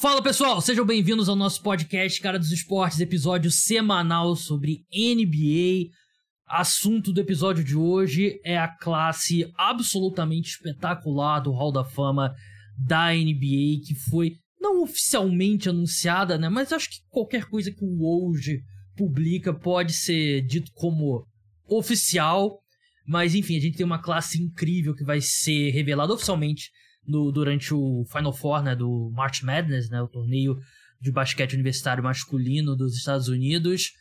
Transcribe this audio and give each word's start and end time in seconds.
Fala 0.00 0.22
pessoal, 0.22 0.60
sejam 0.60 0.86
bem-vindos 0.86 1.28
ao 1.28 1.34
nosso 1.34 1.60
podcast 1.60 2.20
Cara 2.20 2.38
dos 2.38 2.52
Esportes, 2.52 3.00
episódio 3.00 3.50
semanal 3.50 4.36
sobre 4.36 4.86
NBA. 4.94 5.90
Assunto 6.46 7.12
do 7.12 7.20
episódio 7.20 7.64
de 7.64 7.74
hoje 7.74 8.40
é 8.44 8.56
a 8.56 8.68
classe 8.68 9.52
absolutamente 9.56 10.50
espetacular 10.50 11.40
do 11.40 11.50
Hall 11.50 11.72
da 11.72 11.84
Fama 11.84 12.32
da 12.78 13.12
NBA, 13.12 13.82
que 13.84 13.96
foi 14.08 14.36
não 14.60 14.84
oficialmente 14.84 15.68
anunciada, 15.68 16.38
né? 16.38 16.48
Mas 16.48 16.72
acho 16.72 16.90
que 16.90 17.00
qualquer 17.10 17.46
coisa 17.46 17.72
que 17.72 17.84
o 17.84 17.98
Woj 17.98 18.60
publica 18.96 19.52
pode 19.52 19.94
ser 19.94 20.42
dito 20.42 20.70
como 20.74 21.26
oficial. 21.68 22.60
Mas 23.04 23.34
enfim, 23.34 23.56
a 23.56 23.60
gente 23.60 23.76
tem 23.78 23.84
uma 23.86 24.00
classe 24.00 24.40
incrível 24.40 24.94
que 24.94 25.02
vai 25.02 25.20
ser 25.20 25.70
revelada 25.70 26.12
oficialmente 26.12 26.70
no, 27.08 27.32
durante 27.32 27.72
o 27.72 28.04
Final 28.12 28.32
Four, 28.32 28.62
né, 28.62 28.76
do 28.76 29.10
March 29.14 29.42
Madness, 29.42 29.88
né, 29.88 30.00
o 30.02 30.08
torneio 30.08 30.56
de 31.00 31.10
basquete 31.10 31.54
universitário 31.54 32.04
masculino 32.04 32.76
dos 32.76 32.96
Estados 32.96 33.28
Unidos. 33.28 33.92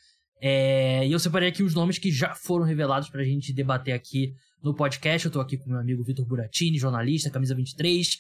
É, 0.41 1.08
e 1.08 1.12
eu 1.12 1.20
separei 1.20 1.49
aqui 1.49 1.63
os 1.63 1.73
nomes 1.73 1.98
que 1.98 2.12
já 2.12 2.35
foram 2.35 2.66
revelados 2.66 3.09
para 3.09 3.22
a 3.22 3.26
gente 3.26 3.54
debater 3.54 3.94
aqui 3.94 4.34
no 4.62 4.76
podcast. 4.76 5.26
Eu 5.26 5.30
estou 5.30 5.41
aqui 5.41 5.58
com 5.58 5.70
meu 5.70 5.80
amigo 5.80 6.04
Vitor 6.04 6.26
Buratini, 6.26 6.77
jornalista, 6.77 7.32
camisa 7.32 7.55
23. 7.55 8.18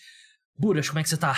Buras, 0.57 0.87
como 0.87 0.99
é 0.99 1.03
que 1.03 1.09
você 1.09 1.17
tá? 1.17 1.35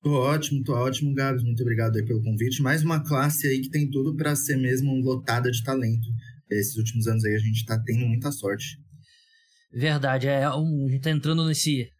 Tô 0.00 0.12
ótimo, 0.12 0.62
tô 0.62 0.74
ótimo, 0.74 1.12
Gabs. 1.12 1.42
Muito 1.42 1.62
obrigado 1.62 1.96
aí 1.96 2.04
pelo 2.04 2.22
convite. 2.22 2.62
Mais 2.62 2.84
uma 2.84 3.02
classe 3.02 3.48
aí 3.48 3.60
que 3.60 3.70
tem 3.70 3.90
tudo 3.90 4.14
para 4.14 4.36
ser 4.36 4.56
mesmo 4.56 4.94
lotada 5.00 5.50
de 5.50 5.62
talento. 5.64 6.06
Esses 6.50 6.76
últimos 6.76 7.08
anos 7.08 7.24
aí 7.24 7.34
a 7.34 7.38
gente 7.38 7.64
tá 7.64 7.80
tendo 7.84 8.06
muita 8.06 8.30
sorte. 8.30 8.78
Verdade, 9.72 10.28
é 10.28 10.48
um, 10.50 10.86
a 10.86 10.90
gente 10.90 11.02
tá 11.02 11.10
entrando 11.10 11.44
nesse 11.46 11.90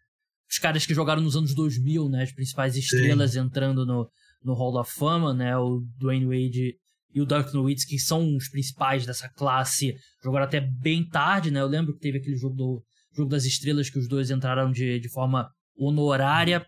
os 0.49 0.57
caras 0.57 0.85
que 0.85 0.93
jogaram 0.93 1.21
nos 1.21 1.35
anos 1.35 1.53
2000, 1.53 2.09
né? 2.09 2.23
As 2.23 2.31
principais 2.31 2.75
estrelas 2.75 3.31
Sim. 3.31 3.41
entrando 3.41 3.85
no, 3.85 4.09
no 4.43 4.53
Hall 4.53 4.73
da 4.73 4.83
Fama, 4.83 5.33
né? 5.33 5.55
O 5.57 5.81
Dwayne 5.97 6.25
Wade 6.25 6.75
e 7.13 7.21
o 7.21 7.25
Dirk 7.25 7.53
Nowitzki 7.53 7.99
são 7.99 8.35
os 8.35 8.49
principais 8.49 9.05
dessa 9.05 9.29
classe. 9.29 9.95
Jogaram 10.23 10.45
até 10.45 10.59
bem 10.59 11.07
tarde, 11.07 11.51
né? 11.51 11.61
Eu 11.61 11.67
lembro 11.67 11.93
que 11.93 11.99
teve 11.99 12.17
aquele 12.17 12.35
jogo 12.35 12.55
do 12.55 12.83
jogo 13.15 13.29
das 13.29 13.45
estrelas 13.45 13.89
que 13.89 13.99
os 13.99 14.07
dois 14.07 14.31
entraram 14.31 14.71
de, 14.71 14.99
de 14.99 15.09
forma 15.09 15.49
honorária. 15.77 16.65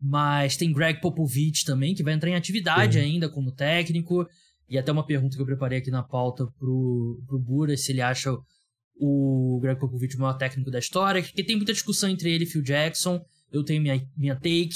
Mas 0.00 0.56
tem 0.56 0.72
Greg 0.72 1.00
Popovich 1.00 1.64
também, 1.64 1.94
que 1.94 2.04
vai 2.04 2.14
entrar 2.14 2.30
em 2.30 2.36
atividade 2.36 2.94
Sim. 2.94 3.04
ainda 3.04 3.28
como 3.28 3.52
técnico. 3.52 4.24
E 4.68 4.78
até 4.78 4.92
uma 4.92 5.04
pergunta 5.04 5.34
que 5.34 5.42
eu 5.42 5.46
preparei 5.46 5.78
aqui 5.78 5.90
na 5.90 6.02
pauta 6.02 6.46
pro, 6.58 7.20
pro 7.26 7.38
Bura, 7.38 7.76
se 7.76 7.90
ele 7.90 8.00
acha 8.00 8.30
o 8.98 9.58
Greg 9.60 9.78
Popovich 9.78 10.16
o 10.16 10.20
maior 10.20 10.34
técnico 10.34 10.70
da 10.70 10.78
história, 10.78 11.22
que 11.22 11.44
tem 11.44 11.56
muita 11.56 11.72
discussão 11.72 12.08
entre 12.08 12.30
ele 12.30 12.44
e 12.44 12.46
Phil 12.46 12.62
Jackson. 12.62 13.24
Eu 13.50 13.64
tenho 13.64 13.80
minha, 13.80 14.06
minha 14.16 14.34
take, 14.34 14.74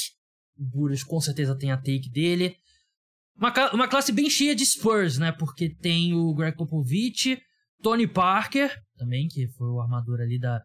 o 0.57 0.65
Buras 0.65 1.03
com 1.03 1.21
certeza 1.21 1.57
tem 1.57 1.71
a 1.73 1.77
take 1.77 2.09
dele. 2.11 2.57
Uma, 3.37 3.53
uma 3.73 3.89
classe 3.89 4.13
bem 4.13 4.31
cheia 4.31 4.55
de 4.55 4.65
Spurs, 4.65 5.19
né? 5.19 5.33
Porque 5.33 5.75
tem 5.75 6.15
o 6.15 6.33
Greg 6.35 6.57
Popovich, 6.57 7.39
Tony 7.83 8.07
Parker, 8.07 8.73
também, 8.97 9.27
que 9.27 9.49
foi 9.49 9.69
o 9.69 9.81
armador 9.81 10.21
ali 10.21 10.39
da, 10.39 10.63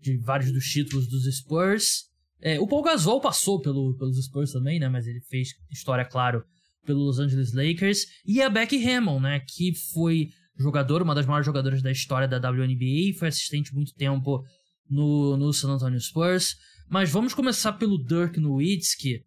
de 0.00 0.18
vários 0.18 0.52
dos 0.52 0.64
títulos 0.64 1.08
dos 1.08 1.24
Spurs. 1.36 2.06
É, 2.40 2.58
o 2.60 2.66
Paul 2.66 2.82
Gasol 2.82 3.20
passou 3.20 3.60
pelo, 3.60 3.96
pelos 3.96 4.22
Spurs 4.24 4.52
também, 4.52 4.78
né? 4.78 4.88
Mas 4.88 5.06
ele 5.06 5.20
fez 5.20 5.50
história, 5.70 6.04
claro, 6.04 6.44
pelo 6.84 7.04
Los 7.04 7.18
Angeles 7.18 7.52
Lakers. 7.52 8.06
E 8.26 8.42
a 8.42 8.50
Becky 8.50 8.84
Hammond, 8.84 9.22
né? 9.22 9.40
Que 9.40 9.72
foi 9.92 10.30
jogador, 10.58 11.02
uma 11.02 11.14
das 11.14 11.26
maiores 11.26 11.46
jogadoras 11.46 11.82
da 11.82 11.90
história 11.90 12.26
da 12.26 12.38
WNBA, 12.38 13.18
foi 13.18 13.28
assistente 13.28 13.74
muito 13.74 13.94
tempo 13.94 14.44
no, 14.88 15.36
no 15.36 15.52
San 15.52 15.70
Antonio 15.70 16.00
Spurs. 16.00 16.56
Mas 16.88 17.10
vamos 17.10 17.34
começar 17.34 17.72
pelo 17.74 17.98
Dirk 17.98 18.38
Nowitzki, 18.38 19.24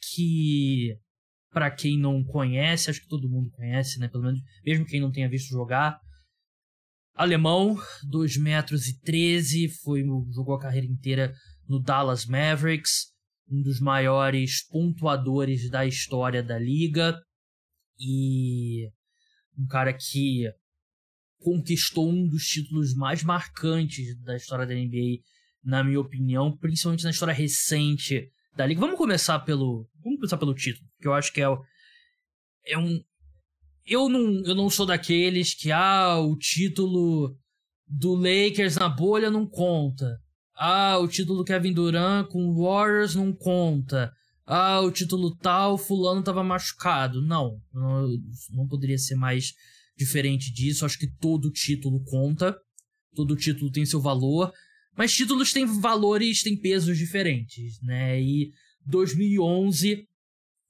que 0.00 0.96
para 1.50 1.70
quem 1.70 1.98
não 1.98 2.22
conhece, 2.22 2.90
acho 2.90 3.00
que 3.00 3.08
todo 3.08 3.28
mundo 3.28 3.50
conhece, 3.50 3.98
né? 3.98 4.08
Pelo 4.08 4.24
menos, 4.24 4.40
mesmo 4.64 4.84
quem 4.84 5.00
não 5.00 5.10
tenha 5.10 5.28
visto 5.28 5.48
jogar. 5.48 5.98
Alemão, 7.14 7.76
2 8.04 8.36
metros 8.36 8.86
e 8.86 9.00
13, 9.00 9.68
foi, 9.68 10.04
jogou 10.30 10.54
a 10.54 10.60
carreira 10.60 10.86
inteira 10.86 11.34
no 11.66 11.80
Dallas 11.80 12.26
Mavericks, 12.26 13.12
um 13.50 13.60
dos 13.62 13.80
maiores 13.80 14.62
pontuadores 14.68 15.68
da 15.70 15.84
história 15.84 16.42
da 16.42 16.58
liga. 16.58 17.18
E 17.98 18.88
um 19.58 19.66
cara 19.66 19.92
que 19.92 20.48
conquistou 21.38 22.10
um 22.10 22.26
dos 22.26 22.44
títulos 22.44 22.94
mais 22.94 23.22
marcantes 23.22 24.16
da 24.22 24.36
história 24.36 24.66
da 24.66 24.74
NBA, 24.74 25.20
na 25.64 25.84
minha 25.84 26.00
opinião, 26.00 26.56
principalmente 26.56 27.04
na 27.04 27.10
história 27.10 27.34
recente 27.34 28.30
da 28.56 28.66
liga. 28.66 28.80
Vamos 28.80 28.98
começar 28.98 29.38
pelo, 29.40 29.88
vamos 30.02 30.18
começar 30.18 30.36
pelo 30.36 30.54
título, 30.54 30.88
que 31.00 31.06
eu 31.06 31.14
acho 31.14 31.32
que 31.32 31.40
é, 31.40 31.46
é 32.66 32.78
um 32.78 33.00
eu 33.88 34.08
não, 34.08 34.44
eu 34.44 34.54
não 34.54 34.68
sou 34.68 34.84
daqueles 34.84 35.54
que 35.54 35.72
ah, 35.72 36.18
o 36.18 36.36
título 36.36 37.34
do 37.86 38.14
Lakers 38.14 38.76
na 38.76 38.88
bolha 38.88 39.30
não 39.30 39.46
conta. 39.46 40.20
Ah, 40.54 40.98
o 40.98 41.08
título 41.08 41.38
do 41.38 41.44
Kevin 41.44 41.72
Durant 41.72 42.28
com 42.28 42.48
o 42.48 42.62
Warriors 42.62 43.14
não 43.14 43.32
conta. 43.32 44.12
Ah, 44.44 44.80
o 44.80 44.90
título 44.90 45.34
tal, 45.36 45.78
fulano 45.78 46.22
tava 46.22 46.44
machucado. 46.44 47.22
Não, 47.22 47.58
não, 47.72 48.08
não 48.50 48.68
poderia 48.68 48.98
ser 48.98 49.14
mais 49.14 49.54
diferente 49.98 50.52
disso. 50.52 50.86
Acho 50.86 50.98
que 50.98 51.10
todo 51.20 51.50
título 51.50 52.02
conta. 52.04 52.56
Todo 53.14 53.36
título 53.36 53.70
tem 53.70 53.84
seu 53.84 54.00
valor. 54.00 54.52
Mas 54.96 55.12
títulos 55.12 55.52
têm 55.52 55.66
valores, 55.66 56.42
têm 56.42 56.56
pesos 56.56 56.96
diferentes, 56.96 57.80
né? 57.82 58.20
E 58.20 58.50
2011, 58.86 60.04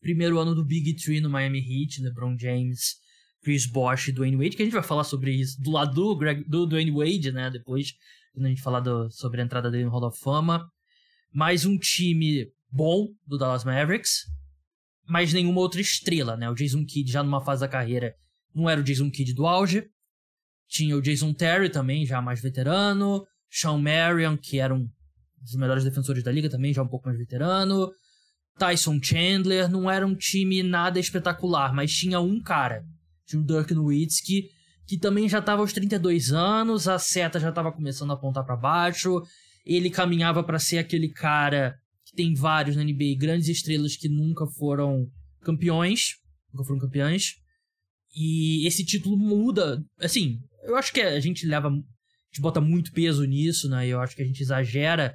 primeiro 0.00 0.38
ano 0.38 0.54
do 0.54 0.64
Big 0.64 0.94
Three 0.96 1.20
no 1.20 1.30
Miami 1.30 1.60
Heat, 1.60 2.02
LeBron 2.02 2.36
James, 2.38 2.96
Chris 3.42 3.66
Bosh 3.66 4.08
e 4.08 4.12
Dwayne 4.12 4.36
Wade, 4.36 4.56
que 4.56 4.62
a 4.62 4.64
gente 4.66 4.74
vai 4.74 4.82
falar 4.82 5.04
sobre 5.04 5.32
isso 5.32 5.60
do 5.62 5.70
lado 5.70 5.94
do, 5.94 6.16
Greg, 6.16 6.44
do 6.44 6.66
Dwayne 6.66 6.90
Wade, 6.90 7.32
né? 7.32 7.50
Depois, 7.50 7.92
quando 8.34 8.46
a 8.46 8.48
gente 8.50 8.60
falar 8.60 8.80
do, 8.80 9.10
sobre 9.10 9.40
a 9.40 9.44
entrada 9.44 9.70
dele 9.70 9.84
no 9.84 9.90
Hall 9.90 10.04
of 10.06 10.18
Fama. 10.20 10.68
Mais 11.32 11.64
um 11.64 11.78
time 11.78 12.50
bom 12.70 13.08
do 13.26 13.38
Dallas 13.38 13.64
Mavericks, 13.64 14.24
mas 15.08 15.32
nenhuma 15.32 15.60
outra 15.60 15.80
estrela, 15.80 16.36
né? 16.36 16.50
O 16.50 16.54
Jason 16.54 16.84
Kidd 16.84 17.10
já 17.10 17.22
numa 17.22 17.40
fase 17.40 17.60
da 17.60 17.68
carreira 17.68 18.14
não 18.54 18.68
era 18.68 18.80
o 18.80 18.84
Jason 18.84 19.10
Kidd 19.10 19.34
do 19.34 19.46
auge. 19.46 19.88
Tinha 20.68 20.96
o 20.96 21.02
Jason 21.02 21.32
Terry 21.32 21.70
também, 21.70 22.04
já 22.04 22.20
mais 22.20 22.40
veterano. 22.40 23.26
Sean 23.50 23.78
Marion, 23.78 24.36
que 24.36 24.58
era 24.58 24.74
um 24.74 24.88
dos 25.40 25.54
melhores 25.54 25.84
defensores 25.84 26.22
da 26.22 26.30
liga 26.30 26.50
também, 26.50 26.74
já 26.74 26.82
um 26.82 26.88
pouco 26.88 27.06
mais 27.06 27.18
veterano. 27.18 27.90
Tyson 28.58 28.98
Chandler, 29.02 29.70
não 29.70 29.90
era 29.90 30.06
um 30.06 30.14
time 30.14 30.62
nada 30.62 30.98
espetacular, 30.98 31.72
mas 31.72 31.92
tinha 31.92 32.20
um 32.20 32.42
cara. 32.42 32.84
Tinha 33.24 33.40
o 33.40 33.44
Dirk 33.44 33.72
Nowitzki, 33.72 34.50
que 34.86 34.98
também 34.98 35.28
já 35.28 35.38
estava 35.38 35.62
aos 35.62 35.72
32 35.72 36.32
anos, 36.32 36.88
a 36.88 36.98
seta 36.98 37.38
já 37.38 37.50
estava 37.50 37.70
começando 37.70 38.10
a 38.10 38.14
apontar 38.14 38.44
para 38.44 38.56
baixo. 38.56 39.22
Ele 39.64 39.90
caminhava 39.90 40.42
para 40.42 40.58
ser 40.58 40.78
aquele 40.78 41.08
cara 41.08 41.78
que 42.04 42.16
tem 42.16 42.34
vários 42.34 42.74
na 42.74 42.82
NBA, 42.82 43.16
grandes 43.18 43.48
estrelas 43.48 43.96
que 43.96 44.08
nunca 44.08 44.46
foram 44.46 45.06
campeões, 45.42 46.16
nunca 46.52 46.64
foram 46.64 46.80
campeões. 46.80 47.34
E 48.14 48.66
esse 48.66 48.84
título 48.84 49.16
muda. 49.16 49.82
Assim, 49.98 50.38
eu 50.64 50.76
acho 50.76 50.92
que 50.92 51.00
a 51.00 51.20
gente 51.20 51.46
leva. 51.46 51.68
A 51.68 51.72
gente 51.72 52.40
bota 52.40 52.60
muito 52.60 52.92
peso 52.92 53.24
nisso, 53.24 53.68
né? 53.68 53.86
Eu 53.86 54.00
acho 54.00 54.14
que 54.14 54.22
a 54.22 54.26
gente 54.26 54.42
exagera. 54.42 55.14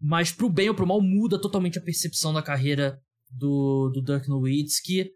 Mas 0.00 0.32
pro 0.32 0.48
bem 0.48 0.68
ou 0.68 0.74
pro 0.74 0.86
mal 0.86 1.00
muda 1.00 1.40
totalmente 1.40 1.78
a 1.78 1.82
percepção 1.82 2.32
da 2.32 2.42
carreira 2.42 2.98
do, 3.30 3.90
do 3.90 4.02
Dirk 4.02 4.28
Nowitzki. 4.28 5.10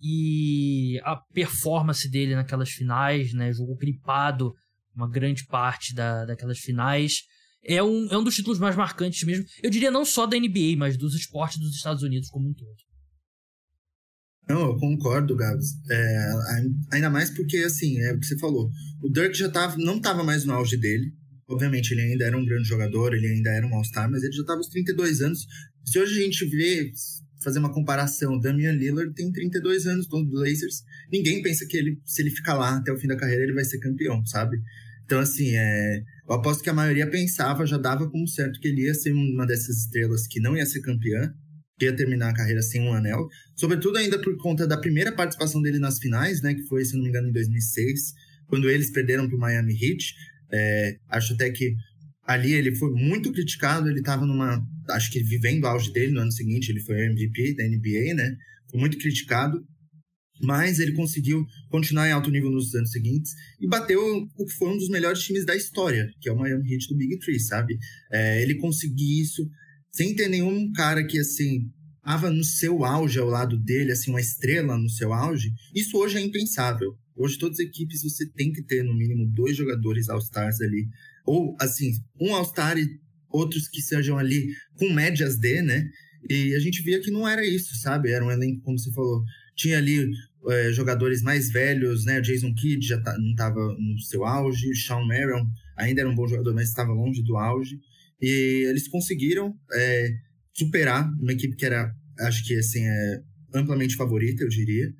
E 0.00 1.00
a 1.04 1.16
performance 1.16 2.08
dele 2.10 2.34
naquelas 2.34 2.70
finais, 2.70 3.32
né? 3.32 3.52
Jogou 3.52 3.76
gripado 3.76 4.52
uma 4.94 5.08
grande 5.08 5.46
parte 5.46 5.94
da, 5.94 6.24
daquelas 6.24 6.58
finais. 6.58 7.22
É 7.62 7.82
um, 7.82 8.08
é 8.10 8.16
um 8.16 8.24
dos 8.24 8.34
títulos 8.34 8.58
mais 8.58 8.76
marcantes 8.76 9.22
mesmo. 9.24 9.44
Eu 9.62 9.70
diria 9.70 9.90
não 9.90 10.04
só 10.04 10.26
da 10.26 10.38
NBA, 10.38 10.76
mas 10.76 10.96
dos 10.96 11.14
esportes 11.14 11.58
dos 11.58 11.76
Estados 11.76 12.02
Unidos 12.02 12.28
como 12.28 12.48
um 12.48 12.54
todo. 12.54 12.85
Não, 14.48 14.68
eu 14.68 14.76
concordo, 14.76 15.34
Gabs. 15.34 15.74
É, 15.90 16.30
ainda 16.92 17.10
mais 17.10 17.30
porque, 17.30 17.58
assim, 17.58 17.98
é 18.00 18.12
o 18.12 18.20
que 18.20 18.26
você 18.26 18.38
falou. 18.38 18.70
O 19.02 19.08
Dirk 19.10 19.36
já 19.36 19.48
tava, 19.48 19.76
não 19.76 19.96
estava 19.96 20.22
mais 20.22 20.44
no 20.44 20.52
auge 20.52 20.76
dele. 20.76 21.12
Obviamente, 21.48 21.92
ele 21.92 22.02
ainda 22.02 22.24
era 22.24 22.36
um 22.36 22.44
grande 22.44 22.68
jogador, 22.68 23.14
ele 23.14 23.26
ainda 23.26 23.50
era 23.50 23.66
um 23.66 23.74
All-Star, 23.74 24.10
mas 24.10 24.22
ele 24.22 24.32
já 24.32 24.42
estava 24.42 24.58
aos 24.58 24.68
32 24.68 25.20
anos. 25.20 25.46
Se 25.84 25.98
hoje 25.98 26.18
a 26.18 26.22
gente 26.24 26.44
vê, 26.46 26.92
fazer 27.42 27.58
uma 27.58 27.72
comparação, 27.72 28.34
o 28.34 28.40
Damian 28.40 28.72
Lillard 28.72 29.14
tem 29.14 29.30
32 29.30 29.86
anos, 29.86 30.06
do 30.08 30.24
Blazers. 30.24 30.82
Ninguém 31.12 31.42
pensa 31.42 31.66
que 31.66 31.76
ele, 31.76 32.00
se 32.04 32.22
ele 32.22 32.30
ficar 32.30 32.54
lá 32.54 32.76
até 32.76 32.92
o 32.92 32.98
fim 32.98 33.06
da 33.06 33.16
carreira, 33.16 33.44
ele 33.44 33.52
vai 33.52 33.64
ser 33.64 33.78
campeão, 33.78 34.24
sabe? 34.26 34.60
Então, 35.04 35.20
assim, 35.20 35.54
é, 35.54 36.02
eu 36.28 36.34
aposto 36.34 36.62
que 36.62 36.70
a 36.70 36.74
maioria 36.74 37.08
pensava, 37.08 37.64
já 37.64 37.78
dava 37.78 38.10
como 38.10 38.26
certo 38.26 38.58
que 38.58 38.66
ele 38.66 38.82
ia 38.82 38.94
ser 38.94 39.12
uma 39.12 39.46
dessas 39.46 39.82
estrelas 39.82 40.26
que 40.26 40.40
não 40.40 40.56
ia 40.56 40.66
ser 40.66 40.80
campeã 40.80 41.32
ia 41.80 41.94
terminar 41.94 42.30
a 42.30 42.34
carreira 42.34 42.62
sem 42.62 42.80
um 42.80 42.92
anel, 42.92 43.28
sobretudo 43.54 43.98
ainda 43.98 44.18
por 44.20 44.36
conta 44.38 44.66
da 44.66 44.78
primeira 44.78 45.12
participação 45.12 45.60
dele 45.60 45.78
nas 45.78 45.98
finais, 45.98 46.40
né, 46.40 46.54
que 46.54 46.62
foi, 46.62 46.84
se 46.84 46.94
não 46.94 47.02
me 47.02 47.10
engano, 47.10 47.28
em 47.28 47.32
2006, 47.32 48.14
quando 48.46 48.70
eles 48.70 48.90
perderam 48.90 49.28
para 49.28 49.36
o 49.36 49.40
Miami 49.40 49.74
Heat. 49.74 50.14
É, 50.52 50.96
acho 51.10 51.34
até 51.34 51.50
que 51.50 51.74
Ali 52.26 52.52
ele 52.52 52.74
foi 52.74 52.90
muito 52.90 53.32
criticado, 53.32 53.88
ele 53.88 54.00
estava 54.00 54.26
numa. 54.26 54.60
Acho 54.90 55.10
que 55.12 55.22
vivendo 55.22 55.62
o 55.62 55.66
auge 55.68 55.92
dele 55.92 56.12
no 56.12 56.20
ano 56.20 56.32
seguinte, 56.32 56.70
ele 56.70 56.80
foi 56.80 57.06
MVP 57.06 57.54
da 57.54 57.64
NBA, 57.64 58.14
né? 58.14 58.36
Foi 58.68 58.80
muito 58.80 58.98
criticado, 58.98 59.64
mas 60.42 60.80
ele 60.80 60.92
conseguiu 60.92 61.46
continuar 61.70 62.08
em 62.08 62.12
alto 62.12 62.30
nível 62.30 62.50
nos 62.50 62.74
anos 62.74 62.90
seguintes 62.90 63.32
e 63.60 63.68
bateu 63.68 64.00
o 64.36 64.44
que 64.44 64.52
foi 64.54 64.70
um 64.70 64.76
dos 64.76 64.88
melhores 64.88 65.20
times 65.20 65.46
da 65.46 65.54
história, 65.54 66.10
que 66.20 66.28
é 66.28 66.32
o 66.32 66.36
Miami 66.36 66.72
Heat 66.72 66.88
do 66.88 66.96
Big 66.96 67.16
Three, 67.20 67.38
sabe? 67.38 67.78
É, 68.10 68.42
ele 68.42 68.56
conseguiu 68.56 69.22
isso 69.22 69.48
sem 69.96 70.14
ter 70.14 70.28
nenhum 70.28 70.70
cara 70.72 71.02
que, 71.06 71.18
assim, 71.18 71.70
estava 71.96 72.30
no 72.30 72.44
seu 72.44 72.84
auge 72.84 73.18
ao 73.18 73.26
lado 73.26 73.56
dele, 73.56 73.92
assim, 73.92 74.10
uma 74.10 74.20
estrela 74.20 74.76
no 74.76 74.90
seu 74.90 75.10
auge. 75.10 75.50
Isso 75.74 75.96
hoje 75.96 76.18
é 76.18 76.20
impensável. 76.20 76.94
Hoje, 77.16 77.38
todas 77.38 77.58
as 77.58 77.66
equipes 77.66 78.02
você 78.02 78.26
tem 78.26 78.52
que 78.52 78.62
ter, 78.62 78.82
no 78.84 78.94
mínimo, 78.94 79.26
dois 79.26 79.56
jogadores 79.56 80.10
All-Stars 80.10 80.60
ali. 80.60 80.86
Ou, 81.24 81.56
assim, 81.58 81.92
um 82.20 82.34
All-Star 82.34 82.76
e 82.76 82.86
outros 83.30 83.68
que 83.68 83.80
sejam 83.80 84.18
ali 84.18 84.48
com 84.74 84.92
médias 84.92 85.38
D, 85.38 85.62
né? 85.62 85.88
E 86.28 86.54
a 86.54 86.58
gente 86.58 86.82
via 86.82 87.00
que 87.00 87.10
não 87.10 87.26
era 87.26 87.44
isso, 87.46 87.74
sabe? 87.76 88.10
Era 88.10 88.24
um 88.24 88.30
elenco, 88.30 88.60
como 88.62 88.78
você 88.78 88.92
falou, 88.92 89.24
tinha 89.54 89.78
ali 89.78 90.10
é, 90.48 90.72
jogadores 90.72 91.22
mais 91.22 91.50
velhos, 91.50 92.04
né? 92.04 92.20
Jason 92.20 92.52
Kidd 92.52 92.86
já 92.86 93.00
tá, 93.00 93.16
não 93.16 93.30
estava 93.30 93.60
no 93.78 93.98
seu 94.00 94.26
auge, 94.26 94.76
Sean 94.76 95.06
Marion 95.06 95.46
ainda 95.74 96.02
era 96.02 96.10
um 96.10 96.14
bom 96.14 96.28
jogador, 96.28 96.54
mas 96.54 96.68
estava 96.68 96.92
longe 96.92 97.22
do 97.22 97.36
auge. 97.38 97.80
E 98.20 98.66
eles 98.68 98.88
conseguiram 98.88 99.54
é, 99.72 100.10
superar 100.52 101.08
uma 101.20 101.32
equipe 101.32 101.56
que 101.56 101.66
era, 101.66 101.92
acho 102.20 102.44
que 102.46 102.54
assim, 102.54 102.84
é 102.84 103.22
amplamente 103.54 103.96
favorita, 103.96 104.42
eu 104.42 104.48
diria. 104.48 104.92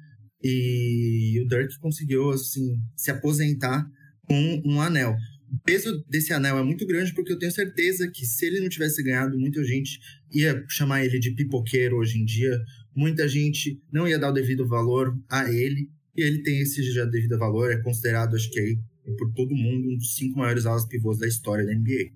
E 0.43 1.41
o 1.43 1.49
Dirk 1.49 1.79
conseguiu 1.79 2.31
assim 2.31 2.79
se 2.97 3.11
aposentar 3.11 3.87
com 4.23 4.63
um 4.65 4.81
anel. 4.81 5.17
O 5.51 5.59
peso 5.65 6.05
desse 6.09 6.33
anel 6.33 6.59
é 6.59 6.63
muito 6.63 6.87
grande 6.87 7.15
porque 7.15 7.33
eu 7.33 7.39
tenho 7.39 7.53
certeza 7.53 8.11
que 8.11 8.27
se 8.27 8.47
ele 8.47 8.61
não 8.61 8.69
tivesse 8.69 9.03
ganhado, 9.03 9.39
muita 9.39 9.65
gente 9.65 9.99
ia 10.33 10.65
chamar 10.69 11.05
ele 11.05 11.19
de 11.19 11.31
pipoqueiro 11.31 11.97
hoje 11.97 12.19
em 12.19 12.25
dia. 12.25 12.59
Muita 12.95 13.29
gente 13.29 13.81
não 13.93 14.09
ia 14.09 14.19
dar 14.19 14.31
o 14.31 14.35
devido 14.35 14.67
valor 14.67 15.17
a 15.29 15.51
ele. 15.51 15.89
E 16.17 16.23
ele 16.23 16.43
tem 16.43 16.61
esse 16.61 16.83
já 16.93 17.05
devido 17.05 17.39
valor, 17.39 17.71
é 17.71 17.77
considerado, 17.83 18.35
acho 18.35 18.51
que 18.51 18.59
aí, 18.59 18.79
por 19.19 19.33
todo 19.35 19.55
mundo, 19.55 19.91
um 19.91 19.97
dos 19.97 20.15
cinco 20.17 20.39
maiores 20.39 20.65
alas 20.65 20.87
pivôs 20.87 21.19
da 21.19 21.29
história 21.29 21.65
da 21.65 21.75
NBA. 21.75 22.11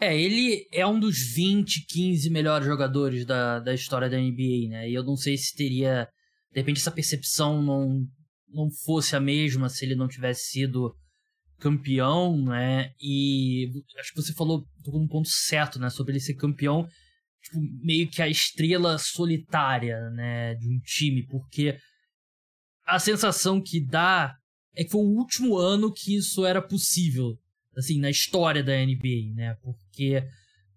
É, 0.00 0.18
ele 0.18 0.66
é 0.72 0.86
um 0.86 0.98
dos 0.98 1.18
20, 1.34 1.86
15 1.86 2.30
melhores 2.30 2.66
jogadores 2.66 3.24
da, 3.24 3.60
da 3.60 3.74
história 3.74 4.08
da 4.08 4.18
NBA, 4.18 4.68
né? 4.68 4.90
E 4.90 4.94
eu 4.94 5.04
não 5.04 5.16
sei 5.16 5.36
se 5.36 5.54
teria. 5.54 6.08
De 6.52 6.60
repente, 6.60 6.80
essa 6.80 6.90
percepção 6.90 7.62
não, 7.62 8.04
não 8.48 8.70
fosse 8.84 9.16
a 9.16 9.20
mesma 9.20 9.68
se 9.68 9.84
ele 9.84 9.94
não 9.94 10.08
tivesse 10.08 10.50
sido 10.50 10.94
campeão, 11.58 12.36
né? 12.44 12.92
E 13.00 13.70
acho 13.98 14.10
que 14.12 14.20
você 14.20 14.34
falou 14.34 14.66
um 14.88 15.06
ponto 15.06 15.28
certo, 15.28 15.78
né? 15.78 15.88
Sobre 15.88 16.12
ele 16.12 16.20
ser 16.20 16.34
campeão, 16.34 16.86
tipo, 17.42 17.60
meio 17.82 18.10
que 18.10 18.20
a 18.20 18.28
estrela 18.28 18.98
solitária, 18.98 20.10
né? 20.10 20.54
De 20.56 20.68
um 20.68 20.80
time, 20.80 21.24
porque 21.26 21.78
a 22.84 22.98
sensação 22.98 23.62
que 23.62 23.80
dá 23.80 24.34
é 24.74 24.84
que 24.84 24.90
foi 24.90 25.00
o 25.00 25.18
último 25.18 25.56
ano 25.56 25.92
que 25.92 26.16
isso 26.16 26.44
era 26.44 26.60
possível, 26.60 27.38
assim, 27.76 27.98
na 27.98 28.10
história 28.10 28.62
da 28.62 28.72
NBA, 28.72 29.34
né? 29.34 29.56
Porque 29.62 30.22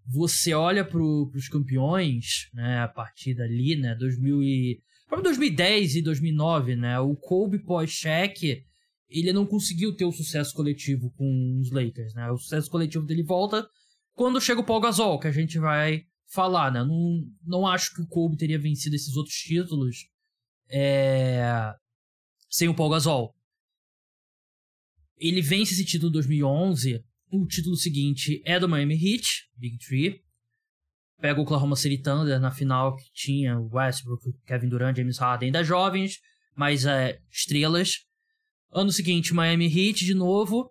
você 0.08 0.54
olha 0.54 0.86
pro, 0.86 1.30
pros 1.32 1.48
campeões, 1.48 2.50
né, 2.54 2.80
a 2.80 2.88
partir 2.88 3.34
dali, 3.34 3.76
né, 3.76 3.96
2000 3.96 4.44
e... 4.44 4.82
2010 5.22 5.96
e 5.96 6.02
2009, 6.02 6.76
né, 6.76 7.00
o 7.00 7.16
Kobe 7.16 7.60
pós-cheque, 7.60 8.64
ele 9.10 9.32
não 9.32 9.46
conseguiu 9.46 9.96
ter 9.96 10.06
o 10.06 10.12
sucesso 10.12 10.54
coletivo 10.54 11.12
com 11.12 11.60
os 11.60 11.72
Lakers, 11.72 12.14
né, 12.14 12.30
o 12.30 12.38
sucesso 12.38 12.70
coletivo 12.70 13.06
dele 13.06 13.24
volta 13.24 13.68
quando 14.14 14.42
chega 14.42 14.62
o 14.62 14.64
Paul 14.64 14.82
Gasol, 14.82 15.20
que 15.20 15.28
a 15.28 15.32
gente 15.32 15.58
vai 15.58 16.04
falar, 16.28 16.72
né, 16.72 16.84
não, 16.84 17.24
não 17.46 17.68
acho 17.68 17.94
que 17.96 18.02
o 18.02 18.08
Kobe 18.08 18.38
teria 18.38 18.60
vencido 18.60 18.96
esses 18.96 19.16
outros 19.16 19.36
títulos 19.36 20.08
é... 20.70 21.74
sem 22.50 22.68
o 22.68 22.76
Paul 22.76 22.90
Gasol 22.90 23.36
ele 25.18 25.42
vence 25.42 25.74
esse 25.74 25.86
título 25.86 26.10
em 26.10 26.14
2011. 26.14 27.04
O 27.32 27.46
título 27.46 27.76
seguinte 27.76 28.42
é 28.46 28.60
do 28.60 28.70
Miami 28.70 28.96
Heat, 28.96 29.26
Big 29.58 29.78
Three. 29.78 30.22
Pega 31.20 31.40
o 31.40 31.44
Oklahoma 31.44 31.76
City 31.76 32.02
Thunder 32.02 32.40
na 32.40 32.52
final 32.52 32.96
que 32.96 33.12
tinha 33.14 33.60
Westbrook, 33.60 34.24
Kevin 34.46 34.70
Durant, 34.70 34.98
James 34.98 35.18
Harden, 35.18 35.48
ainda 35.48 35.64
jovens, 35.64 36.20
mas 36.56 36.86
é, 36.86 37.20
estrelas. 37.32 38.00
Ano 38.72 38.92
seguinte, 38.92 39.34
Miami 39.34 39.68
Heat 39.68 40.06
de 40.06 40.14
novo. 40.14 40.70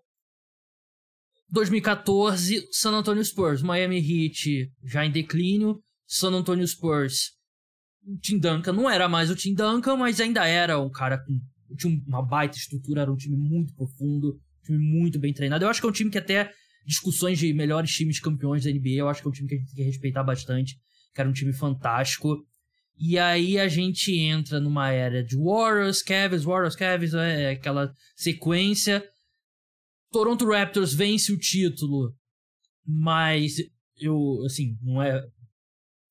2014, 1.50 2.68
San 2.70 2.92
Antonio 2.92 3.24
Spurs. 3.24 3.62
Miami 3.62 3.98
Heat 3.98 4.70
já 4.84 5.04
em 5.04 5.10
declínio. 5.10 5.80
San 6.06 6.32
Antonio 6.32 6.66
Spurs. 6.66 7.32
O 8.06 8.18
Tim 8.18 8.38
Duncan 8.38 8.72
não 8.72 8.90
era 8.90 9.08
mais 9.08 9.30
o 9.30 9.36
Tim 9.36 9.54
Duncan, 9.54 9.96
mas 9.96 10.20
ainda 10.20 10.46
era 10.46 10.78
um 10.78 10.90
cara 10.90 11.16
com 11.18 11.40
tinha 11.76 12.02
uma 12.06 12.22
baita 12.22 12.56
estrutura, 12.56 13.02
era 13.02 13.12
um 13.12 13.16
time 13.16 13.36
muito 13.36 13.74
profundo, 13.74 14.34
um 14.62 14.64
time 14.64 14.78
muito 14.78 15.18
bem 15.18 15.32
treinado. 15.32 15.64
Eu 15.64 15.68
acho 15.68 15.80
que 15.80 15.86
é 15.86 15.90
um 15.90 15.92
time 15.92 16.10
que 16.10 16.18
até 16.18 16.50
discussões 16.86 17.38
de 17.38 17.52
melhores 17.52 17.90
times 17.90 18.20
campeões 18.20 18.64
da 18.64 18.70
NBA, 18.70 18.90
eu 18.96 19.08
acho 19.08 19.22
que 19.22 19.28
é 19.28 19.30
um 19.30 19.32
time 19.32 19.48
que 19.48 19.54
a 19.54 19.58
gente 19.58 19.68
tem 19.68 19.76
que 19.76 19.90
respeitar 19.90 20.22
bastante, 20.22 20.76
que 21.14 21.20
era 21.20 21.28
um 21.28 21.32
time 21.32 21.52
fantástico. 21.52 22.36
E 22.96 23.18
aí 23.18 23.58
a 23.58 23.66
gente 23.66 24.14
entra 24.16 24.60
numa 24.60 24.90
era 24.90 25.24
de 25.24 25.36
Warriors, 25.36 26.02
Cavs, 26.02 26.44
Warriors, 26.44 26.76
Cavs, 26.76 27.14
é 27.14 27.50
aquela 27.50 27.92
sequência. 28.14 29.04
Toronto 30.12 30.46
Raptors 30.46 30.94
vence 30.94 31.32
o 31.32 31.38
título, 31.38 32.14
mas 32.86 33.56
eu, 33.98 34.44
assim, 34.44 34.76
não 34.80 35.02
é. 35.02 35.20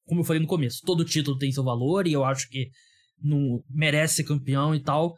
Como 0.05 0.19
eu 0.19 0.25
falei 0.25 0.41
no 0.41 0.47
começo, 0.47 0.81
todo 0.85 1.05
título 1.05 1.37
tem 1.37 1.51
seu 1.51 1.63
valor 1.63 2.05
e 2.05 2.11
eu 2.11 2.25
acho 2.25 2.49
que 2.49 2.69
não 3.21 3.63
merece 3.69 4.15
ser 4.15 4.23
campeão 4.25 4.75
e 4.75 4.81
tal. 4.81 5.17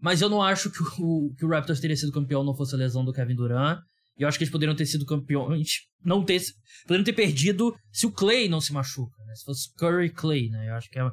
Mas 0.00 0.20
eu 0.20 0.28
não 0.28 0.42
acho 0.42 0.70
que 0.70 0.82
o, 0.82 1.34
que 1.34 1.44
o 1.44 1.48
Raptors 1.48 1.80
teria 1.80 1.96
sido 1.96 2.12
campeão 2.12 2.44
não 2.44 2.54
fosse 2.54 2.74
a 2.74 2.78
lesão 2.78 3.04
do 3.04 3.12
Kevin 3.12 3.34
Durant. 3.34 3.80
E 4.18 4.22
eu 4.22 4.28
acho 4.28 4.38
que 4.38 4.44
eles 4.44 4.52
poderiam 4.52 4.76
ter 4.76 4.86
sido 4.86 5.04
campeões. 5.04 5.68
Não 6.04 6.24
ter. 6.24 6.40
Poderiam 6.82 7.04
ter 7.04 7.12
perdido 7.12 7.74
se 7.92 8.06
o 8.06 8.12
Clay 8.12 8.48
não 8.48 8.60
se 8.60 8.72
machuca. 8.72 9.22
Né? 9.24 9.34
Se 9.34 9.44
fosse 9.44 9.72
Curry 9.74 10.10
Clay, 10.10 10.48
né? 10.48 10.70
Eu 10.70 10.74
acho 10.74 10.88
que 10.90 10.98
é, 10.98 11.10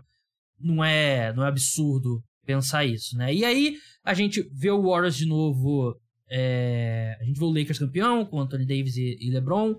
não, 0.60 0.84
é, 0.84 1.34
não 1.34 1.44
é 1.44 1.48
absurdo 1.48 2.24
pensar 2.46 2.86
isso, 2.86 3.18
né? 3.18 3.34
E 3.34 3.44
aí 3.44 3.78
a 4.04 4.14
gente 4.14 4.48
vê 4.54 4.70
o 4.70 4.84
Warriors 4.84 5.16
de 5.16 5.26
novo. 5.26 5.98
É, 6.30 7.18
a 7.20 7.24
gente 7.26 7.38
vê 7.38 7.46
o 7.46 7.54
Lakers 7.54 7.80
campeão 7.80 8.26
com 8.26 8.40
Anthony 8.40 8.66
Davis 8.66 8.96
e, 8.96 9.18
e 9.20 9.32
LeBron. 9.32 9.76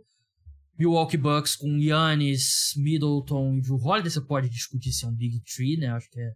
Milwaukee 0.77 1.17
Bucks 1.17 1.55
com 1.55 1.79
Giannis, 1.79 2.73
Middleton 2.77 3.57
e 3.57 3.61
Drew 3.61 3.77
Holiday. 3.77 4.11
Você 4.11 4.21
pode 4.21 4.49
discutir 4.51 4.93
se 4.93 5.05
é 5.05 5.09
um 5.09 5.15
Big 5.15 5.41
Tree, 5.43 5.77
né? 5.77 5.89
Acho 5.89 6.11
que 6.11 6.21
é 6.21 6.33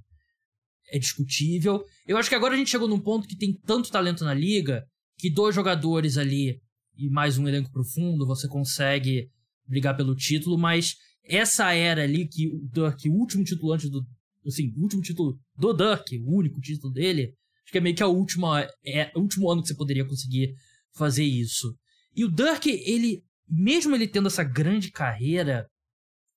é 0.91 0.99
discutível. 0.99 1.85
Eu 2.07 2.17
acho 2.17 2.29
que 2.29 2.35
agora 2.35 2.55
a 2.55 2.57
gente 2.57 2.71
chegou 2.71 2.89
num 2.89 3.01
ponto 3.01 3.29
que 3.29 3.37
tem 3.37 3.53
tanto 3.67 3.91
talento 3.91 4.25
na 4.25 4.35
liga 4.35 4.85
que 5.19 5.31
dois 5.31 5.55
jogadores 5.55 6.17
ali 6.17 6.61
e 6.97 7.09
mais 7.09 7.39
um 7.39 7.47
elenco 7.47 7.71
profundo 7.71 8.27
você 8.27 8.49
consegue 8.49 9.31
brigar 9.67 9.97
pelo 9.97 10.17
título, 10.17 10.59
mas 10.59 10.97
essa 11.25 11.73
era 11.73 12.03
ali 12.03 12.27
que 12.27 12.49
o 12.49 12.69
Dirk, 12.73 13.09
o 13.09 13.15
último 13.15 13.45
título 13.45 13.73
antes 13.73 13.91
do. 13.91 14.05
Assim, 14.47 14.73
o 14.77 14.83
último 14.83 15.03
título 15.03 15.39
do 15.57 15.75
Dirk, 15.75 16.19
o 16.21 16.37
único 16.37 16.61
título 16.61 16.93
dele, 16.93 17.35
acho 17.63 17.73
que 17.73 17.79
é 17.79 17.81
meio 17.81 17.95
que 17.95 18.03
a 18.03 18.07
última. 18.07 18.67
É 18.85 19.13
o 19.15 19.21
último 19.21 19.51
ano 19.51 19.63
que 19.63 19.69
você 19.69 19.75
poderia 19.75 20.07
conseguir 20.07 20.55
fazer 20.97 21.25
isso. 21.25 21.77
E 22.17 22.25
o 22.25 22.31
Dirk, 22.31 22.69
ele, 22.69 23.23
mesmo 23.47 23.95
ele 23.95 24.09
tendo 24.09 24.29
essa 24.29 24.43
grande 24.43 24.91
carreira, 24.91 25.69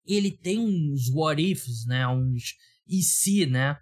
ele 0.06 0.32
tem 0.32 0.60
uns 0.60 1.10
what 1.14 1.42
ifs, 1.42 1.86
né? 1.86 2.06
Uns 2.08 2.56
e 2.88 3.02
se, 3.02 3.46
né? 3.46 3.78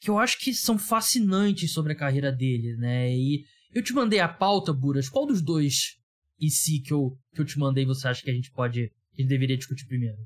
Que 0.00 0.08
eu 0.08 0.18
acho 0.18 0.38
que 0.38 0.54
são 0.54 0.78
fascinantes 0.78 1.72
sobre 1.72 1.92
a 1.92 1.96
carreira 1.96 2.32
dele, 2.32 2.76
né? 2.76 3.14
E 3.14 3.44
eu 3.72 3.82
te 3.82 3.92
mandei 3.92 4.18
a 4.18 4.28
pauta, 4.28 4.72
Buras. 4.72 5.08
Qual 5.08 5.26
dos 5.26 5.42
dois 5.42 5.98
e 6.40 6.50
se 6.50 6.80
que 6.80 6.92
eu, 6.92 7.18
que 7.34 7.40
eu 7.40 7.44
te 7.44 7.58
mandei 7.58 7.84
você 7.84 8.08
acha 8.08 8.22
que 8.22 8.30
a 8.30 8.34
gente 8.34 8.50
pode. 8.50 8.88
que 8.88 9.20
a 9.20 9.22
gente 9.22 9.28
deveria 9.28 9.56
discutir 9.58 9.86
primeiro? 9.86 10.16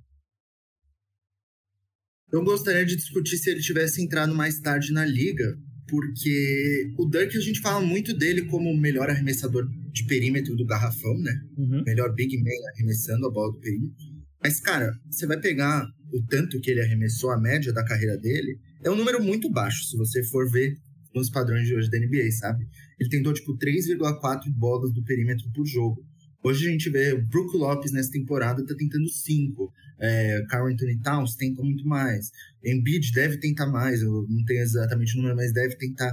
Eu 2.33 2.43
gostaria 2.43 2.87
de 2.87 2.97
discutir 2.97 3.37
se 3.37 3.51
ele 3.51 3.61
tivesse 3.61 4.03
entrado 4.03 4.35
mais 4.35 4.59
tarde 4.61 4.93
na 4.93 5.05
liga, 5.05 5.57
porque 5.89 6.93
o 6.97 7.09
Dirk 7.09 7.37
a 7.37 7.41
gente 7.41 7.61
fala 7.61 7.85
muito 7.85 8.17
dele 8.17 8.47
como 8.47 8.71
o 8.71 8.77
melhor 8.77 9.11
arremessador 9.11 9.69
de 9.93 10.05
perímetro 10.07 10.57
do 10.57 10.65
garrafão, 10.65 11.17
né? 11.19 11.33
Uhum. 11.57 11.83
Melhor 11.85 12.13
big 12.15 12.37
man 12.39 12.71
arremessando 12.75 13.27
a 13.27 13.31
bola 13.31 13.53
do 13.53 13.61
perímetro. 13.61 14.15
Mas, 14.43 14.61
cara, 14.61 14.93
você 15.11 15.27
vai 15.27 15.41
pegar 15.41 15.87
o 16.13 16.23
tanto 16.27 16.61
que 16.61 16.71
ele 16.71 16.83
arremessou, 16.83 17.31
a 17.31 17.41
média 17.41 17.73
da 17.73 17.85
carreira 17.85 18.17
dele, 18.17 18.59
é 18.85 18.91
um 18.91 18.97
número 18.97 19.23
muito 19.23 19.51
baixo, 19.51 19.85
se 19.85 19.97
você 19.97 20.23
for 20.23 20.49
ver 20.51 20.77
nos 21.15 21.31
padrões 21.31 21.67
de 21.67 21.75
hoje 21.75 21.91
da 21.91 21.99
NBA, 21.99 22.31
sabe? 22.33 22.69
Ele 23.01 23.09
tentou, 23.09 23.33
tipo, 23.33 23.57
3,4 23.57 24.51
bolas 24.53 24.93
do 24.93 25.03
perímetro 25.03 25.51
por 25.53 25.65
jogo. 25.65 26.05
Hoje 26.43 26.69
a 26.69 26.71
gente 26.71 26.91
vê 26.91 27.13
o 27.15 27.27
Brook 27.27 27.57
Lopes 27.57 27.93
nessa 27.93 28.11
temporada 28.11 28.65
tá 28.67 28.75
tentando 28.77 29.09
5. 29.09 29.73
É, 29.99 30.45
Carl 30.51 30.67
Anthony 30.67 31.01
Towns 31.01 31.37
tenta 31.37 31.63
muito 31.63 31.87
mais. 31.87 32.31
Embiid 32.63 33.13
deve 33.13 33.39
tentar 33.39 33.67
mais, 33.67 34.03
eu 34.03 34.27
não 34.29 34.45
tenho 34.45 34.61
exatamente 34.61 35.15
o 35.15 35.17
número, 35.17 35.37
mas 35.37 35.53
deve 35.53 35.77
tentar. 35.77 36.13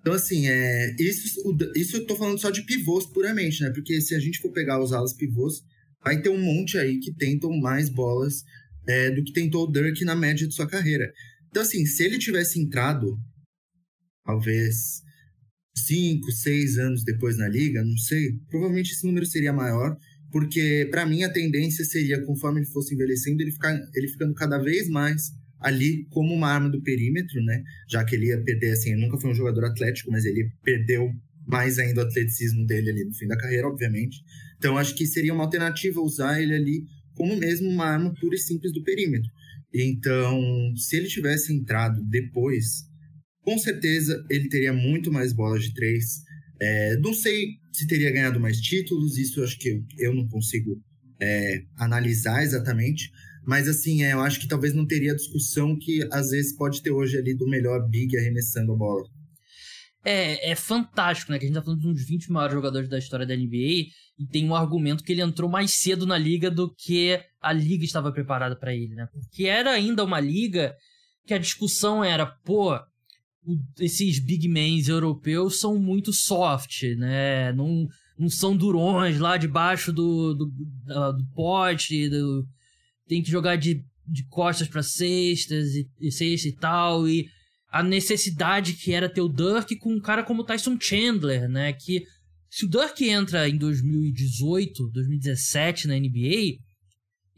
Então, 0.00 0.12
assim, 0.12 0.46
é, 0.46 0.94
isso, 0.98 1.40
isso 1.74 1.96
eu 1.96 2.06
tô 2.06 2.16
falando 2.16 2.38
só 2.38 2.50
de 2.50 2.62
pivôs 2.62 3.06
puramente, 3.06 3.62
né? 3.62 3.70
Porque 3.70 3.98
se 4.02 4.14
a 4.14 4.18
gente 4.18 4.40
for 4.40 4.52
pegar 4.52 4.82
os 4.82 4.92
alas 4.92 5.14
pivôs, 5.14 5.62
vai 6.04 6.20
ter 6.20 6.28
um 6.28 6.38
monte 6.38 6.76
aí 6.76 6.98
que 6.98 7.14
tentam 7.14 7.50
mais 7.58 7.88
bolas 7.88 8.44
é, 8.86 9.10
do 9.10 9.22
que 9.22 9.32
tentou 9.32 9.66
o 9.66 9.72
Dirk 9.72 10.04
na 10.04 10.16
média 10.16 10.46
de 10.46 10.54
sua 10.54 10.66
carreira. 10.66 11.10
Então, 11.52 11.62
assim, 11.62 11.84
se 11.84 12.02
ele 12.02 12.18
tivesse 12.18 12.58
entrado, 12.58 13.14
talvez 14.24 15.02
cinco, 15.76 16.32
seis 16.32 16.78
anos 16.78 17.04
depois 17.04 17.36
na 17.36 17.46
liga, 17.46 17.84
não 17.84 17.96
sei, 17.98 18.32
provavelmente 18.48 18.92
esse 18.92 19.06
número 19.06 19.26
seria 19.26 19.52
maior, 19.52 19.94
porque 20.30 20.88
para 20.90 21.04
mim 21.04 21.22
a 21.24 21.30
tendência 21.30 21.84
seria, 21.84 22.24
conforme 22.24 22.60
ele 22.60 22.70
fosse 22.70 22.94
envelhecendo, 22.94 23.42
ele, 23.42 23.52
ficar, 23.52 23.78
ele 23.94 24.08
ficando 24.08 24.32
cada 24.32 24.56
vez 24.56 24.88
mais 24.88 25.30
ali 25.60 26.06
como 26.08 26.32
uma 26.32 26.48
arma 26.48 26.70
do 26.70 26.82
perímetro, 26.82 27.44
né? 27.44 27.62
Já 27.86 28.02
que 28.02 28.16
ele 28.16 28.28
ia 28.28 28.42
perder, 28.42 28.72
assim, 28.72 28.96
nunca 28.96 29.20
foi 29.20 29.30
um 29.30 29.34
jogador 29.34 29.66
atlético, 29.66 30.10
mas 30.10 30.24
ele 30.24 30.50
perdeu 30.64 31.12
mais 31.46 31.78
ainda 31.78 32.00
o 32.00 32.06
atleticismo 32.06 32.66
dele 32.66 32.90
ali 32.90 33.04
no 33.04 33.12
fim 33.12 33.26
da 33.26 33.36
carreira, 33.36 33.68
obviamente. 33.68 34.22
Então 34.56 34.78
acho 34.78 34.94
que 34.94 35.06
seria 35.06 35.34
uma 35.34 35.44
alternativa 35.44 36.00
usar 36.00 36.40
ele 36.40 36.54
ali 36.54 36.86
como 37.14 37.36
mesmo 37.36 37.68
uma 37.68 37.84
arma 37.84 38.14
pura 38.18 38.34
e 38.34 38.38
simples 38.38 38.72
do 38.72 38.82
perímetro. 38.82 39.30
Então, 39.74 40.40
se 40.76 40.96
ele 40.96 41.08
tivesse 41.08 41.52
entrado 41.52 42.02
depois, 42.04 42.84
com 43.40 43.58
certeza 43.58 44.24
ele 44.30 44.48
teria 44.48 44.72
muito 44.72 45.10
mais 45.10 45.32
bolas 45.32 45.64
de 45.64 45.74
três. 45.74 46.22
É, 46.60 46.96
não 46.98 47.12
sei 47.12 47.56
se 47.72 47.86
teria 47.86 48.10
ganhado 48.10 48.38
mais 48.38 48.60
títulos, 48.60 49.16
isso 49.18 49.42
acho 49.42 49.58
que 49.58 49.68
eu, 49.68 49.84
eu 49.98 50.14
não 50.14 50.28
consigo 50.28 50.80
é, 51.20 51.62
analisar 51.76 52.42
exatamente, 52.42 53.10
mas 53.44 53.66
assim, 53.66 54.04
é, 54.04 54.12
eu 54.12 54.20
acho 54.20 54.40
que 54.40 54.48
talvez 54.48 54.74
não 54.74 54.86
teria 54.86 55.12
a 55.12 55.16
discussão 55.16 55.76
que 55.78 56.06
às 56.12 56.30
vezes 56.30 56.54
pode 56.54 56.82
ter 56.82 56.90
hoje 56.90 57.16
ali 57.16 57.34
do 57.34 57.48
melhor 57.48 57.88
big 57.88 58.16
arremessando 58.16 58.72
a 58.72 58.76
bola. 58.76 59.08
É, 60.04 60.50
é 60.50 60.54
fantástico, 60.56 61.30
né? 61.30 61.38
Que 61.38 61.44
a 61.44 61.48
gente 61.48 61.54
tá 61.54 61.62
falando 61.62 61.80
de 61.80 61.88
uns 61.88 62.04
20 62.04 62.30
maiores 62.32 62.54
jogadores 62.54 62.88
da 62.88 62.98
história 62.98 63.26
da 63.26 63.36
NBA 63.36 63.90
e 64.18 64.26
tem 64.30 64.48
um 64.48 64.54
argumento 64.54 65.04
que 65.04 65.12
ele 65.12 65.22
entrou 65.22 65.48
mais 65.48 65.72
cedo 65.72 66.06
na 66.06 66.18
liga 66.18 66.50
do 66.50 66.72
que 66.74 67.20
a 67.40 67.52
liga 67.52 67.84
estava 67.84 68.10
preparada 68.10 68.56
para 68.56 68.74
ele, 68.74 68.94
né? 68.94 69.08
Porque 69.12 69.44
era 69.46 69.70
ainda 69.70 70.04
uma 70.04 70.18
liga 70.18 70.74
que 71.24 71.34
a 71.34 71.38
discussão 71.38 72.02
era, 72.02 72.26
pô, 72.26 72.78
esses 73.78 74.18
big 74.18 74.48
men 74.48 74.82
europeus 74.86 75.60
são 75.60 75.78
muito 75.78 76.12
soft, 76.12 76.82
né? 76.96 77.52
Não, 77.52 77.88
não 78.18 78.28
são 78.28 78.56
durões 78.56 79.18
lá 79.18 79.36
debaixo 79.36 79.92
do, 79.92 80.34
do, 80.34 80.46
do, 80.46 81.12
do 81.12 81.26
pote, 81.34 82.08
do, 82.08 82.46
tem 83.06 83.22
que 83.22 83.30
jogar 83.30 83.56
de, 83.56 83.84
de 84.06 84.24
costas 84.28 84.68
para 84.68 84.82
cestas 84.82 85.74
e, 85.74 85.88
e 86.00 86.10
cesta 86.10 86.48
e 86.48 86.52
tal, 86.52 87.08
e 87.08 87.28
a 87.72 87.82
necessidade 87.82 88.74
que 88.74 88.92
era 88.92 89.08
ter 89.08 89.22
o 89.22 89.28
Dirk 89.30 89.74
com 89.78 89.94
um 89.94 90.00
cara 90.00 90.22
como 90.22 90.44
Tyson 90.44 90.76
Chandler, 90.78 91.48
né? 91.48 91.72
Que 91.72 92.04
se 92.50 92.66
o 92.66 92.68
Dirk 92.68 93.02
entra 93.08 93.48
em 93.48 93.56
2018, 93.56 94.90
2017 94.90 95.88
na 95.88 95.98
NBA, 95.98 96.58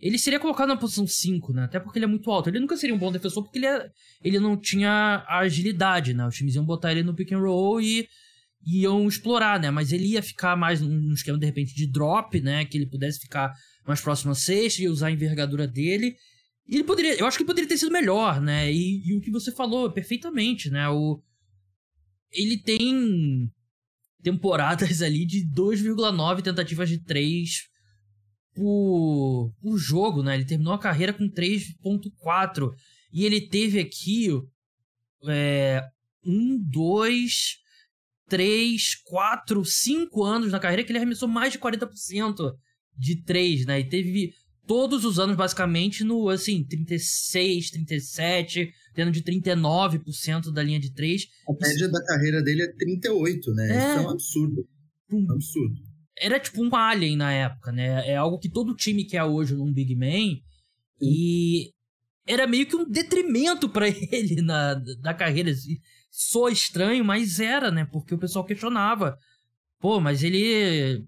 ele 0.00 0.18
seria 0.18 0.40
colocado 0.40 0.70
na 0.70 0.76
posição 0.76 1.06
5, 1.06 1.52
né? 1.52 1.62
Até 1.62 1.78
porque 1.78 2.00
ele 2.00 2.06
é 2.06 2.08
muito 2.08 2.28
alto. 2.32 2.50
Ele 2.50 2.58
nunca 2.58 2.76
seria 2.76 2.96
um 2.96 2.98
bom 2.98 3.12
defensor 3.12 3.44
porque 3.44 3.58
ele, 3.58 3.66
é, 3.66 3.86
ele 4.24 4.40
não 4.40 4.56
tinha 4.56 5.24
agilidade, 5.28 6.12
né? 6.12 6.26
Os 6.26 6.34
times 6.34 6.56
iam 6.56 6.64
botar 6.64 6.90
ele 6.90 7.04
no 7.04 7.14
pick 7.14 7.30
and 7.30 7.38
roll 7.38 7.80
e 7.80 8.08
iam 8.66 9.06
explorar, 9.06 9.60
né? 9.60 9.70
Mas 9.70 9.92
ele 9.92 10.08
ia 10.08 10.22
ficar 10.22 10.56
mais 10.56 10.80
num 10.80 11.12
esquema, 11.12 11.38
de 11.38 11.46
repente, 11.46 11.76
de 11.76 11.86
drop, 11.86 12.40
né? 12.40 12.64
Que 12.64 12.76
ele 12.76 12.86
pudesse 12.86 13.20
ficar 13.20 13.52
mais 13.86 14.00
próximo 14.00 14.32
a 14.32 14.34
sexta 14.34 14.82
e 14.82 14.88
usar 14.88 15.06
a 15.06 15.12
envergadura 15.12 15.64
dele. 15.64 16.16
Ele 16.66 16.84
poderia, 16.84 17.14
eu 17.18 17.26
acho 17.26 17.36
que 17.36 17.44
poderia 17.44 17.68
ter 17.68 17.76
sido 17.76 17.92
melhor, 17.92 18.40
né? 18.40 18.72
E, 18.72 19.06
e 19.06 19.16
o 19.16 19.20
que 19.20 19.30
você 19.30 19.52
falou 19.52 19.90
perfeitamente, 19.92 20.70
né? 20.70 20.88
O, 20.88 21.22
ele 22.32 22.58
tem 22.58 23.50
temporadas 24.22 25.00
ali 25.02 25.26
de 25.26 25.46
2,9 25.46 26.42
tentativas 26.42 26.88
de 26.88 26.98
3 26.98 27.68
por, 28.54 29.52
por 29.60 29.76
jogo, 29.78 30.22
né? 30.22 30.34
Ele 30.34 30.44
terminou 30.44 30.72
a 30.72 30.78
carreira 30.78 31.12
com 31.12 31.28
3,4. 31.28 32.70
E 33.12 33.24
ele 33.24 33.42
teve 33.42 33.78
aqui 33.78 34.28
é, 35.28 35.82
um, 36.24 36.58
dois, 36.58 37.58
três, 38.28 38.94
quatro, 39.04 39.64
cinco 39.64 40.24
anos 40.24 40.50
na 40.50 40.58
carreira 40.58 40.82
que 40.82 40.90
ele 40.90 40.98
arremessou 40.98 41.28
mais 41.28 41.52
de 41.52 41.58
40% 41.58 42.54
de 42.96 43.22
3, 43.22 43.66
né? 43.66 43.80
E 43.80 43.88
teve 43.88 44.32
todos 44.66 45.04
os 45.04 45.18
anos, 45.18 45.36
basicamente, 45.36 46.04
no, 46.04 46.28
assim, 46.28 46.64
36, 46.64 47.70
37, 47.70 48.72
tendo 48.94 49.10
de 49.10 49.22
39% 49.22 50.52
da 50.52 50.62
linha 50.62 50.80
de 50.80 50.92
3. 50.92 51.26
A 51.48 51.52
média 51.52 51.88
da 51.88 52.04
carreira 52.04 52.42
dele 52.42 52.62
é 52.62 52.72
38, 52.72 53.52
né? 53.52 53.68
É... 53.68 53.78
Isso 53.78 53.98
é 53.98 54.00
um 54.00 54.10
absurdo. 54.10 54.68
Um 55.12 55.32
absurdo. 55.32 55.74
Era 56.16 56.38
tipo 56.38 56.62
um 56.62 56.74
alien 56.74 57.16
na 57.16 57.32
época, 57.32 57.72
né? 57.72 58.08
É 58.08 58.16
algo 58.16 58.38
que 58.38 58.48
todo 58.48 58.74
time 58.74 59.04
quer 59.04 59.24
hoje 59.24 59.54
num 59.54 59.72
Big 59.72 59.94
Man. 59.96 60.38
E 61.00 61.72
era 62.26 62.46
meio 62.46 62.66
que 62.66 62.76
um 62.76 62.88
detrimento 62.88 63.68
para 63.68 63.88
ele 64.12 64.40
na, 64.40 64.80
na 65.02 65.12
carreira. 65.12 65.52
Sou 66.10 66.48
estranho, 66.48 67.04
mas 67.04 67.40
era, 67.40 67.70
né? 67.70 67.84
Porque 67.90 68.14
o 68.14 68.18
pessoal 68.18 68.44
questionava. 68.44 69.18
Pô, 69.80 70.00
mas 70.00 70.22
ele 70.22 71.04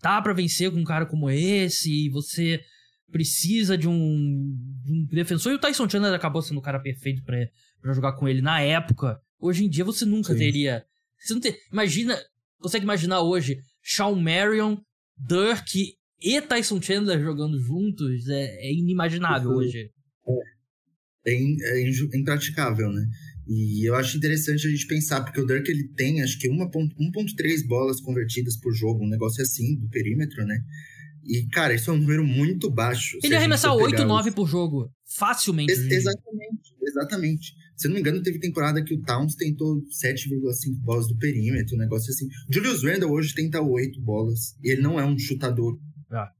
tá 0.00 0.22
para 0.22 0.32
vencer 0.32 0.70
com 0.70 0.78
um 0.78 0.84
cara 0.84 1.06
como 1.06 1.30
esse, 1.30 2.06
e 2.06 2.08
você 2.08 2.60
precisa 3.10 3.76
de 3.76 3.88
um, 3.88 4.56
de 4.84 4.92
um 4.92 5.06
defensor. 5.06 5.52
E 5.52 5.56
o 5.56 5.58
Tyson 5.58 5.88
Chandler 5.88 6.14
acabou 6.14 6.42
sendo 6.42 6.58
o 6.58 6.62
cara 6.62 6.80
perfeito 6.80 7.22
para 7.22 7.92
jogar 7.92 8.12
com 8.12 8.28
ele 8.28 8.40
na 8.40 8.60
época. 8.60 9.20
Hoje 9.38 9.64
em 9.64 9.68
dia 9.68 9.84
você 9.84 10.04
nunca 10.04 10.32
Sim. 10.32 10.38
teria. 10.38 10.84
Você 11.18 11.34
não 11.34 11.40
ter, 11.40 11.56
imagina. 11.72 12.18
Consegue 12.58 12.84
imaginar 12.84 13.22
hoje 13.22 13.58
Shawn 13.82 14.16
Marion, 14.16 14.76
Dirk 15.16 15.94
e 16.20 16.40
Tyson 16.42 16.80
Chandler 16.80 17.20
jogando 17.20 17.58
juntos? 17.58 18.28
É, 18.28 18.68
é 18.68 18.72
inimaginável 18.72 19.50
uhum. 19.50 19.56
hoje. 19.56 19.90
É, 21.26 21.32
é, 21.32 21.82
é 21.82 22.18
impraticável, 22.18 22.90
né? 22.92 23.06
E 23.46 23.88
eu 23.88 23.96
acho 23.96 24.16
interessante 24.16 24.66
a 24.66 24.70
gente 24.70 24.86
pensar, 24.86 25.24
porque 25.24 25.40
o 25.40 25.46
Dirk 25.46 25.68
ele 25.68 25.88
tem 25.88 26.22
acho 26.22 26.38
que 26.38 26.48
1.3 26.48 27.66
bolas 27.66 28.00
convertidas 28.00 28.56
por 28.56 28.72
jogo, 28.72 29.04
um 29.04 29.08
negócio 29.08 29.42
assim, 29.42 29.76
do 29.76 29.88
perímetro, 29.88 30.44
né? 30.46 30.62
E, 31.30 31.46
cara, 31.46 31.72
isso 31.72 31.88
é 31.90 31.94
um 31.94 31.98
número 31.98 32.24
muito 32.24 32.68
baixo. 32.68 33.16
Ele 33.22 33.36
arremessar 33.36 33.72
8, 33.72 34.04
9 34.04 34.32
por 34.32 34.48
jogo. 34.48 34.92
Facilmente. 35.06 35.70
Ex 35.70 35.78
exatamente, 35.78 36.74
exatamente. 36.82 37.52
Se 37.76 37.86
eu 37.86 37.90
não 37.90 37.94
me 37.94 38.00
engano, 38.00 38.20
teve 38.20 38.40
temporada 38.40 38.82
que 38.82 38.92
o 38.92 39.00
Towns 39.00 39.36
tentou 39.36 39.80
7,5 40.04 40.74
bolas 40.82 41.06
do 41.06 41.16
perímetro, 41.16 41.76
um 41.76 41.78
negócio 41.78 42.10
assim. 42.12 42.26
Julius 42.52 42.82
Randle 42.82 43.12
hoje 43.12 43.32
tenta 43.32 43.62
8 43.62 44.00
bolas. 44.00 44.56
E 44.60 44.72
ele 44.72 44.82
não 44.82 44.98
é 44.98 45.06
um 45.06 45.16
chutador. 45.16 45.78
Ah. 46.10 46.32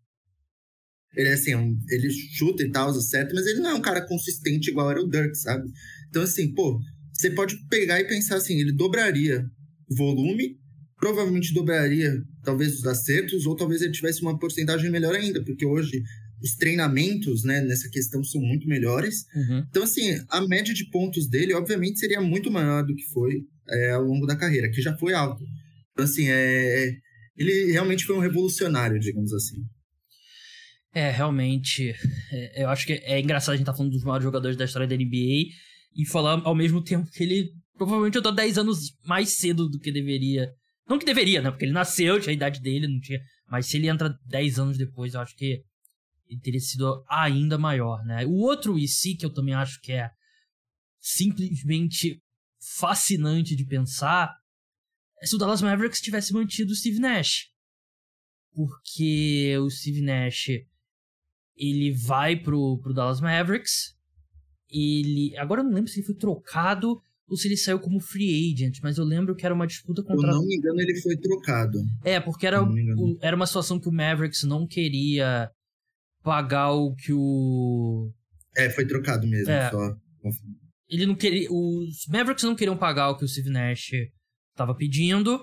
Ele 1.14 1.28
é 1.28 1.34
assim, 1.34 1.54
um, 1.54 1.78
ele 1.88 2.10
chuta 2.10 2.64
e 2.64 2.70
tal, 2.72 2.92
certo, 2.94 3.32
mas 3.32 3.46
ele 3.46 3.60
não 3.60 3.70
é 3.70 3.74
um 3.74 3.80
cara 3.80 4.04
consistente 4.04 4.70
igual 4.70 4.90
era 4.90 5.00
o 5.00 5.08
Dirk, 5.08 5.36
sabe? 5.36 5.70
Então, 6.08 6.22
assim, 6.22 6.52
pô, 6.52 6.80
você 7.12 7.30
pode 7.30 7.56
pegar 7.68 8.00
e 8.00 8.08
pensar 8.08 8.36
assim, 8.36 8.58
ele 8.58 8.72
dobraria 8.72 9.44
volume, 9.88 10.58
provavelmente 11.00 11.54
dobraria 11.54 12.22
talvez 12.44 12.78
os 12.78 12.86
acertos, 12.86 13.46
ou 13.46 13.56
talvez 13.56 13.80
ele 13.80 13.92
tivesse 13.92 14.20
uma 14.20 14.38
porcentagem 14.38 14.90
melhor 14.90 15.14
ainda, 15.14 15.42
porque 15.42 15.64
hoje 15.64 16.02
os 16.42 16.54
treinamentos, 16.54 17.42
né, 17.42 17.60
nessa 17.62 17.88
questão 17.90 18.22
são 18.22 18.40
muito 18.40 18.68
melhores. 18.68 19.24
Uhum. 19.34 19.64
Então, 19.68 19.82
assim, 19.82 20.18
a 20.28 20.40
média 20.46 20.72
de 20.72 20.88
pontos 20.90 21.28
dele, 21.28 21.54
obviamente, 21.54 21.98
seria 21.98 22.20
muito 22.20 22.50
maior 22.50 22.84
do 22.84 22.94
que 22.94 23.04
foi 23.12 23.42
é, 23.68 23.90
ao 23.92 24.02
longo 24.02 24.26
da 24.26 24.36
carreira, 24.36 24.70
que 24.70 24.80
já 24.80 24.96
foi 24.96 25.12
alto. 25.14 25.42
Então, 25.92 26.04
assim, 26.04 26.28
é, 26.28 26.92
ele 27.36 27.72
realmente 27.72 28.04
foi 28.04 28.16
um 28.16 28.20
revolucionário, 28.20 28.98
digamos 29.00 29.32
assim. 29.32 29.56
É, 30.92 31.10
realmente, 31.10 31.94
é, 32.32 32.64
eu 32.64 32.68
acho 32.68 32.86
que 32.86 32.92
é 32.92 33.20
engraçado 33.20 33.54
a 33.54 33.56
gente 33.56 33.62
estar 33.62 33.72
tá 33.72 33.78
falando 33.78 33.92
dos 33.92 34.02
maiores 34.02 34.24
jogadores 34.24 34.56
da 34.56 34.64
história 34.64 34.88
da 34.88 34.96
NBA 34.96 35.48
e 35.96 36.06
falar 36.06 36.40
ao 36.44 36.54
mesmo 36.54 36.82
tempo 36.82 37.10
que 37.10 37.22
ele 37.22 37.50
provavelmente 37.76 38.16
eu 38.16 38.22
tô 38.22 38.30
10 38.30 38.58
anos 38.58 38.94
mais 39.06 39.36
cedo 39.36 39.68
do 39.68 39.78
que 39.78 39.92
deveria. 39.92 40.52
Não 40.90 40.98
que 40.98 41.06
deveria, 41.06 41.40
né? 41.40 41.52
Porque 41.52 41.64
ele 41.64 41.72
nasceu, 41.72 42.18
tinha 42.20 42.32
a 42.32 42.34
idade 42.34 42.60
dele, 42.60 42.88
não 42.88 42.98
tinha. 42.98 43.20
Mas 43.48 43.66
se 43.66 43.76
ele 43.76 43.86
entra 43.86 44.12
10 44.26 44.58
anos 44.58 44.76
depois, 44.76 45.14
eu 45.14 45.20
acho 45.20 45.36
que 45.36 45.62
ele 46.26 46.40
teria 46.40 46.58
sido 46.58 47.04
ainda 47.08 47.56
maior, 47.56 48.04
né? 48.04 48.26
O 48.26 48.32
outro 48.32 48.76
IC 48.76 49.14
que 49.16 49.24
eu 49.24 49.32
também 49.32 49.54
acho 49.54 49.80
que 49.80 49.92
é 49.92 50.10
simplesmente 50.98 52.20
fascinante 52.76 53.54
de 53.54 53.64
pensar 53.64 54.34
é 55.22 55.26
se 55.26 55.36
o 55.36 55.38
Dallas 55.38 55.62
Mavericks 55.62 56.00
tivesse 56.00 56.32
mantido 56.32 56.72
o 56.72 56.76
Steve 56.76 56.98
Nash. 56.98 57.50
Porque 58.52 59.56
o 59.58 59.70
Steve 59.70 60.02
Nash 60.02 60.48
ele 61.54 61.92
vai 61.92 62.34
pro, 62.34 62.80
pro 62.82 62.92
Dallas 62.92 63.20
Mavericks 63.20 63.96
ele. 64.68 65.36
Agora 65.36 65.60
eu 65.60 65.64
não 65.64 65.72
lembro 65.72 65.88
se 65.88 66.00
ele 66.00 66.06
foi 66.06 66.16
trocado 66.16 67.00
ou 67.30 67.36
se 67.36 67.46
ele 67.46 67.56
saiu 67.56 67.78
como 67.78 68.00
free 68.00 68.52
agent, 68.52 68.80
mas 68.82 68.98
eu 68.98 69.04
lembro 69.04 69.36
que 69.36 69.46
era 69.46 69.54
uma 69.54 69.66
disputa 69.66 70.02
contra. 70.02 70.30
Eu 70.30 70.34
não 70.34 70.44
me 70.44 70.56
engano, 70.56 70.80
ele 70.80 71.00
foi 71.00 71.16
trocado. 71.16 71.78
É, 72.02 72.18
porque 72.18 72.44
era, 72.44 72.60
o, 72.60 73.18
era 73.22 73.36
uma 73.36 73.46
situação 73.46 73.78
que 73.78 73.88
o 73.88 73.92
Mavericks 73.92 74.42
não 74.42 74.66
queria 74.66 75.48
pagar 76.24 76.72
o 76.72 76.92
que 76.92 77.12
o. 77.12 78.12
É, 78.56 78.68
foi 78.68 78.84
trocado 78.84 79.28
mesmo, 79.28 79.48
é. 79.48 79.70
só. 79.70 79.96
Ele 80.88 81.06
não 81.06 81.14
queria. 81.14 81.48
Os 81.52 82.04
Mavericks 82.08 82.42
não 82.42 82.56
queriam 82.56 82.76
pagar 82.76 83.10
o 83.10 83.16
que 83.16 83.24
o 83.24 83.28
Steve 83.28 83.48
Nash 83.48 83.92
estava 84.50 84.74
pedindo. 84.74 85.40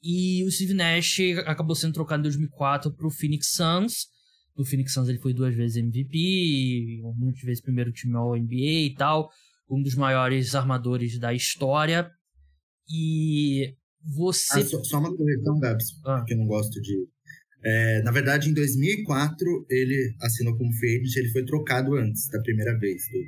E 0.00 0.44
o 0.44 0.50
Steve 0.50 0.74
Nash 0.74 1.18
acabou 1.44 1.74
sendo 1.74 1.94
trocado 1.94 2.20
em 2.20 2.24
2004 2.24 2.94
pro 2.94 3.10
Phoenix 3.10 3.48
Suns. 3.50 4.06
No 4.56 4.64
Phoenix 4.64 4.92
Suns 4.92 5.08
ele 5.08 5.18
foi 5.18 5.34
duas 5.34 5.56
vezes 5.56 5.76
MVP, 5.76 7.00
muitas 7.16 7.42
vezes 7.42 7.60
primeiro 7.60 7.90
time 7.90 8.14
ao 8.14 8.36
NBA 8.36 8.54
e 8.54 8.94
tal. 8.96 9.28
Um 9.68 9.82
dos 9.82 9.94
maiores 9.94 10.54
armadores 10.54 11.18
da 11.18 11.32
história. 11.32 12.10
E 12.88 13.74
você. 14.04 14.60
Ah, 14.60 14.64
só, 14.64 14.82
só, 14.84 14.98
uma 14.98 15.14
correção, 15.14 15.58
Gabs, 15.58 15.86
ah. 16.04 16.24
que 16.26 16.34
eu 16.34 16.38
não 16.38 16.46
gosto 16.46 16.80
de. 16.80 17.08
É, 17.64 18.02
na 18.02 18.10
verdade, 18.10 18.50
em 18.50 18.54
2004, 18.54 19.66
ele 19.70 20.14
assinou 20.20 20.56
como 20.56 20.70
free 20.74 21.00
agent, 21.00 21.16
ele 21.16 21.30
foi 21.30 21.44
trocado 21.44 21.94
antes 21.94 22.28
da 22.28 22.40
primeira 22.42 22.78
vez. 22.78 23.02
Do... 23.10 23.18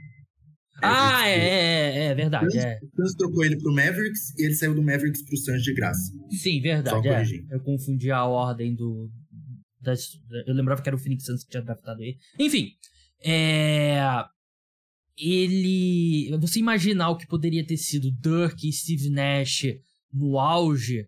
Ah, 0.83 1.27
é, 1.27 1.39
é, 1.39 2.05
é, 2.09 2.15
verdade. 2.15 2.55
O 2.55 2.61
é. 2.61 2.79
Suns 2.95 3.15
trocou 3.15 3.45
ele 3.45 3.57
pro 3.57 3.73
Mavericks 3.73 4.39
e 4.39 4.45
ele 4.45 4.55
saiu 4.55 4.75
do 4.75 4.83
Mavericks 4.83 5.25
pro 5.25 5.39
Suns 5.39 5.63
de 5.63 5.73
graça. 5.73 6.13
Sim, 6.31 6.61
verdade. 6.61 7.09
É. 7.51 7.55
Eu 7.55 7.61
confundi 7.61 8.11
a 8.11 8.25
ordem 8.25 8.75
do. 8.75 9.11
Das, 9.81 10.11
eu 10.47 10.55
lembrava 10.55 10.83
que 10.83 10.89
era 10.89 10.97
o 10.97 10.99
Phoenix 10.99 11.25
Suns 11.25 11.45
que 11.45 11.51
tinha 11.51 11.63
draftado 11.63 12.03
ele. 12.03 12.19
Enfim. 12.39 12.73
É, 13.25 13.99
ele. 15.19 16.37
Você 16.41 16.59
imaginar 16.59 17.11
o 17.11 17.17
que 17.17 17.27
poderia 17.27 17.67
ter 17.67 17.77
sido 17.77 18.11
Dirk 18.11 18.69
e 18.69 18.73
Steve 18.73 19.11
Nash 19.11 19.65
no 20.13 20.39
auge 20.39 21.07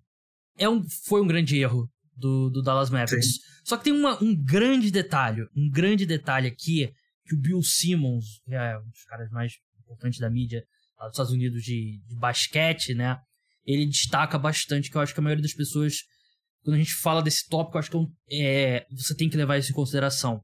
é 0.57 0.69
um, 0.69 0.83
foi 1.05 1.23
um 1.23 1.27
grande 1.27 1.59
erro 1.59 1.89
do, 2.17 2.51
do 2.51 2.63
Dallas 2.63 2.91
Mavericks. 2.91 3.35
Sim. 3.35 3.41
Só 3.65 3.77
que 3.77 3.85
tem 3.85 3.93
uma, 3.93 4.23
um 4.23 4.35
grande 4.35 4.91
detalhe, 4.91 5.43
um 5.57 5.71
grande 5.71 6.05
detalhe 6.05 6.49
aqui, 6.49 6.93
que 7.25 7.35
o 7.35 7.39
Bill 7.39 7.63
Simmons, 7.63 8.41
que 8.45 8.55
é 8.55 8.79
um 8.79 8.89
dos 8.89 9.05
caras 9.05 9.31
mais 9.31 9.53
importantes 9.81 10.19
da 10.19 10.31
mídia 10.31 10.65
lá 10.99 11.07
dos 11.07 11.15
Estados 11.15 11.33
Unidos 11.33 11.63
de, 11.63 12.01
de 12.07 12.17
basquete, 12.17 12.95
né? 12.95 13.19
Ele 13.65 13.87
destaca 13.87 14.39
bastante, 14.39 14.91
que 14.91 14.97
eu 14.97 15.01
acho 15.01 15.15
que 15.15 15.21
a 15.21 15.23
maioria 15.23 15.43
das 15.43 15.53
pessoas, 15.53 15.99
quando 16.63 16.77
a 16.77 16.79
gente 16.79 16.95
fala 16.95 17.23
desse 17.23 17.47
tópico, 17.49 17.77
eu 17.77 17.81
acho 17.81 17.91
que 17.91 17.99
é 18.33 18.87
você 18.91 19.15
tem 19.15 19.29
que 19.29 19.37
levar 19.37 19.59
isso 19.59 19.71
em 19.71 19.75
consideração. 19.75 20.43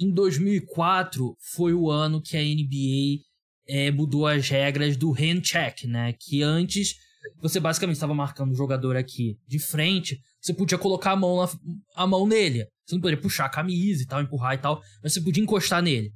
Em 0.00 0.10
2004 0.10 1.36
foi 1.52 1.74
o 1.74 1.90
ano 1.90 2.22
que 2.22 2.34
a 2.34 2.40
NBA 2.40 3.22
é, 3.68 3.90
mudou 3.90 4.26
as 4.26 4.48
regras 4.48 4.96
do 4.96 5.12
hand 5.12 5.42
check, 5.42 5.84
né? 5.84 6.14
Que 6.18 6.42
antes 6.42 6.94
você 7.42 7.60
basicamente 7.60 7.96
estava 7.96 8.14
marcando 8.14 8.52
o 8.52 8.56
jogador 8.56 8.96
aqui 8.96 9.36
de 9.46 9.58
frente, 9.58 10.18
você 10.40 10.54
podia 10.54 10.78
colocar 10.78 11.12
a 11.12 11.16
mão, 11.16 11.36
na, 11.36 11.50
a 11.94 12.06
mão 12.06 12.26
nele. 12.26 12.66
Você 12.86 12.94
não 12.94 13.00
poderia 13.02 13.20
puxar 13.20 13.44
a 13.44 13.50
camisa 13.50 14.02
e 14.02 14.06
tal, 14.06 14.22
empurrar 14.22 14.54
e 14.54 14.58
tal, 14.58 14.80
mas 15.02 15.12
você 15.12 15.20
podia 15.20 15.42
encostar 15.42 15.82
nele. 15.82 16.10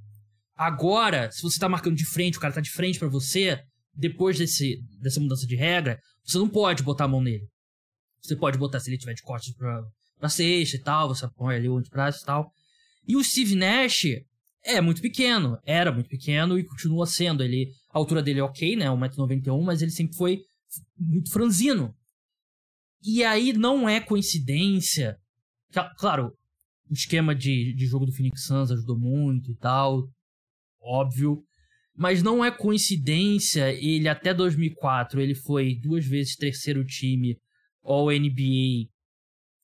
Agora, 0.56 1.30
se 1.30 1.42
você 1.42 1.58
tá 1.58 1.68
marcando 1.68 1.96
de 1.96 2.06
frente, 2.06 2.38
o 2.38 2.40
cara 2.40 2.54
tá 2.54 2.62
de 2.62 2.70
frente 2.70 2.98
para 2.98 3.08
você, 3.08 3.60
depois 3.94 4.38
desse, 4.38 4.78
dessa 4.98 5.20
mudança 5.20 5.46
de 5.46 5.56
regra, 5.56 5.98
você 6.24 6.38
não 6.38 6.48
pode 6.48 6.82
botar 6.82 7.04
a 7.04 7.08
mão 7.08 7.22
nele. 7.22 7.46
Você 8.22 8.34
pode 8.34 8.56
botar 8.56 8.80
se 8.80 8.88
ele 8.88 8.96
tiver 8.96 9.12
de 9.12 9.22
costas 9.22 9.54
pra 9.54 10.28
cesta 10.30 10.76
e 10.76 10.80
tal, 10.80 11.08
você 11.08 11.28
põe 11.36 11.56
ali 11.56 11.68
o 11.68 11.76
antebraço 11.76 12.22
e 12.22 12.24
tal. 12.24 12.50
E 13.06 13.16
o 13.16 13.22
Steve 13.22 13.54
Nash 13.54 14.06
é 14.64 14.80
muito 14.80 15.02
pequeno, 15.02 15.58
era 15.64 15.92
muito 15.92 16.08
pequeno 16.08 16.58
e 16.58 16.64
continua 16.64 17.06
sendo. 17.06 17.42
Ele, 17.42 17.70
a 17.90 17.98
altura 17.98 18.22
dele 18.22 18.40
é 18.40 18.42
ok, 18.42 18.76
né? 18.76 18.86
1,91m, 18.86 19.62
mas 19.62 19.82
ele 19.82 19.90
sempre 19.90 20.16
foi 20.16 20.40
muito 20.98 21.30
franzino. 21.30 21.94
E 23.02 23.22
aí 23.22 23.52
não 23.52 23.86
é 23.86 24.00
coincidência. 24.00 25.18
Claro, 25.98 26.32
o 26.88 26.94
esquema 26.94 27.34
de, 27.34 27.74
de 27.74 27.86
jogo 27.86 28.06
do 28.06 28.12
Phoenix 28.12 28.46
Suns 28.46 28.70
ajudou 28.70 28.98
muito 28.98 29.50
e 29.50 29.56
tal, 29.56 30.08
óbvio. 30.80 31.42
Mas 31.96 32.22
não 32.22 32.44
é 32.44 32.50
coincidência 32.50 33.72
ele 33.72 34.08
até 34.08 34.34
2004 34.34 35.20
ele 35.20 35.34
foi 35.34 35.76
duas 35.76 36.04
vezes 36.04 36.34
terceiro 36.34 36.84
time 36.84 37.38
All 37.84 38.10
NBA 38.10 38.88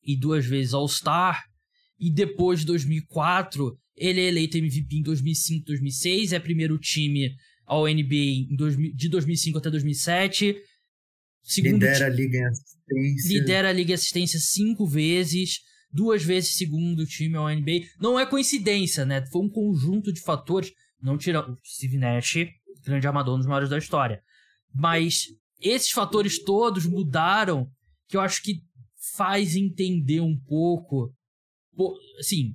e 0.04 0.16
duas 0.16 0.46
vezes 0.46 0.72
All 0.72 0.86
Star 0.86 1.49
e 2.00 2.10
depois 2.10 2.60
de 2.60 2.66
2004 2.66 3.78
ele 3.96 4.20
é 4.20 4.28
eleito 4.28 4.56
MVP 4.56 4.96
em 4.96 5.02
2005, 5.02 5.66
2006, 5.66 6.32
é 6.32 6.40
primeiro 6.40 6.78
time 6.78 7.34
All 7.66 7.86
NBA 7.86 8.48
de 8.94 9.08
2005 9.08 9.58
até 9.58 9.70
2007 9.70 10.56
Segundo 11.42 11.72
lidera 11.72 12.06
a 12.06 12.08
liga 12.08 12.38
em 12.38 12.44
assistência. 12.44 13.38
Lidera 13.38 13.68
a 13.68 13.72
liga 13.72 13.90
em 13.90 13.94
assistência 13.94 14.38
cinco 14.38 14.86
vezes, 14.86 15.60
duas 15.90 16.22
vezes 16.22 16.56
segundo 16.56 17.06
time 17.06 17.36
ao 17.36 17.48
NBA. 17.48 17.86
Não 18.00 18.18
é 18.18 18.26
coincidência, 18.26 19.04
né? 19.04 19.24
Foi 19.26 19.42
um 19.42 19.48
conjunto 19.48 20.12
de 20.12 20.20
fatores. 20.20 20.72
Não 21.02 21.16
tirando 21.16 21.52
o 21.52 21.58
Steve 21.64 21.96
Nash, 21.96 22.34
grande 22.84 23.06
amador, 23.06 23.34
um 23.34 23.38
dos 23.38 23.46
maiores 23.46 23.70
da 23.70 23.78
história. 23.78 24.22
Mas 24.72 25.24
esses 25.60 25.90
fatores 25.90 26.42
todos 26.42 26.86
mudaram, 26.86 27.70
que 28.06 28.16
eu 28.16 28.20
acho 28.20 28.42
que 28.42 28.60
faz 29.16 29.56
entender 29.56 30.20
um 30.20 30.38
pouco. 30.38 31.12
Assim, 32.18 32.54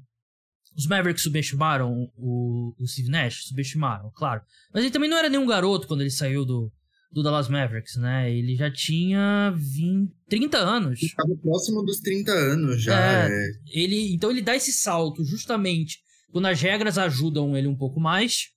os 0.76 0.88
Mavericks 0.88 1.24
subestimaram 1.24 2.12
o, 2.16 2.76
o 2.78 2.88
Steve 2.88 3.10
Nash? 3.10 3.46
Subestimaram, 3.46 4.12
claro. 4.14 4.42
Mas 4.74 4.84
ele 4.84 4.92
também 4.92 5.10
não 5.10 5.18
era 5.18 5.30
nenhum 5.30 5.46
garoto 5.46 5.88
quando 5.88 6.02
ele 6.02 6.12
saiu 6.12 6.46
do, 6.46 6.72
do 7.12 7.24
Dallas 7.24 7.48
Mavericks, 7.48 7.96
né? 7.96 8.32
Ele 8.32 8.56
já 8.56 8.70
tinha 8.70 9.54
20, 9.56 10.12
30 10.28 10.58
anos. 10.58 11.02
Estava 11.02 11.36
próximo 11.42 11.82
dos 11.84 12.00
30 12.00 12.32
anos 12.32 12.84
já. 12.84 13.00
É, 13.00 13.28
é. 13.28 13.52
Ele, 13.68 14.14
então 14.14 14.30
ele 14.30 14.42
dá 14.42 14.56
esse 14.56 14.74
salto 14.74 15.24
justamente 15.24 16.00
quando 16.32 16.48
as 16.48 16.62
regras 16.62 16.98
ajudam 16.98 17.56
ele 17.56 17.68
um 17.68 17.78
pouco 17.78 17.98
mais. 17.98 18.50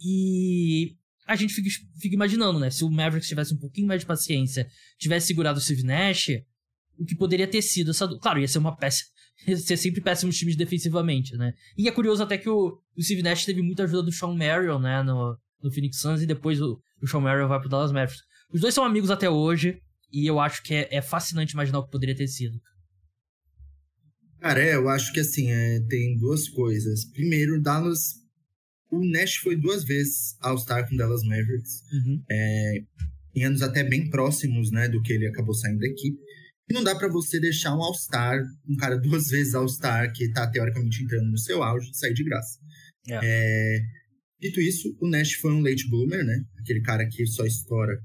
E 0.00 0.96
a 1.24 1.36
gente 1.36 1.54
fica, 1.54 1.70
fica 2.00 2.16
imaginando, 2.16 2.58
né? 2.58 2.68
Se 2.70 2.82
o 2.82 2.90
Mavericks 2.90 3.28
tivesse 3.28 3.54
um 3.54 3.58
pouquinho 3.58 3.86
mais 3.86 4.00
de 4.00 4.06
paciência, 4.06 4.68
tivesse 4.98 5.28
segurado 5.28 5.60
o 5.60 5.62
Steve 5.62 5.84
Nash, 5.84 6.30
o 6.98 7.04
que 7.04 7.14
poderia 7.14 7.46
ter 7.46 7.62
sido 7.62 7.92
essa. 7.92 8.08
Claro, 8.18 8.40
ia 8.40 8.48
ser 8.48 8.58
uma 8.58 8.76
peça. 8.76 9.04
Ser 9.58 9.76
sempre 9.76 10.00
péssimos 10.00 10.36
times 10.36 10.56
defensivamente, 10.56 11.36
né? 11.36 11.52
E 11.76 11.88
é 11.88 11.92
curioso 11.92 12.22
até 12.22 12.38
que 12.38 12.48
o, 12.48 12.78
o 12.96 13.02
Steve 13.02 13.22
Nash 13.22 13.44
teve 13.44 13.62
muita 13.62 13.84
ajuda 13.84 14.02
do 14.02 14.12
Sean 14.12 14.34
Marion, 14.34 14.78
né? 14.78 15.02
No, 15.02 15.36
no 15.62 15.72
Phoenix 15.72 15.98
Suns 15.98 16.22
e 16.22 16.26
depois 16.26 16.60
o, 16.60 16.78
o 17.02 17.06
Sean 17.06 17.20
Merrill 17.20 17.48
vai 17.48 17.60
pro 17.60 17.68
Dallas 17.68 17.92
Mavericks. 17.92 18.22
Os 18.52 18.60
dois 18.60 18.74
são 18.74 18.84
amigos 18.84 19.10
até 19.10 19.28
hoje 19.28 19.78
e 20.12 20.26
eu 20.26 20.38
acho 20.38 20.62
que 20.62 20.74
é, 20.74 20.88
é 20.90 21.02
fascinante 21.02 21.54
imaginar 21.54 21.80
o 21.80 21.84
que 21.84 21.90
poderia 21.90 22.14
ter 22.14 22.28
sido. 22.28 22.60
Cara, 24.40 24.62
é, 24.62 24.74
eu 24.74 24.88
acho 24.88 25.12
que 25.12 25.20
assim, 25.20 25.50
é, 25.50 25.80
tem 25.88 26.16
duas 26.18 26.48
coisas. 26.48 27.04
Primeiro, 27.06 27.60
Dallas. 27.60 28.22
O 28.90 29.04
Nash 29.04 29.36
foi 29.36 29.56
duas 29.56 29.82
vezes 29.84 30.36
All-Star 30.40 30.88
com 30.88 30.96
Dallas 30.96 31.22
Mavericks. 31.24 31.82
Uhum. 31.92 32.22
É, 32.30 32.74
em 33.34 33.44
anos 33.44 33.62
até 33.62 33.82
bem 33.82 34.08
próximos, 34.08 34.70
né, 34.70 34.88
do 34.88 35.02
que 35.02 35.12
ele 35.12 35.26
acabou 35.26 35.54
saindo 35.54 35.80
da 35.80 35.86
equipe. 35.86 36.18
E 36.68 36.74
não 36.74 36.82
dá 36.82 36.94
para 36.94 37.08
você 37.08 37.38
deixar 37.38 37.76
um 37.76 37.82
All-Star, 37.82 38.42
um 38.68 38.76
cara 38.76 38.96
duas 38.96 39.28
vezes 39.30 39.54
All-Star, 39.54 40.12
que 40.12 40.30
tá 40.30 40.50
teoricamente 40.50 41.02
entrando 41.02 41.30
no 41.30 41.38
seu 41.38 41.62
auge, 41.62 41.94
sair 41.94 42.14
de 42.14 42.24
graça. 42.24 42.58
Yeah. 43.06 43.26
É, 43.26 43.80
Dito 44.44 44.60
isso, 44.60 44.94
o 45.00 45.08
Nash 45.08 45.32
foi 45.40 45.52
um 45.52 45.62
late 45.62 45.88
bloomer, 45.88 46.22
né? 46.22 46.44
Aquele 46.58 46.82
cara 46.82 47.08
que 47.08 47.26
só 47.26 47.46
estoura 47.46 47.98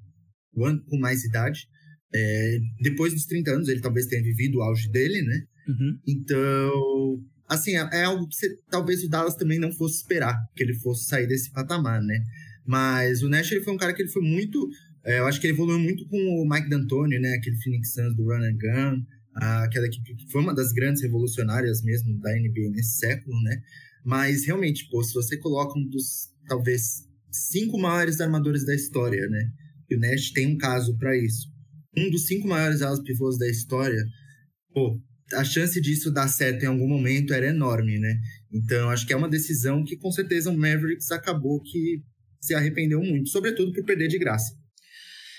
com 0.54 0.98
mais 0.98 1.26
idade. 1.26 1.68
É, 2.16 2.60
depois 2.82 3.14
dos 3.14 3.26
30 3.26 3.52
anos, 3.52 3.68
ele 3.68 3.82
talvez 3.82 4.06
tenha 4.06 4.24
vivido 4.24 4.58
o 4.60 4.62
auge 4.62 4.90
dele, 4.90 5.22
né? 5.22 5.42
Uhum. 5.68 6.00
Então, 6.08 7.22
assim, 7.46 7.76
é, 7.76 7.90
é 7.92 8.04
algo 8.06 8.26
que 8.26 8.36
você, 8.36 8.58
talvez 8.70 9.04
o 9.04 9.10
Dallas 9.10 9.36
também 9.36 9.60
não 9.60 9.74
fosse 9.74 9.98
esperar 9.98 10.34
que 10.56 10.64
ele 10.64 10.76
fosse 10.76 11.08
sair 11.08 11.28
desse 11.28 11.52
patamar, 11.52 12.02
né? 12.02 12.18
Mas 12.66 13.22
o 13.22 13.28
Nash 13.28 13.52
ele 13.52 13.64
foi 13.64 13.74
um 13.74 13.78
cara 13.78 13.94
que 13.94 14.02
ele 14.02 14.12
foi 14.12 14.22
muito. 14.22 14.66
É, 15.06 15.20
eu 15.20 15.28
acho 15.28 15.40
que 15.40 15.48
ele 15.48 15.54
evoluiu 15.54 15.80
muito 15.80 16.08
com 16.08 16.18
o 16.18 16.48
Mike 16.48 16.70
D'Antoni, 16.70 17.20
né? 17.20 17.34
Aquele 17.34 17.56
Phoenix 17.58 17.94
Suns 17.94 18.16
do 18.16 18.24
Run 18.24 18.44
and 18.44 18.58
Gun, 18.58 19.06
aquela 19.36 19.88
equipe 19.88 20.16
que 20.16 20.32
foi 20.32 20.42
uma 20.42 20.54
das 20.54 20.72
grandes 20.72 21.02
revolucionárias 21.02 21.82
mesmo 21.82 22.20
da 22.20 22.32
NBA 22.32 22.70
nesse 22.72 22.98
século, 22.98 23.42
né? 23.44 23.62
Mas 24.04 24.46
realmente, 24.46 24.88
pô, 24.90 25.04
se 25.04 25.14
você 25.14 25.38
coloca 25.38 25.78
um 25.78 25.88
dos 25.88 26.30
talvez 26.48 27.06
cinco 27.32 27.78
maiores 27.78 28.20
armadores 28.20 28.66
da 28.66 28.76
história, 28.76 29.28
né? 29.28 29.52
E 29.90 29.96
o 29.96 30.00
Nash 30.00 30.32
tem 30.32 30.48
um 30.48 30.58
caso 30.58 30.98
para 30.98 31.18
isso. 31.18 31.48
Um 31.98 32.10
dos 32.10 32.26
cinco 32.26 32.48
maiores 32.48 32.82
alas 32.82 33.02
pivôs 33.02 33.38
da 33.38 33.48
história, 33.48 34.04
pô, 34.74 35.00
a 35.34 35.44
chance 35.44 35.80
disso 35.80 36.12
dar 36.12 36.28
certo 36.28 36.64
em 36.64 36.68
algum 36.68 36.88
momento 36.88 37.34
era 37.34 37.48
enorme, 37.48 38.00
né? 38.00 38.20
Então, 38.52 38.90
acho 38.90 39.06
que 39.06 39.14
é 39.14 39.16
uma 39.16 39.30
decisão 39.30 39.84
que 39.84 39.98
com 39.98 40.12
certeza 40.12 40.50
o 40.50 40.58
Mavericks 40.58 41.12
acabou 41.12 41.62
que 41.62 42.02
se 42.40 42.54
arrependeu 42.54 43.02
muito, 43.02 43.30
sobretudo 43.30 43.72
por 43.74 43.84
perder 43.84 44.08
de 44.08 44.18
graça. 44.18 44.59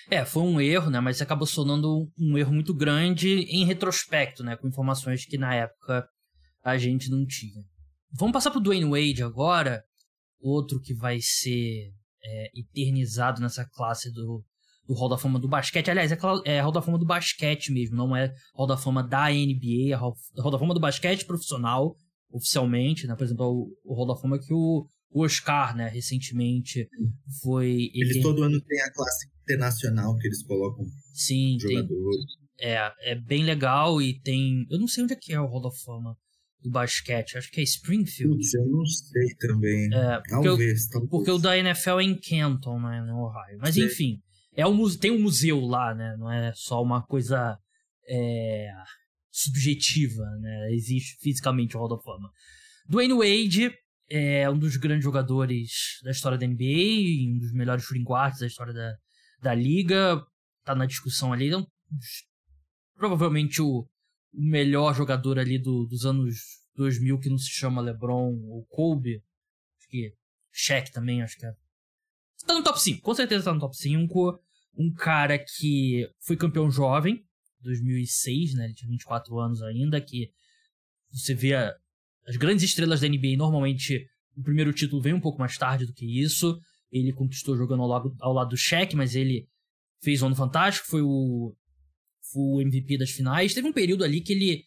É, 0.09 0.25
foi 0.25 0.43
um 0.43 0.61
erro, 0.61 0.91
né? 0.91 1.01
Mas 1.01 1.21
acabou 1.21 1.47
sonando 1.47 2.09
um 2.19 2.39
erro 2.39 2.53
muito 2.53 2.75
grande 2.75 3.41
em 3.49 3.65
retrospecto, 3.65 4.43
né? 4.43 4.57
Com 4.57 4.69
informações 4.69 5.25
que 5.25 5.37
na 5.37 5.55
época 5.55 6.07
a 6.63 6.77
gente 6.79 7.11
não 7.11 7.27
tinha. 7.27 7.63
Vamos 8.13 8.33
passar 8.33 8.51
pro 8.51 8.61
Dwayne 8.61 8.89
Wade 8.89 9.23
agora, 9.23 9.83
outro 10.41 10.81
que 10.81 10.95
vai 10.95 11.19
ser 11.21 11.91
é, 12.25 12.51
eternizado 12.59 13.41
nessa 13.41 13.65
classe 13.73 14.13
do, 14.13 14.45
do 14.87 14.95
Hall 14.95 15.09
da 15.09 15.19
Fama 15.19 15.39
do 15.39 15.49
basquete. 15.49 15.91
Aliás, 15.91 16.11
é, 16.11 16.19
é 16.45 16.61
Hall 16.61 16.73
da 16.73 16.83
Fama 16.83 16.99
do 16.99 17.07
basquete 17.07 17.73
mesmo, 17.73 17.97
não 17.97 18.17
é 18.17 18.33
Hall 18.55 18.67
da 18.67 18.77
Fama 18.77 19.03
da 19.03 19.29
NBA, 19.31 19.93
é 19.93 19.95
Hall, 19.95 20.15
Hall 20.39 20.51
da 20.51 20.59
Fama 20.59 20.75
do 20.75 20.81
basquete 20.81 21.25
profissional, 21.25 21.95
oficialmente, 22.31 23.07
né? 23.07 23.15
Por 23.15 23.25
exemplo, 23.25 23.47
o, 23.47 23.69
o 23.85 23.95
Hall 23.95 24.07
da 24.07 24.21
Fama 24.21 24.39
que 24.39 24.53
o, 24.53 24.87
o 25.11 25.25
Oscar, 25.25 25.77
né, 25.77 25.89
recentemente 25.89 26.89
foi... 27.43 27.91
Eles 27.95 28.23
todo 28.23 28.43
ano 28.43 28.61
têm 28.61 28.81
a 28.81 28.93
classe 28.93 29.29
internacional 29.51 30.17
que 30.17 30.27
eles 30.27 30.43
colocam 30.43 30.85
Sim, 31.13 31.59
jogadores. 31.61 32.25
É, 32.61 32.93
é 33.13 33.15
bem 33.15 33.45
legal 33.45 34.01
e 34.03 34.21
tem. 34.21 34.67
Eu 34.71 34.79
não 34.79 34.87
sei 34.87 35.05
onde 35.05 35.15
é 35.15 35.17
que 35.17 35.33
é 35.33 35.41
o 35.41 35.47
Hall 35.47 35.67
of 35.67 35.83
Fama 35.83 36.17
do 36.61 36.71
basquete. 36.71 37.39
Acho 37.39 37.51
que 37.51 37.61
é 37.61 37.65
Springfield. 37.65 38.37
Putz, 38.37 38.55
eu 38.55 38.67
não 38.67 38.85
sei 38.85 39.35
também. 39.39 39.89
É, 39.93 40.17
porque, 40.17 40.31
talvez, 40.31 40.85
eu, 40.85 40.91
talvez. 40.91 41.11
porque 41.11 41.31
o 41.31 41.39
da 41.39 41.57
NFL 41.57 42.01
é 42.01 42.05
em 42.05 42.19
Canton, 42.19 42.81
né, 42.81 43.03
no 43.03 43.25
Ohio. 43.25 43.59
Mas 43.61 43.77
enfim, 43.77 44.21
é 44.55 44.67
um, 44.67 44.97
tem 44.97 45.11
um 45.11 45.23
museu 45.23 45.61
lá, 45.61 45.95
né? 45.95 46.17
Não 46.19 46.31
é 46.31 46.53
só 46.55 46.83
uma 46.83 47.03
coisa 47.03 47.59
é, 48.07 48.69
subjetiva, 49.31 50.25
né? 50.41 50.73
Existe 50.73 51.17
fisicamente 51.21 51.77
o 51.77 51.81
Hall 51.81 51.89
da 51.89 51.99
Fama. 51.99 52.31
Dwayne 52.87 53.15
Wade 53.15 53.73
é 54.11 54.51
um 54.51 54.59
dos 54.59 54.77
grandes 54.77 55.05
jogadores 55.05 55.71
da 56.03 56.11
história 56.11 56.37
da 56.37 56.47
NBA, 56.47 57.31
um 57.33 57.39
dos 57.39 57.53
melhores 57.53 57.85
shooting 57.85 58.03
guards 58.03 58.41
da 58.41 58.47
história 58.47 58.75
da, 58.75 58.97
da 59.43 59.55
liga. 59.55 60.25
Tá 60.65 60.75
na 60.75 60.87
discussão 60.87 61.33
ali. 61.33 61.49
Então, 61.49 61.67
provavelmente 62.95 63.63
o, 63.63 63.89
o 64.33 64.43
melhor 64.43 64.95
jogador 64.95 65.39
ali 65.39 65.59
do, 65.59 65.87
dos 65.87 66.05
anos 66.05 66.61
2000 66.77 67.19
que 67.19 67.31
não 67.31 67.39
se 67.39 67.51
chama 67.51 67.81
LeBron 67.81 68.35
ou 68.49 68.65
Kobe. 68.67 69.23
Acho 69.79 69.89
que 69.89 70.15
Shaq 70.53 70.93
também, 70.93 71.23
acho 71.23 71.37
que 71.39 71.47
é. 71.47 71.53
Tá 72.47 72.55
no 72.55 72.65
top 72.65 72.81
5, 72.81 73.03
com 73.03 73.15
certeza 73.15 73.45
tá 73.45 73.55
no 73.55 73.61
top 73.61 73.77
5. 73.77 74.41
Um 74.77 74.93
cara 74.93 75.39
que 75.39 76.09
foi 76.21 76.37
campeão 76.37 76.71
jovem, 76.71 77.25
2006, 77.61 78.55
né? 78.55 78.65
Ele 78.67 78.75
tinha 78.75 78.89
24 78.89 79.39
anos 79.39 79.63
ainda, 79.63 80.01
que 80.01 80.33
você 81.11 81.35
vê 81.35 81.55
as 81.55 82.37
grandes 82.37 82.65
estrelas 82.65 83.01
da 83.01 83.09
NBA 83.09 83.37
normalmente 83.37 84.09
o 84.37 84.43
primeiro 84.43 84.73
título 84.73 85.03
vem 85.03 85.13
um 85.13 85.21
pouco 85.21 85.39
mais 85.39 85.57
tarde 85.59 85.87
do 85.87 85.93
que 85.93 86.23
isso. 86.23 86.59
Ele 86.91 87.13
conquistou 87.13 87.57
jogando 87.57 87.83
ao 87.83 87.89
lado, 87.89 88.17
ao 88.21 88.33
lado 88.33 88.51
do 88.51 88.57
Shaq, 88.57 88.97
mas 88.97 89.15
ele 89.15 89.49
fez 90.03 90.23
um 90.23 90.27
ano 90.27 90.37
fantástico, 90.37 90.89
foi 90.89 91.03
o 91.03 91.55
o 92.35 92.61
MVP 92.61 92.97
das 92.97 93.11
finais. 93.11 93.55
Teve 93.55 93.69
um 93.69 93.73
período 93.73 94.05
ali 94.05 94.21
que 94.21 94.33
ele 94.33 94.65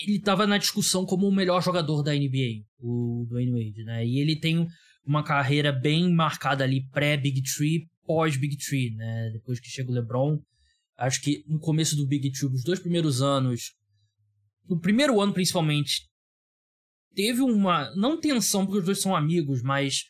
ele 0.00 0.16
estava 0.16 0.46
na 0.46 0.58
discussão 0.58 1.04
como 1.04 1.26
o 1.26 1.34
melhor 1.34 1.60
jogador 1.62 2.02
da 2.02 2.14
NBA, 2.14 2.64
o 2.78 3.26
Dwayne 3.28 3.50
Wade, 3.52 3.84
né? 3.84 4.06
E 4.06 4.20
ele 4.20 4.38
tem 4.38 4.66
uma 5.04 5.24
carreira 5.24 5.72
bem 5.72 6.12
marcada 6.12 6.62
ali 6.62 6.88
pré-Big 6.90 7.42
Tree, 7.42 7.88
pós-Big 8.04 8.56
Tree, 8.58 8.94
né? 8.94 9.30
Depois 9.32 9.58
que 9.58 9.68
chega 9.68 9.90
o 9.90 9.94
LeBron. 9.94 10.40
Acho 10.96 11.20
que 11.20 11.44
no 11.48 11.58
começo 11.58 11.96
do 11.96 12.06
Big 12.06 12.30
Tree, 12.30 12.48
os 12.48 12.62
dois 12.62 12.78
primeiros 12.78 13.20
anos, 13.20 13.72
no 14.68 14.80
primeiro 14.80 15.20
ano 15.20 15.32
principalmente, 15.32 16.08
teve 17.14 17.40
uma, 17.40 17.92
não 17.96 18.20
tensão 18.20 18.64
porque 18.64 18.78
os 18.78 18.84
dois 18.84 19.00
são 19.00 19.16
amigos, 19.16 19.62
mas 19.62 20.04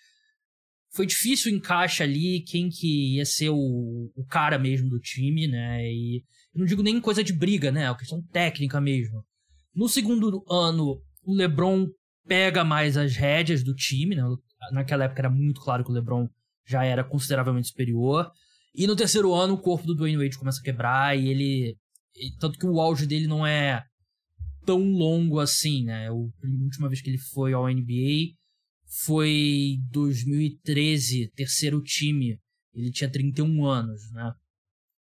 foi 0.91 1.07
difícil 1.07 1.53
o 1.53 1.55
encaixe 1.55 2.03
ali, 2.03 2.43
quem 2.43 2.69
que 2.69 3.17
ia 3.17 3.25
ser 3.25 3.51
o, 3.51 4.11
o 4.15 4.25
cara 4.27 4.59
mesmo 4.59 4.89
do 4.89 4.99
time, 4.99 5.47
né? 5.47 5.85
E 5.85 6.23
não 6.55 6.65
digo 6.65 6.83
nem 6.83 7.01
coisa 7.01 7.23
de 7.23 7.33
briga, 7.33 7.71
né? 7.71 7.85
É 7.85 7.91
uma 7.91 7.97
questão 7.97 8.23
técnica 8.33 8.81
mesmo. 8.81 9.25
No 9.75 9.89
segundo 9.89 10.45
ano, 10.51 11.01
o 11.23 11.35
LeBron 11.35 11.87
pega 12.27 12.65
mais 12.65 12.97
as 12.97 13.17
rédeas 13.17 13.63
do 13.63 13.75
time, 13.75 14.17
né? 14.17 14.23
Naquela 14.73 15.05
época 15.05 15.21
era 15.21 15.31
muito 15.31 15.61
claro 15.61 15.85
que 15.85 15.91
o 15.91 15.95
LeBron 15.95 16.29
já 16.67 16.85
era 16.85 17.05
consideravelmente 17.05 17.69
superior. 17.69 18.31
E 18.75 18.87
no 18.87 18.97
terceiro 18.97 19.35
ano, 19.35 19.55
o 19.55 19.61
corpo 19.61 19.87
do 19.87 19.95
Dwayne 19.95 20.19
Wade 20.19 20.39
começa 20.39 20.61
a 20.61 20.65
quebrar 20.65 21.19
e 21.19 21.29
ele. 21.29 21.77
Tanto 22.41 22.59
que 22.59 22.67
o 22.67 22.81
auge 22.81 23.07
dele 23.07 23.27
não 23.27 23.47
é 23.47 23.83
tão 24.67 24.81
longo 24.81 25.39
assim, 25.39 25.85
né? 25.85 26.09
A 26.09 26.13
última 26.13 26.89
vez 26.89 27.01
que 27.01 27.09
ele 27.09 27.19
foi 27.19 27.53
ao 27.53 27.69
NBA 27.69 28.35
foi 28.89 29.79
2013, 29.91 31.31
terceiro 31.35 31.83
time. 31.83 32.41
Ele 32.75 32.91
tinha 32.91 33.11
31 33.11 33.67
anos, 33.67 34.11
né? 34.13 34.33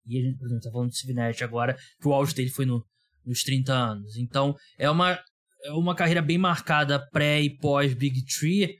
E 0.06 0.18
a 0.18 0.22
gente, 0.22 0.38
por 0.38 0.46
exemplo, 0.46 0.62
tá 0.62 0.70
falando 0.70 0.90
do 0.90 1.14
Nash 1.14 1.42
agora, 1.42 1.76
que 2.00 2.08
o 2.08 2.12
auge 2.12 2.34
dele 2.34 2.50
foi 2.50 2.66
no, 2.66 2.84
nos 3.24 3.42
30 3.42 3.72
anos. 3.72 4.16
Então, 4.16 4.56
é 4.78 4.88
uma, 4.88 5.18
é 5.64 5.72
uma 5.72 5.94
carreira 5.94 6.22
bem 6.22 6.38
marcada 6.38 6.98
pré 7.10 7.42
e 7.42 7.50
pós 7.50 7.94
Big 7.94 8.24
Tree. 8.24 8.78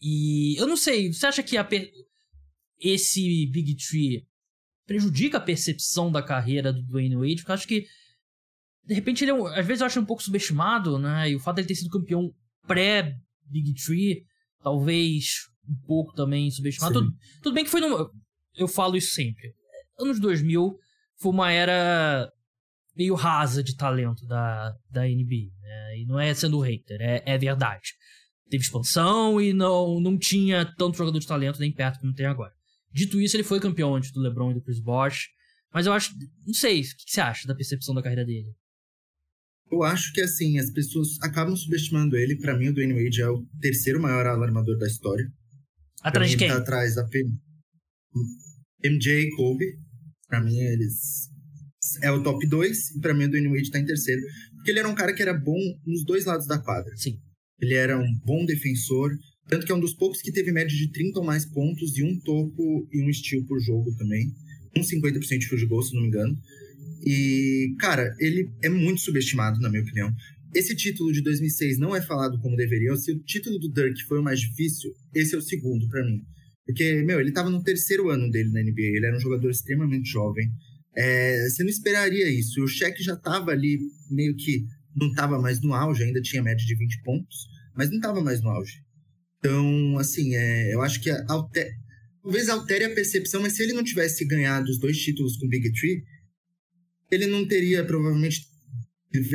E 0.00 0.56
eu 0.60 0.66
não 0.66 0.76
sei, 0.76 1.12
você 1.12 1.26
acha 1.26 1.42
que 1.42 1.56
a, 1.56 1.68
esse 2.80 3.46
Big 3.46 3.76
Tree 3.76 4.26
prejudica 4.86 5.38
a 5.38 5.40
percepção 5.40 6.10
da 6.10 6.22
carreira 6.22 6.72
do 6.72 6.82
Dwayne 6.82 7.16
Wade? 7.16 7.36
Porque 7.36 7.50
eu 7.50 7.54
acho 7.54 7.68
que, 7.68 7.86
de 8.84 8.94
repente, 8.94 9.24
ele 9.24 9.32
é, 9.32 9.58
às 9.58 9.66
vezes 9.66 9.80
eu 9.80 9.86
acho 9.86 10.00
um 10.00 10.06
pouco 10.06 10.22
subestimado, 10.22 10.98
né? 10.98 11.30
E 11.30 11.36
o 11.36 11.40
fato 11.40 11.56
de 11.56 11.62
ele 11.62 11.68
ter 11.68 11.74
sido 11.74 11.90
campeão 11.90 12.32
pré 12.66 13.16
Big 13.50 13.74
Tree, 13.74 14.24
talvez 14.62 15.48
um 15.68 15.76
pouco 15.86 16.12
também 16.14 16.50
subestimado. 16.50 17.00
Tudo, 17.00 17.16
tudo, 17.42 17.54
bem 17.54 17.64
que 17.64 17.70
foi 17.70 17.80
no. 17.80 18.10
Eu 18.56 18.68
falo 18.68 18.96
isso 18.96 19.14
sempre. 19.14 19.54
Anos 19.98 20.18
2000 20.20 20.76
foi 21.16 21.32
uma 21.32 21.50
era 21.50 22.30
meio 22.96 23.14
rasa 23.14 23.62
de 23.62 23.76
talento 23.76 24.26
da, 24.26 24.74
da 24.90 25.02
NBA. 25.02 25.50
Né? 25.60 25.98
E 26.00 26.06
não 26.06 26.18
é 26.18 26.32
sendo 26.34 26.60
hater, 26.60 27.00
é, 27.00 27.22
é 27.24 27.38
verdade. 27.38 27.94
Teve 28.50 28.64
expansão 28.64 29.40
e 29.40 29.52
não, 29.52 30.00
não 30.00 30.18
tinha 30.18 30.64
tanto 30.76 30.96
jogador 30.96 31.18
de 31.18 31.26
talento 31.26 31.60
nem 31.60 31.72
perto 31.72 32.00
como 32.00 32.14
tem 32.14 32.26
agora. 32.26 32.52
Dito 32.90 33.20
isso, 33.20 33.36
ele 33.36 33.44
foi 33.44 33.60
campeão 33.60 33.94
antes 33.94 34.10
do 34.10 34.20
LeBron 34.20 34.50
e 34.50 34.54
do 34.54 34.62
Chris 34.62 34.80
Bosh. 34.80 35.28
Mas 35.72 35.86
eu 35.86 35.92
acho. 35.92 36.14
Não 36.46 36.54
sei, 36.54 36.80
o 36.80 36.82
que 36.82 37.12
você 37.12 37.20
acha 37.20 37.46
da 37.46 37.54
percepção 37.54 37.94
da 37.94 38.02
carreira 38.02 38.24
dele? 38.24 38.54
Eu 39.70 39.82
acho 39.82 40.12
que, 40.12 40.20
assim, 40.20 40.58
as 40.58 40.70
pessoas 40.70 41.20
acabam 41.20 41.54
subestimando 41.54 42.16
ele. 42.16 42.36
Para 42.36 42.56
mim, 42.56 42.68
o 42.68 42.74
Dwayne 42.74 42.94
Wade 42.94 43.20
é 43.20 43.28
o 43.28 43.44
terceiro 43.60 44.00
maior 44.00 44.26
alarmador 44.26 44.78
da 44.78 44.86
história. 44.86 45.30
Atrás 46.02 46.30
de 46.30 46.36
quem? 46.36 46.48
Tá 46.48 46.56
atrás 46.56 46.94
da 46.94 47.04
P... 47.04 47.22
MJ 48.84 49.22
e 49.22 49.30
Kobe. 49.36 49.66
Pra 50.26 50.40
mim, 50.40 50.58
eles... 50.58 51.28
É 52.02 52.10
o 52.10 52.22
top 52.22 52.46
2. 52.46 52.96
E 52.96 53.00
pra 53.00 53.14
mim, 53.14 53.24
o 53.24 53.30
Dwayne 53.30 53.48
Wade 53.48 53.70
tá 53.70 53.78
em 53.78 53.84
terceiro. 53.84 54.20
Porque 54.56 54.70
ele 54.70 54.78
era 54.78 54.88
um 54.88 54.94
cara 54.94 55.12
que 55.12 55.22
era 55.22 55.34
bom 55.34 55.58
nos 55.86 56.04
dois 56.04 56.24
lados 56.24 56.46
da 56.46 56.58
quadra. 56.58 56.96
Sim. 56.96 57.18
Ele 57.60 57.74
era 57.74 57.98
um 57.98 58.18
bom 58.24 58.44
defensor. 58.46 59.10
Tanto 59.48 59.64
que 59.64 59.72
é 59.72 59.74
um 59.74 59.80
dos 59.80 59.94
poucos 59.94 60.20
que 60.20 60.32
teve 60.32 60.52
média 60.52 60.76
de 60.76 60.90
30 60.90 61.20
ou 61.20 61.24
mais 61.24 61.44
pontos 61.44 61.96
e 61.96 62.02
um 62.02 62.18
topo 62.20 62.88
e 62.92 63.02
um 63.02 63.12
steal 63.12 63.44
por 63.44 63.58
jogo 63.60 63.94
também. 63.96 64.30
Um 64.76 64.82
50% 64.82 65.38
de 65.38 65.48
field 65.48 65.66
goal, 65.66 65.82
se 65.82 65.94
não 65.94 66.02
me 66.02 66.08
engano. 66.08 66.36
E, 67.04 67.74
cara, 67.78 68.14
ele 68.18 68.50
é 68.62 68.68
muito 68.68 69.00
subestimado, 69.00 69.60
na 69.60 69.68
minha 69.68 69.82
opinião. 69.82 70.12
Esse 70.54 70.74
título 70.74 71.12
de 71.12 71.22
2006 71.22 71.78
não 71.78 71.94
é 71.94 72.00
falado 72.00 72.40
como 72.40 72.56
deveria. 72.56 72.94
Se 72.96 73.12
o 73.12 73.18
título 73.18 73.58
do 73.58 73.70
Dirk 73.72 74.02
foi 74.04 74.18
o 74.18 74.22
mais 74.22 74.40
difícil, 74.40 74.92
esse 75.14 75.34
é 75.34 75.38
o 75.38 75.42
segundo 75.42 75.88
para 75.88 76.04
mim. 76.04 76.22
Porque, 76.66 77.02
meu, 77.02 77.20
ele 77.20 77.32
tava 77.32 77.48
no 77.48 77.62
terceiro 77.62 78.10
ano 78.10 78.30
dele 78.30 78.50
na 78.50 78.62
NBA, 78.62 78.96
ele 78.96 79.06
era 79.06 79.16
um 79.16 79.20
jogador 79.20 79.50
extremamente 79.50 80.10
jovem. 80.10 80.50
É, 80.96 81.48
você 81.48 81.62
não 81.62 81.70
esperaria 81.70 82.30
isso. 82.30 82.62
O 82.62 82.68
Shaq 82.68 83.02
já 83.02 83.16
tava 83.16 83.52
ali, 83.52 83.78
meio 84.10 84.34
que 84.36 84.66
não 84.94 85.12
tava 85.14 85.40
mais 85.40 85.60
no 85.60 85.72
auge, 85.72 86.02
ainda 86.02 86.20
tinha 86.20 86.42
média 86.42 86.64
de 86.64 86.74
20 86.74 87.02
pontos, 87.02 87.46
mas 87.74 87.90
não 87.90 88.00
tava 88.00 88.20
mais 88.20 88.42
no 88.42 88.50
auge. 88.50 88.82
Então, 89.38 89.98
assim, 89.98 90.34
é, 90.34 90.74
eu 90.74 90.82
acho 90.82 91.00
que 91.00 91.10
alter... 91.28 91.70
talvez 92.22 92.48
altere 92.48 92.84
a 92.84 92.94
percepção, 92.94 93.40
mas 93.40 93.54
se 93.54 93.62
ele 93.62 93.72
não 93.72 93.84
tivesse 93.84 94.24
ganhado 94.24 94.70
os 94.70 94.78
dois 94.78 94.98
títulos 94.98 95.36
com 95.36 95.46
o 95.46 95.48
Big 95.48 95.72
Tree, 95.72 96.02
ele 97.10 97.26
não 97.26 97.46
teria 97.46 97.84
provavelmente 97.84 98.42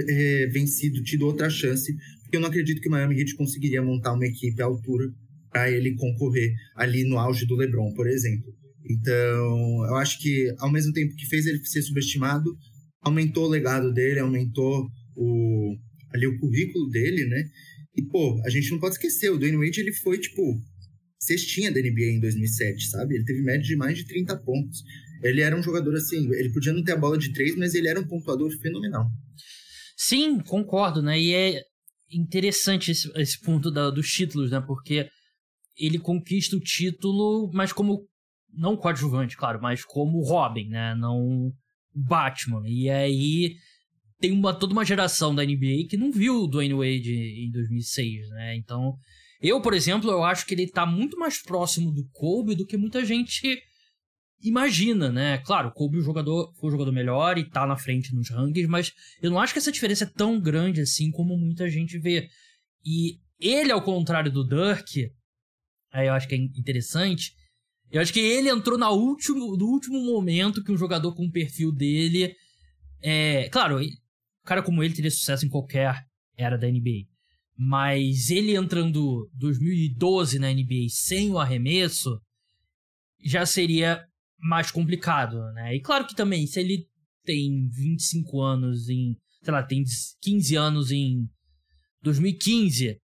é, 0.08 0.48
vencido, 0.48 1.04
tido 1.04 1.26
outra 1.26 1.50
chance, 1.50 1.94
porque 2.22 2.38
eu 2.38 2.42
não 2.42 2.50
acredito 2.50 2.82
que 2.82 2.88
o 2.88 2.92
Miami 2.92 3.20
Heat 3.20 3.36
conseguiria 3.36 3.82
montar 3.82 4.14
uma 4.14 4.26
equipe 4.26 4.62
à 4.62 4.66
altura 4.66 5.12
para 5.52 5.72
ele 5.72 5.96
concorrer 5.96 6.54
ali 6.76 7.04
no 7.04 7.18
auge 7.18 7.46
do 7.46 7.56
LeBron, 7.56 7.94
por 7.94 8.08
exemplo. 8.08 8.54
Então, 8.90 9.86
eu 9.86 9.96
acho 9.96 10.20
que 10.20 10.54
ao 10.58 10.72
mesmo 10.72 10.92
tempo 10.92 11.16
que 11.16 11.26
fez 11.28 11.46
ele 11.46 11.64
ser 11.66 11.82
subestimado, 11.82 12.50
aumentou 13.02 13.46
o 13.46 13.50
legado 13.50 13.94
dele, 13.94 14.20
aumentou 14.20 14.90
o, 15.16 15.76
ali 16.14 16.28
o 16.28 16.38
currículo 16.40 16.90
dele, 16.90 17.26
né? 17.26 17.44
E, 17.96 18.02
pô, 18.02 18.42
a 18.46 18.50
gente 18.50 18.72
não 18.72 18.80
pode 18.80 18.96
esquecer, 18.96 19.30
o 19.30 19.38
Dwayne 19.38 19.58
Wade, 19.58 19.80
ele 19.80 19.94
foi, 19.94 20.18
tipo, 20.18 20.60
cestinha 21.20 21.72
da 21.72 21.80
NBA 21.80 22.14
em 22.14 22.20
2007, 22.20 22.90
sabe? 22.90 23.16
Ele 23.16 23.24
teve 23.24 23.42
média 23.42 23.62
de 23.62 23.76
mais 23.76 23.98
de 23.98 24.06
30 24.06 24.36
pontos. 24.38 24.84
Ele 25.24 25.42
era 25.42 25.58
um 25.58 25.64
jogador 25.64 25.96
assim, 25.96 26.30
ele 26.34 26.52
podia 26.52 26.74
não 26.74 26.84
ter 26.84 26.92
a 26.92 26.98
bola 26.98 27.18
de 27.18 27.32
três, 27.32 27.56
mas 27.56 27.74
ele 27.74 27.88
era 27.88 28.00
um 28.00 28.08
pontuador 28.08 28.52
fenomenal. 28.60 29.10
Sim, 29.96 30.40
concordo, 30.40 31.02
né? 31.02 31.20
E 31.20 31.34
é 31.34 31.62
interessante 32.12 32.92
esse, 32.92 33.12
esse 33.16 33.40
ponto 33.40 33.72
da, 33.72 33.90
dos 33.90 34.08
títulos, 34.08 34.52
né? 34.52 34.62
Porque 34.62 35.08
ele 35.78 35.98
conquista 35.98 36.56
o 36.56 36.60
título, 36.60 37.50
mas 37.54 37.72
como 37.72 38.08
não 38.54 38.78
coadjuvante, 38.78 39.36
claro, 39.36 39.60
mas 39.62 39.84
como 39.84 40.22
Robin, 40.22 40.68
né? 40.70 40.96
Não 40.96 41.52
Batman. 41.94 42.64
E 42.66 42.90
aí 42.90 43.56
tem 44.20 44.32
uma, 44.32 44.54
toda 44.54 44.74
uma 44.74 44.86
geração 44.86 45.34
da 45.34 45.44
NBA 45.44 45.88
que 45.90 45.98
não 45.98 46.12
viu 46.12 46.44
o 46.44 46.48
Dwayne 46.48 46.74
Wade 46.74 47.14
em 47.14 47.52
2006, 47.52 48.30
né? 48.30 48.56
Então, 48.56 48.96
eu, 49.42 49.62
por 49.62 49.74
exemplo, 49.74 50.10
eu 50.10 50.24
acho 50.24 50.46
que 50.46 50.54
ele 50.54 50.70
tá 50.70 50.86
muito 50.86 51.18
mais 51.18 51.42
próximo 51.42 51.92
do 51.92 52.08
Kobe 52.12 52.56
do 52.56 52.66
que 52.66 52.78
muita 52.78 53.04
gente 53.06 53.62
imagina, 54.44 55.12
né? 55.12 55.38
Claro, 55.40 55.72
Kobe 55.72 55.98
o 55.98 56.02
jogador, 56.02 56.54
foi 56.56 56.68
o 56.70 56.72
jogador 56.72 56.92
melhor 56.92 57.38
e 57.38 57.50
tá 57.50 57.66
na 57.66 57.78
frente 57.78 58.14
nos 58.14 58.30
rankings, 58.30 58.70
mas 58.70 58.92
eu 59.22 59.32
não 59.32 59.40
acho 59.40 59.54
que 59.54 59.60
essa 59.60 59.72
diferença 59.72 60.04
é 60.04 60.08
tão 60.08 60.40
grande 60.40 60.82
assim 60.82 61.10
como 61.10 61.38
muita 61.38 61.70
gente 61.70 61.98
vê. 61.98 62.30
E 62.86 63.20
ele, 63.40 63.72
ao 63.72 63.82
contrário 63.82 64.32
do 64.32 64.48
Dirk, 64.48 65.12
aí 65.92 66.08
eu 66.08 66.14
acho 66.14 66.28
que 66.28 66.36
é 66.36 66.38
interessante, 66.38 67.34
eu 67.92 68.02
acho 68.02 68.12
que 68.12 68.20
ele 68.20 68.50
entrou 68.50 68.78
na 68.78 68.90
último, 68.90 69.56
no 69.56 69.66
último 69.68 70.04
momento 70.04 70.64
que 70.64 70.72
um 70.72 70.78
jogador 70.78 71.14
com 71.16 71.26
o 71.26 71.32
perfil 71.32 71.72
dele 71.72 72.36
É, 73.02 73.50
claro, 73.50 73.80
um 73.80 73.90
cara 74.46 74.64
como 74.64 74.84
ele 74.84 74.96
teria 74.96 75.12
sucesso 75.12 75.46
em 75.46 75.50
qualquer 75.50 76.04
era 76.36 76.58
da 76.58 76.68
NBA. 76.68 77.06
Mas 77.56 78.32
ele 78.32 78.56
entrando 78.56 79.30
2012 79.36 80.40
na 80.40 80.52
NBA 80.52 80.88
sem 80.90 81.30
o 81.30 81.38
arremesso 81.38 82.20
já 83.24 83.46
seria 83.46 84.04
mais 84.44 84.70
complicado, 84.70 85.42
né? 85.54 85.76
E 85.76 85.80
claro 85.80 86.06
que 86.06 86.16
também, 86.16 86.46
se 86.46 86.60
ele 86.60 86.86
tem 87.24 87.70
25 87.70 88.42
anos 88.42 88.90
em. 88.90 89.16
sei 89.42 89.54
lá, 89.54 89.64
tem 89.64 89.84
15 90.22 90.56
anos 90.56 90.92
em 90.92 91.28
2015, 92.02 92.98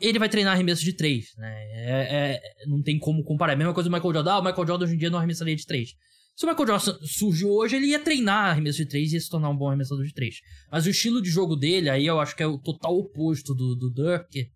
ele 0.00 0.18
vai 0.18 0.28
treinar 0.28 0.54
arremesso 0.54 0.84
de 0.84 0.92
3, 0.92 1.26
né? 1.36 1.54
É, 1.72 2.08
é, 2.10 2.66
não 2.66 2.80
tem 2.82 2.98
como 2.98 3.24
comparar. 3.24 3.52
É 3.52 3.54
a 3.54 3.58
mesma 3.58 3.74
coisa 3.74 3.90
do 3.90 3.92
Michael 3.92 4.14
Jordan. 4.14 4.32
Ah, 4.32 4.38
o 4.38 4.44
Michael 4.44 4.66
Jordan 4.66 4.84
hoje 4.84 4.94
em 4.94 4.98
dia 4.98 5.10
não 5.10 5.18
arremessaria 5.18 5.56
de 5.56 5.66
3. 5.66 5.90
Se 6.36 6.44
o 6.44 6.48
Michael 6.48 6.68
Jordan 6.68 6.98
surgiu 7.04 7.50
hoje, 7.50 7.74
ele 7.74 7.88
ia 7.88 7.98
treinar 7.98 8.50
arremesso 8.50 8.78
de 8.78 8.86
3 8.86 9.10
e 9.10 9.14
ia 9.16 9.20
se 9.20 9.28
tornar 9.28 9.50
um 9.50 9.56
bom 9.56 9.66
arremessador 9.66 10.04
de 10.04 10.14
3. 10.14 10.36
Mas 10.70 10.86
o 10.86 10.90
estilo 10.90 11.20
de 11.20 11.28
jogo 11.28 11.56
dele, 11.56 11.90
aí 11.90 12.06
eu 12.06 12.20
acho 12.20 12.36
que 12.36 12.42
é 12.44 12.46
o 12.46 12.58
total 12.58 12.96
oposto 12.96 13.52
do, 13.52 13.74
do 13.74 13.92
Dirk. 13.92 14.48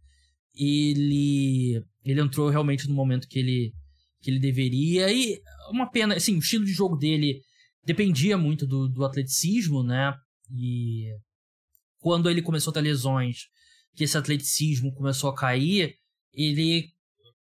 Ele, 0.54 1.82
ele 2.04 2.20
entrou 2.20 2.48
realmente 2.48 2.86
no 2.86 2.94
momento 2.94 3.26
que 3.26 3.40
ele, 3.40 3.72
que 4.20 4.30
ele 4.30 4.38
deveria. 4.38 5.12
E 5.12 5.40
uma 5.70 5.90
pena, 5.90 6.14
assim, 6.14 6.36
o 6.36 6.38
estilo 6.38 6.64
de 6.64 6.72
jogo 6.72 6.96
dele 6.96 7.40
dependia 7.84 8.38
muito 8.38 8.66
do, 8.66 8.88
do 8.88 9.04
atleticismo, 9.04 9.82
né? 9.82 10.14
E 10.50 11.08
quando 11.98 12.28
ele 12.28 12.42
começou 12.42 12.70
a 12.70 12.74
ter 12.74 12.80
lesões, 12.80 13.48
que 13.94 14.04
esse 14.04 14.16
atleticismo 14.16 14.92
começou 14.94 15.30
a 15.30 15.34
cair, 15.34 15.94
ele 16.32 16.88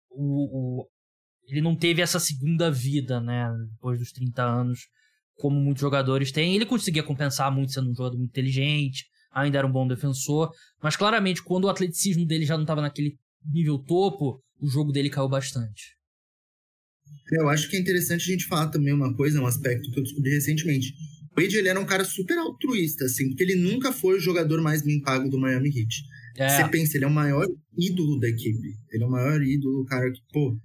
o, 0.10 0.82
o, 0.82 0.88
ele 1.48 1.62
não 1.62 1.76
teve 1.76 2.02
essa 2.02 2.20
segunda 2.20 2.72
vida, 2.72 3.20
né, 3.20 3.50
depois 3.72 4.00
dos 4.00 4.12
30 4.12 4.44
anos, 4.44 4.80
como 5.36 5.60
muitos 5.60 5.82
jogadores 5.82 6.32
têm. 6.32 6.56
Ele 6.56 6.66
conseguia 6.66 7.04
compensar 7.04 7.52
muito 7.52 7.72
sendo 7.72 7.90
um 7.90 7.96
jogador 7.96 8.18
muito 8.18 8.30
inteligente, 8.30 9.06
ainda 9.32 9.58
era 9.58 9.68
um 9.68 9.72
bom 9.72 9.88
defensor, 9.88 10.52
mas 10.82 10.96
claramente 10.96 11.44
quando 11.44 11.66
o 11.66 11.70
atleticismo 11.70 12.26
dele 12.26 12.46
já 12.46 12.56
não 12.56 12.64
estava 12.64 12.82
naquele 12.82 13.18
nível 13.46 13.80
topo, 13.80 14.42
o 14.60 14.68
jogo 14.68 14.92
dele 14.92 15.10
caiu 15.10 15.30
bastante. 15.30 15.98
Eu 17.32 17.50
acho 17.50 17.70
que 17.70 17.78
é 17.78 17.80
interessante 17.80 18.24
a 18.24 18.34
gente 18.34 18.46
falar 18.46 18.68
também 18.68 18.94
uma 18.94 19.14
coisa, 19.14 19.40
um 19.40 19.46
aspecto 19.46 19.90
que 19.90 20.00
eu 20.00 20.04
descobri 20.04 20.32
recentemente. 20.32 20.94
O 21.36 21.42
Wade 21.42 21.56
ele 21.56 21.70
era 21.70 21.80
um 21.80 21.86
cara 21.86 22.04
super 22.04 22.38
altruísta, 22.38 23.06
assim, 23.06 23.30
porque 23.30 23.44
ele 23.44 23.56
nunca 23.56 23.94
foi 23.94 24.18
o 24.18 24.20
jogador 24.20 24.62
mais 24.62 24.82
bem 24.82 25.02
pago 25.02 25.30
do 25.30 25.40
Miami 25.40 25.70
Heat. 25.70 26.04
É. 26.38 26.50
Você 26.50 26.68
pensa, 26.70 26.98
ele 26.98 27.06
é 27.06 27.08
o 27.08 27.12
maior 27.12 27.48
ídolo 27.78 28.20
da 28.20 28.28
equipe. 28.28 28.76
Ele 28.92 29.04
é 29.04 29.08
o 29.08 29.10
maior 29.10 29.42
ídolo, 29.42 29.82
o 29.82 29.86
cara 29.86 30.12
que, 30.12 30.20
pô, 30.32 30.58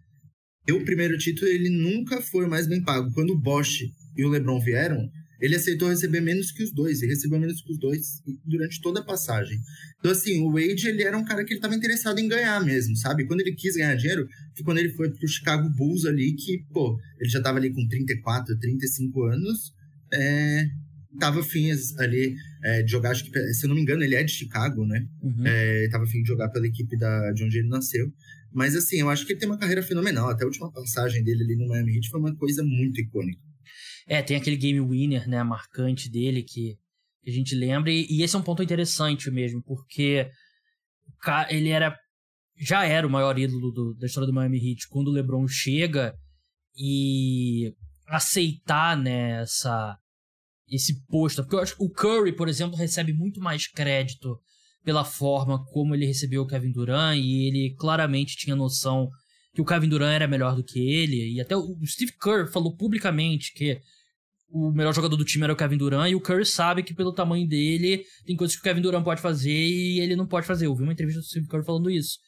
o 0.73 0.85
primeiro 0.85 1.17
título, 1.17 1.49
ele 1.49 1.71
nunca 1.71 2.21
foi 2.21 2.45
o 2.45 2.51
mais 2.51 2.67
bem 2.67 2.83
pago. 2.83 3.13
Quando 3.13 3.31
o 3.31 3.39
Bosch 3.39 3.83
e 4.17 4.25
o 4.25 4.29
LeBron 4.29 4.61
vieram, 4.61 5.09
ele 5.41 5.57
aceitou 5.57 5.89
receber 5.89 6.21
menos 6.21 6.51
que 6.51 6.63
os 6.63 6.73
dois, 6.73 7.03
e 7.03 7.07
recebeu 7.07 7.39
menos 7.39 7.61
que 7.63 7.73
os 7.73 7.79
dois 7.79 8.23
durante 8.45 8.81
toda 8.81 9.01
a 9.01 9.05
passagem. 9.05 9.59
Então, 9.99 10.11
assim, 10.11 10.41
o 10.43 10.53
Wade, 10.53 10.89
ele 10.89 11.03
era 11.03 11.17
um 11.17 11.25
cara 11.25 11.45
que 11.45 11.53
ele 11.53 11.59
estava 11.59 11.75
interessado 11.75 12.19
em 12.19 12.29
ganhar 12.29 12.65
mesmo, 12.65 12.97
sabe? 12.97 13.27
Quando 13.27 13.41
ele 13.41 13.53
quis 13.53 13.77
ganhar 13.77 13.95
dinheiro, 13.95 14.27
foi 14.55 14.65
quando 14.65 14.79
ele 14.79 14.91
foi 14.91 15.11
pro 15.11 15.29
Chicago 15.29 15.69
Bulls 15.71 16.05
ali, 16.07 16.35
que, 16.35 16.65
pô, 16.73 16.99
ele 17.21 17.31
já 17.31 17.39
estava 17.39 17.59
ali 17.59 17.73
com 17.73 17.87
34, 17.87 18.59
35 18.59 19.25
anos, 19.25 19.73
é, 20.13 20.67
tava 21.19 21.41
afim 21.41 21.71
ali 21.99 22.35
é, 22.65 22.83
de 22.83 22.91
jogar, 22.91 23.11
acho 23.11 23.25
que, 23.25 23.55
se 23.55 23.65
eu 23.65 23.69
não 23.69 23.77
me 23.77 23.83
engano, 23.83 24.03
ele 24.03 24.15
é 24.15 24.23
de 24.23 24.33
Chicago, 24.33 24.87
né? 24.87 25.07
Uhum. 25.23 25.47
É, 25.47 25.89
tava 25.89 26.05
afim 26.05 26.23
de 26.23 26.29
jogar 26.29 26.49
pela 26.49 26.67
equipe 26.67 26.97
da, 26.97 27.33
de 27.33 27.45
onde 27.45 27.59
ele 27.59 27.69
nasceu. 27.69 28.13
Mas 28.53 28.75
assim, 28.75 29.01
eu 29.01 29.11
acho 29.11 29.27
que 29.27 29.33
ele 29.33 29.41
tem 29.41 29.49
uma 29.49 29.59
carreira 29.59 29.83
fenomenal. 29.83 30.31
Até 30.31 30.45
a 30.45 30.47
última 30.47 30.73
passagem 30.73 31.23
dele 31.23 31.43
ali 31.45 31.57
no 31.57 31.69
Miami 31.69 31.97
Heat 31.97 32.09
foi 32.09 32.21
uma 32.21 32.35
coisa 32.35 32.65
muito 32.65 33.01
icônica. 33.01 33.39
É, 34.07 34.23
tem 34.23 34.37
aquele 34.37 34.57
game 34.57 34.81
winner, 34.81 35.29
né, 35.29 35.43
marcante 35.43 36.09
dele 36.09 36.43
que 36.43 36.77
a 37.27 37.31
gente 37.31 37.55
lembra. 37.55 37.91
E, 37.91 38.07
e 38.09 38.23
esse 38.23 38.37
é 38.37 38.39
um 38.39 38.43
ponto 38.43 38.63
interessante 38.63 39.31
mesmo, 39.31 39.63
porque 39.63 40.31
ele 41.51 41.71
era 41.71 41.97
já 42.59 42.85
era 42.85 43.07
o 43.07 43.11
maior 43.11 43.39
ídolo 43.39 43.71
do, 43.71 43.95
da 43.95 44.07
história 44.07 44.27
do 44.27 44.33
Miami 44.33 44.59
Heat 44.59 44.89
quando 44.89 45.09
o 45.09 45.13
LeBron 45.13 45.47
chega 45.47 46.15
e 46.75 47.75
aceitar 48.07 48.97
né, 48.97 49.43
essa, 49.43 49.97
esse 50.69 51.05
posto. 51.07 51.43
Porque 51.43 51.57
eu 51.57 51.61
acho 51.61 51.77
que 51.77 51.85
o 51.85 51.91
Curry, 51.91 52.33
por 52.33 52.49
exemplo, 52.49 52.77
recebe 52.77 53.13
muito 53.13 53.41
mais 53.41 53.67
crédito 53.67 54.41
pela 54.85 55.05
forma 55.05 55.65
como 55.67 55.95
ele 55.95 56.07
recebeu 56.07 56.43
o 56.43 56.47
Kevin 56.47 56.73
Durant 56.73 57.19
e 57.19 57.49
ele 57.49 57.75
claramente 57.79 58.37
tinha 58.37 58.55
noção 58.55 59.11
que 59.53 59.61
o 59.61 59.65
Kevin 59.65 59.89
Durant 59.89 60.15
era 60.15 60.29
melhor 60.29 60.55
do 60.55 60.65
que 60.65 60.79
ele. 60.79 61.35
E 61.35 61.41
até 61.41 61.57
o 61.57 61.77
Steve 61.85 62.13
Kerr 62.13 62.51
falou 62.51 62.77
publicamente 62.77 63.53
que 63.53 63.81
o 64.49 64.71
melhor 64.71 64.95
jogador 64.95 65.17
do 65.17 65.25
time 65.25 65.45
era 65.45 65.53
o 65.53 65.57
Kevin 65.57 65.77
Durant 65.77 66.11
e 66.11 66.15
o 66.15 66.21
Curry 66.21 66.47
sabe 66.47 66.83
que 66.83 66.95
pelo 66.95 67.13
tamanho 67.13 67.47
dele 67.47 68.05
tem 68.25 68.37
coisas 68.37 68.57
que 68.57 68.61
o 68.61 68.65
Kevin 68.65 68.81
Durant 68.81 69.05
pode 69.05 69.21
fazer 69.21 69.51
e 69.51 70.01
ele 70.01 70.17
não 70.17 70.27
pode 70.27 70.47
fazer. 70.47 70.67
Eu 70.67 70.75
vi 70.75 70.83
uma 70.83 70.93
entrevista 70.93 71.21
do 71.21 71.27
Steve 71.27 71.49
Kerr 71.49 71.65
falando 71.65 71.91
isso. 71.91 72.19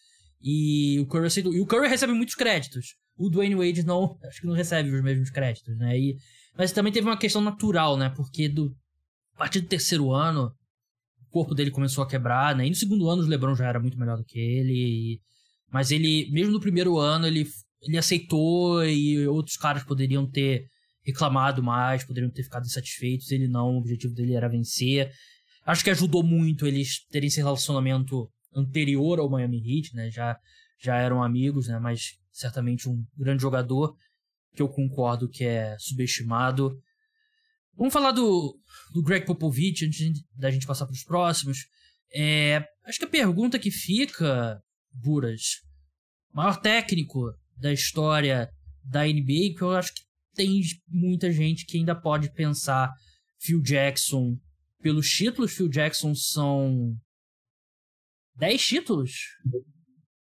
E 0.42 0.98
o 1.00 1.06
Curry 1.06 1.26
aceitou. 1.26 1.54
E 1.54 1.60
o 1.60 1.66
Curry 1.66 1.88
recebe 1.88 2.12
muitos 2.12 2.34
créditos. 2.34 2.96
O 3.16 3.28
Dwayne 3.28 3.54
Wade 3.54 3.84
não, 3.84 4.16
acho 4.24 4.40
que 4.40 4.46
não 4.46 4.54
recebe 4.54 4.90
os 4.90 5.02
mesmos 5.02 5.30
créditos, 5.30 5.76
né? 5.76 5.98
E, 5.98 6.16
mas 6.56 6.72
também 6.72 6.92
teve 6.92 7.06
uma 7.06 7.16
questão 7.16 7.40
natural, 7.40 7.96
né? 7.96 8.10
Porque 8.10 8.48
do 8.48 8.74
a 9.34 9.38
partir 9.38 9.60
do 9.60 9.68
terceiro 9.68 10.12
ano, 10.12 10.52
o 11.22 11.30
corpo 11.30 11.54
dele 11.54 11.70
começou 11.70 12.02
a 12.02 12.08
quebrar, 12.08 12.56
né? 12.56 12.66
E 12.66 12.70
no 12.70 12.74
segundo 12.74 13.08
ano 13.08 13.22
o 13.22 13.26
LeBron 13.26 13.54
já 13.54 13.68
era 13.68 13.78
muito 13.78 13.96
melhor 13.96 14.16
do 14.16 14.24
que 14.24 14.38
ele. 14.38 14.74
E... 14.74 15.20
Mas 15.72 15.92
ele, 15.92 16.28
mesmo 16.32 16.52
no 16.52 16.60
primeiro 16.60 16.98
ano, 16.98 17.26
ele, 17.26 17.46
ele 17.82 17.96
aceitou 17.96 18.84
e 18.84 19.28
outros 19.28 19.56
caras 19.56 19.84
poderiam 19.84 20.28
ter 20.28 20.64
reclamado 21.08 21.62
mais, 21.62 22.04
poderiam 22.04 22.30
ter 22.30 22.42
ficado 22.42 22.66
insatisfeitos. 22.66 23.30
Ele 23.30 23.48
não, 23.48 23.74
o 23.74 23.78
objetivo 23.78 24.14
dele 24.14 24.34
era 24.34 24.48
vencer. 24.48 25.10
Acho 25.64 25.82
que 25.82 25.90
ajudou 25.90 26.22
muito 26.22 26.66
eles 26.66 27.06
terem 27.10 27.28
esse 27.28 27.40
relacionamento 27.40 28.30
anterior 28.54 29.18
ao 29.18 29.30
Miami 29.30 29.58
Heat, 29.58 29.94
né? 29.94 30.10
Já, 30.10 30.38
já 30.80 30.96
eram 30.96 31.22
amigos, 31.22 31.68
né? 31.68 31.78
Mas 31.78 32.18
certamente 32.30 32.88
um 32.88 33.04
grande 33.16 33.42
jogador 33.42 33.94
que 34.54 34.62
eu 34.62 34.68
concordo 34.68 35.28
que 35.28 35.44
é 35.44 35.76
subestimado. 35.78 36.78
Vamos 37.74 37.92
falar 37.92 38.12
do, 38.12 38.58
do 38.92 39.02
Greg 39.02 39.24
Popovich 39.24 39.84
antes 39.84 40.10
da 40.36 40.50
gente 40.50 40.66
passar 40.66 40.84
para 40.84 40.94
os 40.94 41.04
próximos. 41.04 41.58
É, 42.12 42.64
acho 42.84 42.98
que 42.98 43.04
a 43.04 43.08
pergunta 43.08 43.58
que 43.58 43.70
fica, 43.70 44.60
Buras, 44.92 45.60
maior 46.32 46.60
técnico 46.60 47.32
da 47.56 47.72
história 47.72 48.50
da 48.82 49.04
NBA, 49.04 49.54
que 49.56 49.62
eu 49.62 49.70
acho 49.70 49.94
que 49.94 50.07
tem 50.38 50.62
muita 50.88 51.32
gente 51.32 51.66
que 51.66 51.76
ainda 51.76 51.96
pode 51.96 52.32
pensar 52.32 52.94
Phil 53.40 53.60
Jackson 53.60 54.38
pelos 54.80 55.10
títulos. 55.10 55.52
Phil 55.52 55.68
Jackson 55.68 56.14
são 56.14 56.96
10 58.36 58.62
títulos? 58.62 59.10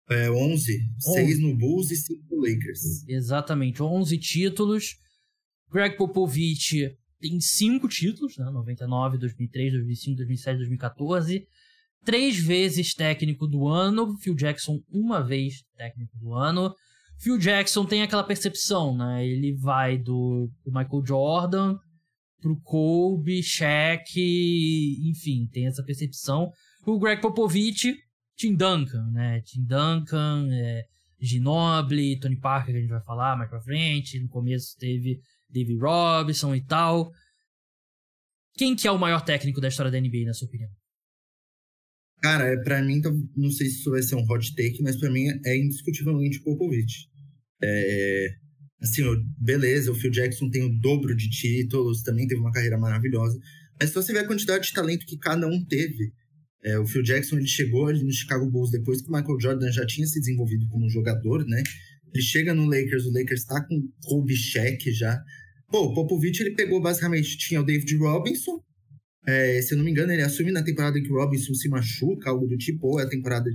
É, 0.09 0.29
11. 0.29 0.79
6 0.99 1.39
no 1.39 1.57
Bulls 1.57 1.91
e 1.91 1.95
5 1.95 2.23
no 2.29 2.41
Lakers. 2.41 3.07
Exatamente, 3.07 3.81
11 3.81 4.17
títulos. 4.17 4.97
Greg 5.71 5.95
Popovich 5.95 6.93
tem 7.21 7.39
cinco 7.39 7.87
títulos, 7.87 8.37
né? 8.37 8.49
99, 8.51 9.17
2003, 9.17 9.71
2005, 9.71 10.17
2007, 10.17 10.57
2014. 10.57 11.47
Três 12.03 12.37
vezes 12.37 12.93
técnico 12.93 13.47
do 13.47 13.69
ano. 13.69 14.17
Phil 14.17 14.35
Jackson, 14.35 14.83
uma 14.89 15.23
vez 15.23 15.63
técnico 15.77 16.17
do 16.17 16.33
ano. 16.33 16.75
Phil 17.21 17.37
Jackson 17.37 17.85
tem 17.85 18.01
aquela 18.01 18.23
percepção, 18.23 18.97
né? 18.97 19.25
Ele 19.25 19.53
vai 19.53 19.95
do, 19.97 20.49
do 20.65 20.71
Michael 20.71 21.05
Jordan 21.05 21.77
pro 22.41 22.59
Kobe, 22.61 23.43
Shaq, 23.43 24.19
enfim, 25.07 25.47
tem 25.51 25.67
essa 25.67 25.83
percepção. 25.83 26.51
O 26.83 26.99
Greg 26.99 27.21
Popovich, 27.21 27.95
Tim 28.35 28.55
Duncan, 28.55 29.11
né? 29.11 29.39
Tim 29.41 29.63
Duncan, 29.63 30.49
é, 30.51 30.83
Ginobili, 31.19 32.19
Tony 32.19 32.39
Parker, 32.39 32.73
que 32.73 32.79
a 32.79 32.81
gente 32.81 32.89
vai 32.89 33.03
falar 33.03 33.37
mais 33.37 33.49
pra 33.49 33.61
frente. 33.61 34.19
No 34.19 34.27
começo 34.27 34.75
teve 34.79 35.21
David 35.47 35.79
Robinson 35.79 36.55
e 36.55 36.65
tal. 36.65 37.11
Quem 38.55 38.75
que 38.75 38.87
é 38.87 38.91
o 38.91 38.97
maior 38.97 39.21
técnico 39.21 39.61
da 39.61 39.67
história 39.67 39.91
da 39.91 40.01
NBA, 40.01 40.25
na 40.25 40.33
sua 40.33 40.47
opinião? 40.47 40.71
Cara, 42.21 42.45
é, 42.45 42.57
pra 42.57 42.81
mim, 42.81 42.99
não 43.35 43.51
sei 43.51 43.67
se 43.67 43.79
isso 43.79 43.91
vai 43.91 44.01
ser 44.01 44.15
um 44.15 44.25
hot 44.27 44.55
take, 44.55 44.81
mas 44.81 44.95
pra 44.99 45.11
mim 45.11 45.27
é 45.45 45.57
indiscutivelmente 45.57 46.39
o 46.39 46.43
Popovich. 46.43 47.10
É, 47.63 48.27
assim, 48.81 49.03
beleza, 49.37 49.91
o 49.91 49.95
Phil 49.95 50.11
Jackson 50.11 50.49
tem 50.49 50.63
o 50.63 50.79
dobro 50.79 51.15
de 51.15 51.29
títulos, 51.29 52.01
também 52.01 52.27
teve 52.27 52.41
uma 52.41 52.51
carreira 52.51 52.77
maravilhosa. 52.77 53.39
Mas 53.79 53.89
se 53.89 53.95
você 53.95 54.13
vê 54.13 54.19
a 54.19 54.27
quantidade 54.27 54.67
de 54.67 54.73
talento 54.73 55.05
que 55.05 55.17
cada 55.17 55.47
um 55.47 55.65
teve, 55.65 56.11
é, 56.63 56.77
o 56.77 56.85
Phil 56.85 57.01
Jackson 57.01 57.37
ele 57.37 57.47
chegou 57.47 57.87
ali 57.87 58.03
no 58.03 58.11
Chicago 58.11 58.49
Bulls 58.49 58.71
depois 58.71 59.01
que 59.01 59.09
o 59.09 59.11
Michael 59.11 59.39
Jordan 59.39 59.71
já 59.71 59.85
tinha 59.85 60.05
se 60.05 60.19
desenvolvido 60.19 60.67
como 60.69 60.89
jogador, 60.89 61.45
né? 61.45 61.63
Ele 62.13 62.23
chega 62.23 62.53
no 62.53 62.65
Lakers, 62.65 63.05
o 63.05 63.11
Lakers 63.11 63.45
tá 63.45 63.65
com 63.65 63.87
Kobe 64.03 64.35
Shaq 64.35 64.91
já. 64.91 65.19
Pô, 65.69 65.85
o 65.85 65.93
Popovich 65.93 66.41
ele 66.41 66.53
pegou 66.53 66.81
basicamente, 66.81 67.37
tinha 67.37 67.61
o 67.61 67.65
David 67.65 67.95
Robinson, 67.95 68.61
é, 69.27 69.61
se 69.61 69.73
eu 69.73 69.77
não 69.77 69.85
me 69.85 69.91
engano, 69.91 70.11
ele 70.11 70.23
assume 70.23 70.51
na 70.51 70.63
temporada 70.63 70.99
que 70.99 71.11
o 71.11 71.15
Robinson 71.15 71.53
se 71.53 71.69
machuca, 71.69 72.29
algo 72.29 72.47
do 72.47 72.57
tipo, 72.57 72.87
ou 72.87 72.99
é 72.99 73.03
a 73.03 73.09
temporada. 73.09 73.49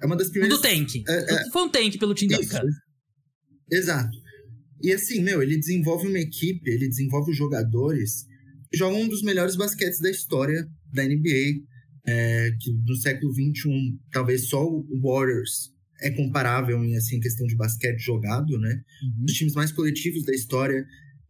É 0.00 0.06
uma 0.06 0.16
das 0.16 0.28
primeiras. 0.28 0.58
Do 0.58 0.62
tank. 0.62 1.04
É, 1.08 1.34
é... 1.34 1.50
Foi 1.50 1.62
um 1.62 1.70
tank 1.70 1.98
pelo 1.98 2.14
time 2.14 2.34
Isso, 2.34 2.50
cara. 2.50 2.68
Exato. 3.70 4.16
E 4.82 4.92
assim, 4.92 5.22
meu, 5.22 5.42
ele 5.42 5.58
desenvolve 5.58 6.06
uma 6.06 6.18
equipe, 6.18 6.70
ele 6.70 6.88
desenvolve 6.88 7.32
jogadores 7.32 8.26
jogam 8.74 9.02
um 9.02 9.08
dos 9.08 9.22
melhores 9.22 9.56
basquetes 9.56 10.00
da 10.00 10.10
história 10.10 10.68
da 10.92 11.04
NBA, 11.04 11.62
é, 12.06 12.50
que 12.60 12.72
no 12.72 12.96
século 12.96 13.32
XXI, 13.32 13.98
talvez 14.12 14.48
só 14.48 14.64
o 14.64 14.86
Warriors 15.02 15.72
é 16.00 16.10
comparável 16.10 16.84
em 16.84 16.96
assim, 16.96 17.18
questão 17.18 17.46
de 17.46 17.56
basquete 17.56 17.98
jogado, 17.98 18.58
né? 18.58 18.82
Uhum. 19.02 19.24
Os 19.24 19.32
times 19.32 19.54
mais 19.54 19.72
coletivos 19.72 20.24
da 20.24 20.32
história. 20.32 20.84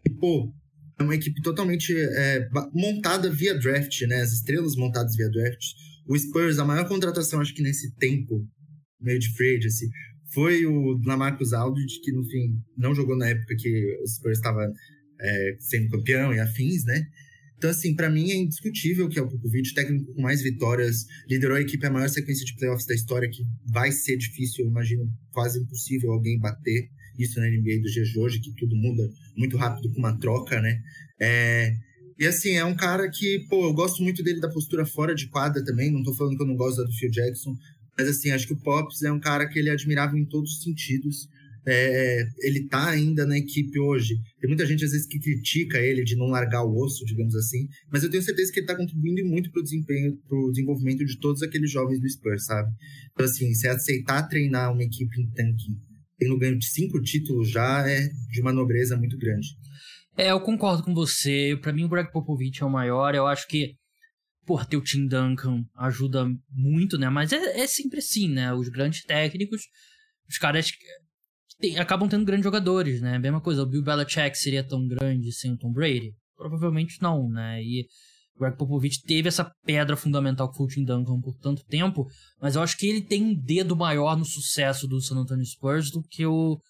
E, 0.05 0.11
pô, 0.11 0.53
é 0.99 1.03
uma 1.03 1.15
equipe 1.15 1.41
totalmente 1.41 1.95
é, 1.97 2.49
montada 2.75 3.31
via 3.31 3.55
draft, 3.59 4.03
né? 4.03 4.23
As 4.23 4.33
estrelas 4.33 4.75
montadas 4.77 5.15
via 5.15 5.31
draft. 5.31 5.65
O 6.09 6.19
Spurs, 6.19 6.59
a 6.59 6.65
maior 6.65 6.89
contratação, 6.89 7.41
acho 7.41 7.55
que 7.55 7.63
nesse 7.63 7.95
tempo, 7.95 8.47
meio 9.01 9.19
de 9.19 9.33
free 9.35 9.57
agency, 9.57 9.89
foi 10.33 10.67
o 10.67 11.01
Lamarcus 11.05 11.53
Aldridge, 11.53 12.01
que 12.01 12.13
no 12.13 12.25
fim 12.25 12.61
não 12.77 12.95
jogou 12.95 13.17
na 13.17 13.29
época 13.29 13.55
que 13.57 13.99
o 14.03 14.07
Spurs 14.07 14.39
estava 14.39 14.73
é, 15.21 15.57
sendo 15.61 15.91
campeão 15.91 16.35
e 16.35 16.41
afins, 16.41 16.85
né? 16.85 17.07
Então, 17.57 17.71
assim, 17.71 17.95
para 17.95 18.11
mim 18.11 18.31
é 18.31 18.35
indiscutível 18.35 19.09
que 19.09 19.19
é 19.19 19.23
o 19.23 19.29
Popovich, 19.29 19.73
técnico 19.73 20.13
com 20.13 20.21
mais 20.21 20.43
vitórias, 20.43 21.07
liderou 21.29 21.57
a 21.57 21.61
equipe 21.61 21.87
a 21.87 21.91
maior 21.91 22.09
sequência 22.09 22.45
de 22.45 22.55
playoffs 22.55 22.87
da 22.87 22.95
história, 22.95 23.31
que 23.31 23.43
vai 23.73 23.91
ser 23.93 24.17
difícil, 24.17 24.65
eu 24.65 24.71
imagino 24.71 25.11
quase 25.33 25.59
impossível 25.59 26.13
alguém 26.13 26.39
bater 26.39 26.91
isso 27.19 27.41
na 27.41 27.47
NBA 27.47 27.81
do 27.81 27.91
dias 27.91 28.09
de 28.09 28.19
hoje, 28.19 28.41
que 28.41 28.53
tudo 28.55 28.77
muda 28.77 29.09
muito 29.37 29.57
rápido 29.57 29.91
com 29.91 29.99
uma 29.99 30.19
troca, 30.19 30.61
né? 30.61 30.83
É, 31.19 31.75
e 32.19 32.27
assim, 32.27 32.53
é 32.53 32.65
um 32.65 32.77
cara 32.77 33.11
que, 33.11 33.47
pô, 33.49 33.65
eu 33.67 33.73
gosto 33.73 34.03
muito 34.03 34.23
dele 34.23 34.41
da 34.41 34.51
postura 34.51 34.85
fora 34.85 35.15
de 35.15 35.29
quadra 35.29 35.65
também, 35.65 35.91
não 35.91 36.03
tô 36.03 36.15
falando 36.15 36.37
que 36.37 36.43
eu 36.43 36.47
não 36.47 36.57
gosto 36.57 36.79
da 36.79 36.85
do 36.85 36.93
Phil 36.93 37.11
Jackson, 37.11 37.57
mas 37.97 38.09
assim, 38.09 38.31
acho 38.31 38.47
que 38.47 38.53
o 38.53 38.61
Pops 38.61 39.03
é 39.03 39.11
um 39.11 39.21
cara 39.21 39.49
que 39.49 39.59
ele 39.59 39.69
é 39.69 39.73
admirável 39.73 40.19
em 40.19 40.27
todos 40.27 40.53
os 40.53 40.63
sentidos. 40.63 41.29
É, 41.69 42.29
ele 42.43 42.69
tá 42.69 42.91
ainda 42.91 43.27
na 43.27 43.37
equipe 43.37 43.77
hoje. 43.79 44.15
Tem 44.41 44.49
muita 44.49 44.65
gente 44.65 44.85
às 44.85 44.93
vezes 44.93 45.07
que 45.07 45.19
critica 45.19 45.79
ele 45.79 46.05
de 46.05 46.15
não 46.15 46.27
largar 46.27 46.63
o 46.63 46.77
osso, 46.77 47.05
digamos 47.05 47.35
assim, 47.35 47.67
mas 47.91 48.05
eu 48.05 48.11
tenho 48.11 48.23
certeza 48.23 48.53
que 48.53 48.61
ele 48.61 48.67
tá 48.69 48.77
contribuindo 48.77 49.27
muito 49.27 49.51
pro 49.51 49.65
desempenho, 49.65 50.17
pro 50.29 50.51
desenvolvimento 50.53 51.05
de 51.05 51.19
todos 51.19 51.43
aqueles 51.43 51.69
jovens 51.71 52.01
do 52.01 52.09
Spurs, 52.09 52.45
sabe? 52.45 52.71
Então 53.13 53.27
assim, 53.27 53.53
se 53.53 53.67
aceitar 53.67 54.29
treinar 54.29 54.73
uma 54.73 54.85
equipe 54.85 55.21
em 55.21 55.29
tanque, 55.33 55.77
tendo 56.17 56.39
ganho 56.39 56.57
de 56.57 56.67
cinco 56.67 57.01
títulos 57.03 57.51
já 57.51 57.85
é 57.89 58.09
de 58.31 58.41
uma 58.41 58.53
nobreza 58.53 58.97
muito 58.97 59.19
grande. 59.19 59.49
É, 60.17 60.31
eu 60.31 60.41
concordo 60.41 60.83
com 60.83 60.95
você. 60.95 61.59
Para 61.61 61.73
mim 61.73 61.85
o 61.85 61.89
Greg 61.89 62.11
Popovich 62.11 62.63
é 62.63 62.67
o 62.67 62.71
maior. 62.71 63.15
Eu 63.15 63.27
acho 63.27 63.47
que 63.49 63.75
por 64.47 64.65
ter 64.65 64.77
o 64.77 64.83
Tim 64.83 65.07
Duncan 65.07 65.65
ajuda 65.77 66.25
muito, 66.51 66.97
né? 66.97 67.11
Mas 67.11 67.33
é, 67.33 67.61
é 67.61 67.67
sempre 67.67 67.99
assim, 67.99 68.29
né? 68.29 68.55
Os 68.55 68.69
grandes 68.69 69.05
técnicos, 69.05 69.63
os 70.29 70.39
caras 70.39 70.69
tem, 71.59 71.79
acabam 71.79 72.09
tendo 72.09 72.25
grandes 72.25 72.45
jogadores, 72.45 73.01
né? 73.01 73.19
Mesma 73.19 73.41
coisa, 73.41 73.63
o 73.63 73.67
Bill 73.67 73.83
Belichick 73.83 74.39
seria 74.39 74.63
tão 74.63 74.87
grande 74.87 75.33
sem 75.33 75.53
o 75.53 75.59
Tom 75.59 75.73
Brady? 75.73 76.15
Provavelmente 76.37 77.03
não, 77.03 77.29
né? 77.29 77.63
E 77.63 77.87
o 78.37 78.41
Greg 78.41 78.57
Popovich 78.57 79.03
teve 79.03 79.29
essa 79.29 79.51
pedra 79.65 79.97
fundamental 79.97 80.51
que 80.51 80.57
foi 80.59 80.67
o 80.67 80.69
Tim 80.69 80.85
Duncan 80.85 81.21
por 81.21 81.37
tanto 81.39 81.65
tempo, 81.65 82.07
mas 82.41 82.55
eu 82.55 82.63
acho 82.63 82.77
que 82.77 82.87
ele 82.87 83.01
tem 83.01 83.23
um 83.23 83.35
dedo 83.35 83.75
maior 83.75 84.17
no 84.17 84.25
sucesso 84.25 84.87
do 84.87 85.01
San 85.01 85.17
Antonio 85.17 85.45
Spurs 85.45 85.91
do 85.91 86.03
que 86.03 86.25
o 86.27 86.61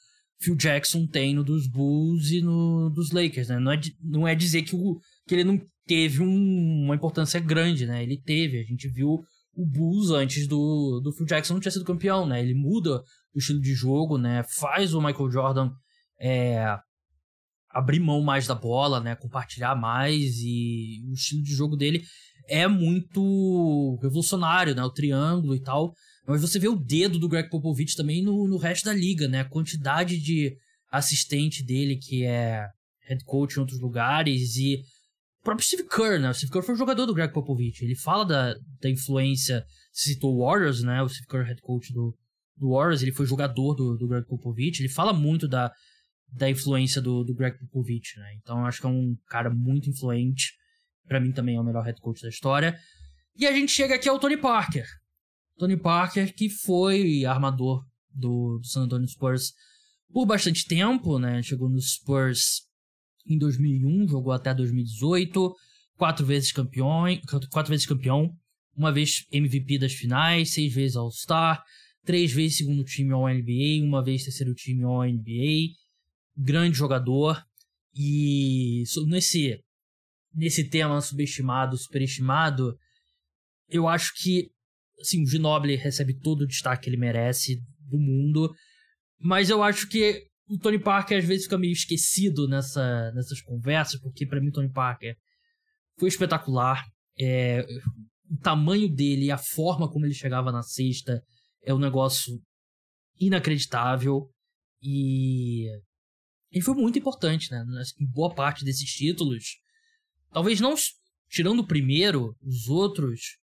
Phil 0.40 0.54
Jackson 0.54 1.06
tem 1.06 1.34
no 1.34 1.42
dos 1.42 1.66
Bulls 1.66 2.30
e 2.30 2.40
no 2.40 2.90
dos 2.90 3.10
Lakers, 3.10 3.48
né? 3.48 3.58
Não 3.58 3.72
é, 3.72 3.80
não 4.00 4.28
é 4.28 4.34
dizer 4.34 4.62
que, 4.62 4.76
o, 4.76 5.00
que 5.26 5.34
ele 5.34 5.44
não 5.44 5.60
teve 5.86 6.22
um, 6.22 6.84
uma 6.84 6.94
importância 6.94 7.40
grande, 7.40 7.86
né? 7.86 8.02
Ele 8.02 8.20
teve, 8.20 8.60
a 8.60 8.64
gente 8.64 8.88
viu 8.88 9.24
o 9.54 9.66
Bulls 9.66 10.10
antes 10.10 10.46
do, 10.46 11.00
do 11.00 11.12
Phil 11.12 11.24
Jackson 11.24 11.54
não 11.54 11.60
tinha 11.60 11.72
sido 11.72 11.84
campeão, 11.84 12.26
né? 12.26 12.40
Ele 12.42 12.54
muda 12.54 13.02
o 13.34 13.38
estilo 13.38 13.60
de 13.60 13.74
jogo, 13.74 14.18
né? 14.18 14.44
Faz 14.44 14.92
o 14.92 15.00
Michael 15.00 15.30
Jordan 15.30 15.70
é, 16.20 16.76
abrir 17.70 18.00
mão 18.00 18.22
mais 18.22 18.46
da 18.46 18.54
bola, 18.54 19.00
né? 19.00 19.16
Compartilhar 19.16 19.74
mais 19.74 20.38
e 20.40 21.02
o 21.08 21.14
estilo 21.14 21.42
de 21.42 21.54
jogo 21.54 21.76
dele 21.76 22.02
é 22.48 22.68
muito 22.68 23.98
revolucionário, 24.02 24.74
né? 24.74 24.84
O 24.84 24.92
triângulo 24.92 25.54
e 25.54 25.60
tal. 25.60 25.94
Mas 26.26 26.42
você 26.42 26.58
vê 26.58 26.68
o 26.68 26.76
dedo 26.76 27.18
do 27.18 27.28
Greg 27.28 27.48
Popovich 27.48 27.96
também 27.96 28.22
no, 28.22 28.46
no 28.46 28.58
resto 28.58 28.84
da 28.84 28.92
liga, 28.92 29.26
né? 29.26 29.40
A 29.40 29.48
quantidade 29.48 30.18
de 30.18 30.54
assistente 30.90 31.64
dele 31.64 31.96
que 31.96 32.24
é 32.24 32.66
head 33.08 33.24
coach 33.24 33.56
em 33.56 33.60
outros 33.60 33.80
lugares 33.80 34.56
e 34.56 34.82
próprio 35.46 35.64
Steve 35.64 35.84
Kerr, 35.88 36.20
né? 36.20 36.28
O 36.28 36.34
Steve 36.34 36.50
Kerr 36.50 36.64
foi 36.64 36.74
um 36.74 36.78
jogador 36.78 37.06
do 37.06 37.14
Greg 37.14 37.32
Popovich. 37.32 37.84
Ele 37.84 37.94
fala 37.94 38.24
da, 38.24 38.54
da 38.80 38.90
influência, 38.90 39.64
citou 39.92 40.34
o 40.34 40.44
Warriors, 40.44 40.82
né? 40.82 41.00
O 41.02 41.08
Steve 41.08 41.28
Kerr, 41.28 41.44
head 41.44 41.62
coach 41.62 41.92
do, 41.92 42.12
do 42.56 42.70
Warriors, 42.70 43.00
ele 43.00 43.12
foi 43.12 43.26
jogador 43.26 43.74
do, 43.74 43.96
do 43.96 44.08
Greg 44.08 44.26
Popovich, 44.26 44.80
ele 44.80 44.88
fala 44.88 45.12
muito 45.12 45.46
da, 45.46 45.72
da 46.32 46.50
influência 46.50 47.00
do, 47.00 47.22
do 47.22 47.32
Greg 47.32 47.56
Popovich, 47.58 48.18
né? 48.18 48.34
Então 48.42 48.66
acho 48.66 48.80
que 48.80 48.86
é 48.86 48.90
um 48.90 49.16
cara 49.28 49.48
muito 49.48 49.88
influente. 49.88 50.52
para 51.06 51.20
mim 51.20 51.30
também 51.30 51.54
é 51.54 51.60
o 51.60 51.64
melhor 51.64 51.84
head 51.84 52.00
coach 52.00 52.20
da 52.22 52.28
história. 52.28 52.76
E 53.36 53.46
a 53.46 53.52
gente 53.52 53.70
chega 53.70 53.94
aqui 53.94 54.08
ao 54.08 54.18
Tony 54.18 54.36
Parker. 54.36 54.86
Tony 55.56 55.76
Parker, 55.76 56.34
que 56.34 56.50
foi 56.50 57.24
armador 57.24 57.84
do, 58.10 58.58
do 58.58 58.66
San 58.66 58.82
Antonio 58.82 59.06
Spurs 59.06 59.52
por 60.12 60.26
bastante 60.26 60.66
tempo, 60.66 61.20
né? 61.20 61.40
Chegou 61.42 61.68
no 61.68 61.80
Spurs 61.80 62.65
em 63.28 63.38
2001, 63.38 64.08
jogou 64.08 64.32
até 64.32 64.54
2018, 64.54 65.54
quatro 65.96 66.24
vezes 66.24 66.52
campeão, 66.52 67.04
quatro 67.50 67.70
vezes 67.70 67.86
campeão, 67.86 68.30
uma 68.76 68.92
vez 68.92 69.26
MVP 69.32 69.78
das 69.78 69.92
finais, 69.92 70.52
seis 70.52 70.72
vezes 70.72 70.96
All-Star, 70.96 71.62
três 72.04 72.32
vezes 72.32 72.58
segundo 72.58 72.84
time 72.84 73.12
ao 73.12 73.28
NBA, 73.28 73.82
uma 73.82 74.02
vez 74.02 74.22
terceiro 74.22 74.54
time 74.54 74.84
ao 74.84 75.02
NBA, 75.02 75.74
grande 76.36 76.76
jogador 76.76 77.42
e 77.94 78.84
nesse 79.06 79.58
nesse 80.34 80.68
tema 80.68 81.00
subestimado, 81.00 81.78
superestimado, 81.78 82.76
eu 83.70 83.88
acho 83.88 84.12
que 84.22 84.50
assim, 85.00 85.22
o 85.22 85.26
Ginobili 85.26 85.76
recebe 85.76 86.14
todo 86.14 86.42
o 86.42 86.46
destaque 86.46 86.84
que 86.84 86.90
ele 86.90 86.98
merece 86.98 87.62
do 87.80 87.98
mundo, 87.98 88.54
mas 89.18 89.48
eu 89.48 89.62
acho 89.62 89.88
que 89.88 90.26
o 90.48 90.58
Tony 90.58 90.78
Parker 90.78 91.18
às 91.18 91.24
vezes 91.24 91.44
fica 91.44 91.58
meio 91.58 91.72
esquecido 91.72 92.48
nessa, 92.48 93.10
nessas 93.12 93.40
conversas, 93.40 94.00
porque 94.00 94.26
para 94.26 94.40
mim 94.40 94.48
o 94.48 94.52
Tony 94.52 94.70
Parker 94.70 95.16
foi 95.98 96.08
espetacular. 96.08 96.84
É, 97.18 97.66
o 98.30 98.36
tamanho 98.38 98.88
dele 98.88 99.30
a 99.30 99.38
forma 99.38 99.90
como 99.90 100.04
ele 100.04 100.14
chegava 100.14 100.52
na 100.52 100.62
cesta 100.62 101.22
é 101.64 101.74
um 101.74 101.78
negócio 101.78 102.40
inacreditável 103.18 104.30
e 104.82 105.66
ele 106.52 106.62
foi 106.62 106.74
muito 106.74 106.98
importante, 106.98 107.50
né? 107.50 107.64
Em 107.98 108.06
boa 108.06 108.34
parte 108.34 108.64
desses 108.64 108.88
títulos. 108.90 109.56
Talvez 110.30 110.60
não 110.60 110.74
tirando 111.28 111.60
o 111.60 111.66
primeiro, 111.66 112.36
os 112.42 112.68
outros. 112.68 113.38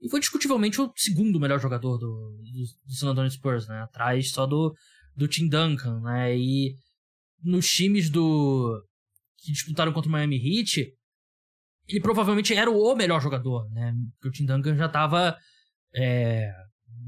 E 0.00 0.08
foi 0.08 0.20
discutivelmente 0.20 0.80
o 0.80 0.90
segundo 0.96 1.38
melhor 1.38 1.60
jogador 1.60 1.98
do, 1.98 2.06
do, 2.06 2.64
do 2.86 2.94
San 2.94 3.10
Antonio 3.10 3.30
Spurs, 3.30 3.68
né? 3.68 3.82
Atrás 3.82 4.30
só 4.30 4.46
do, 4.46 4.74
do 5.20 5.28
Tim 5.28 5.48
Duncan, 5.48 6.00
né? 6.00 6.36
E 6.36 6.74
nos 7.44 7.68
times 7.68 8.08
do 8.08 8.82
que 9.38 9.52
disputaram 9.52 9.92
contra 9.92 10.08
o 10.08 10.12
Miami 10.12 10.36
Heat, 10.36 10.92
ele 11.86 12.00
provavelmente 12.00 12.54
era 12.54 12.70
o 12.70 12.94
melhor 12.94 13.20
jogador, 13.20 13.68
né? 13.70 13.94
Porque 14.14 14.28
o 14.28 14.32
Tim 14.32 14.46
Duncan 14.46 14.76
já 14.76 14.86
estava 14.86 15.36
é, 15.94 16.50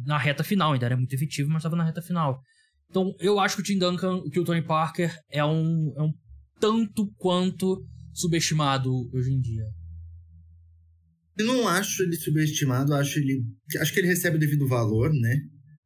na 0.04 0.18
reta 0.18 0.44
final, 0.44 0.72
ainda 0.72 0.86
era 0.86 0.96
muito 0.96 1.14
efetivo, 1.14 1.48
mas 1.48 1.60
estava 1.60 1.76
na 1.76 1.84
reta 1.84 2.02
final. 2.02 2.40
Então, 2.90 3.14
eu 3.18 3.40
acho 3.40 3.56
que 3.56 3.62
o 3.62 3.64
Tim 3.64 3.78
Duncan, 3.78 4.22
que 4.30 4.38
o 4.38 4.44
Tony 4.44 4.62
Parker 4.62 5.18
é 5.30 5.42
um, 5.42 5.94
é 5.96 6.02
um 6.02 6.12
tanto 6.60 7.10
quanto 7.16 7.82
subestimado 8.12 8.90
hoje 9.14 9.32
em 9.32 9.40
dia. 9.40 9.64
Eu 11.38 11.46
não 11.46 11.66
acho 11.66 12.02
ele 12.02 12.16
subestimado, 12.16 12.94
acho 12.94 13.18
ele 13.18 13.42
acho 13.80 13.92
que 13.92 14.00
ele 14.00 14.08
recebe 14.08 14.36
o 14.36 14.40
devido 14.40 14.68
valor, 14.68 15.10
né? 15.14 15.34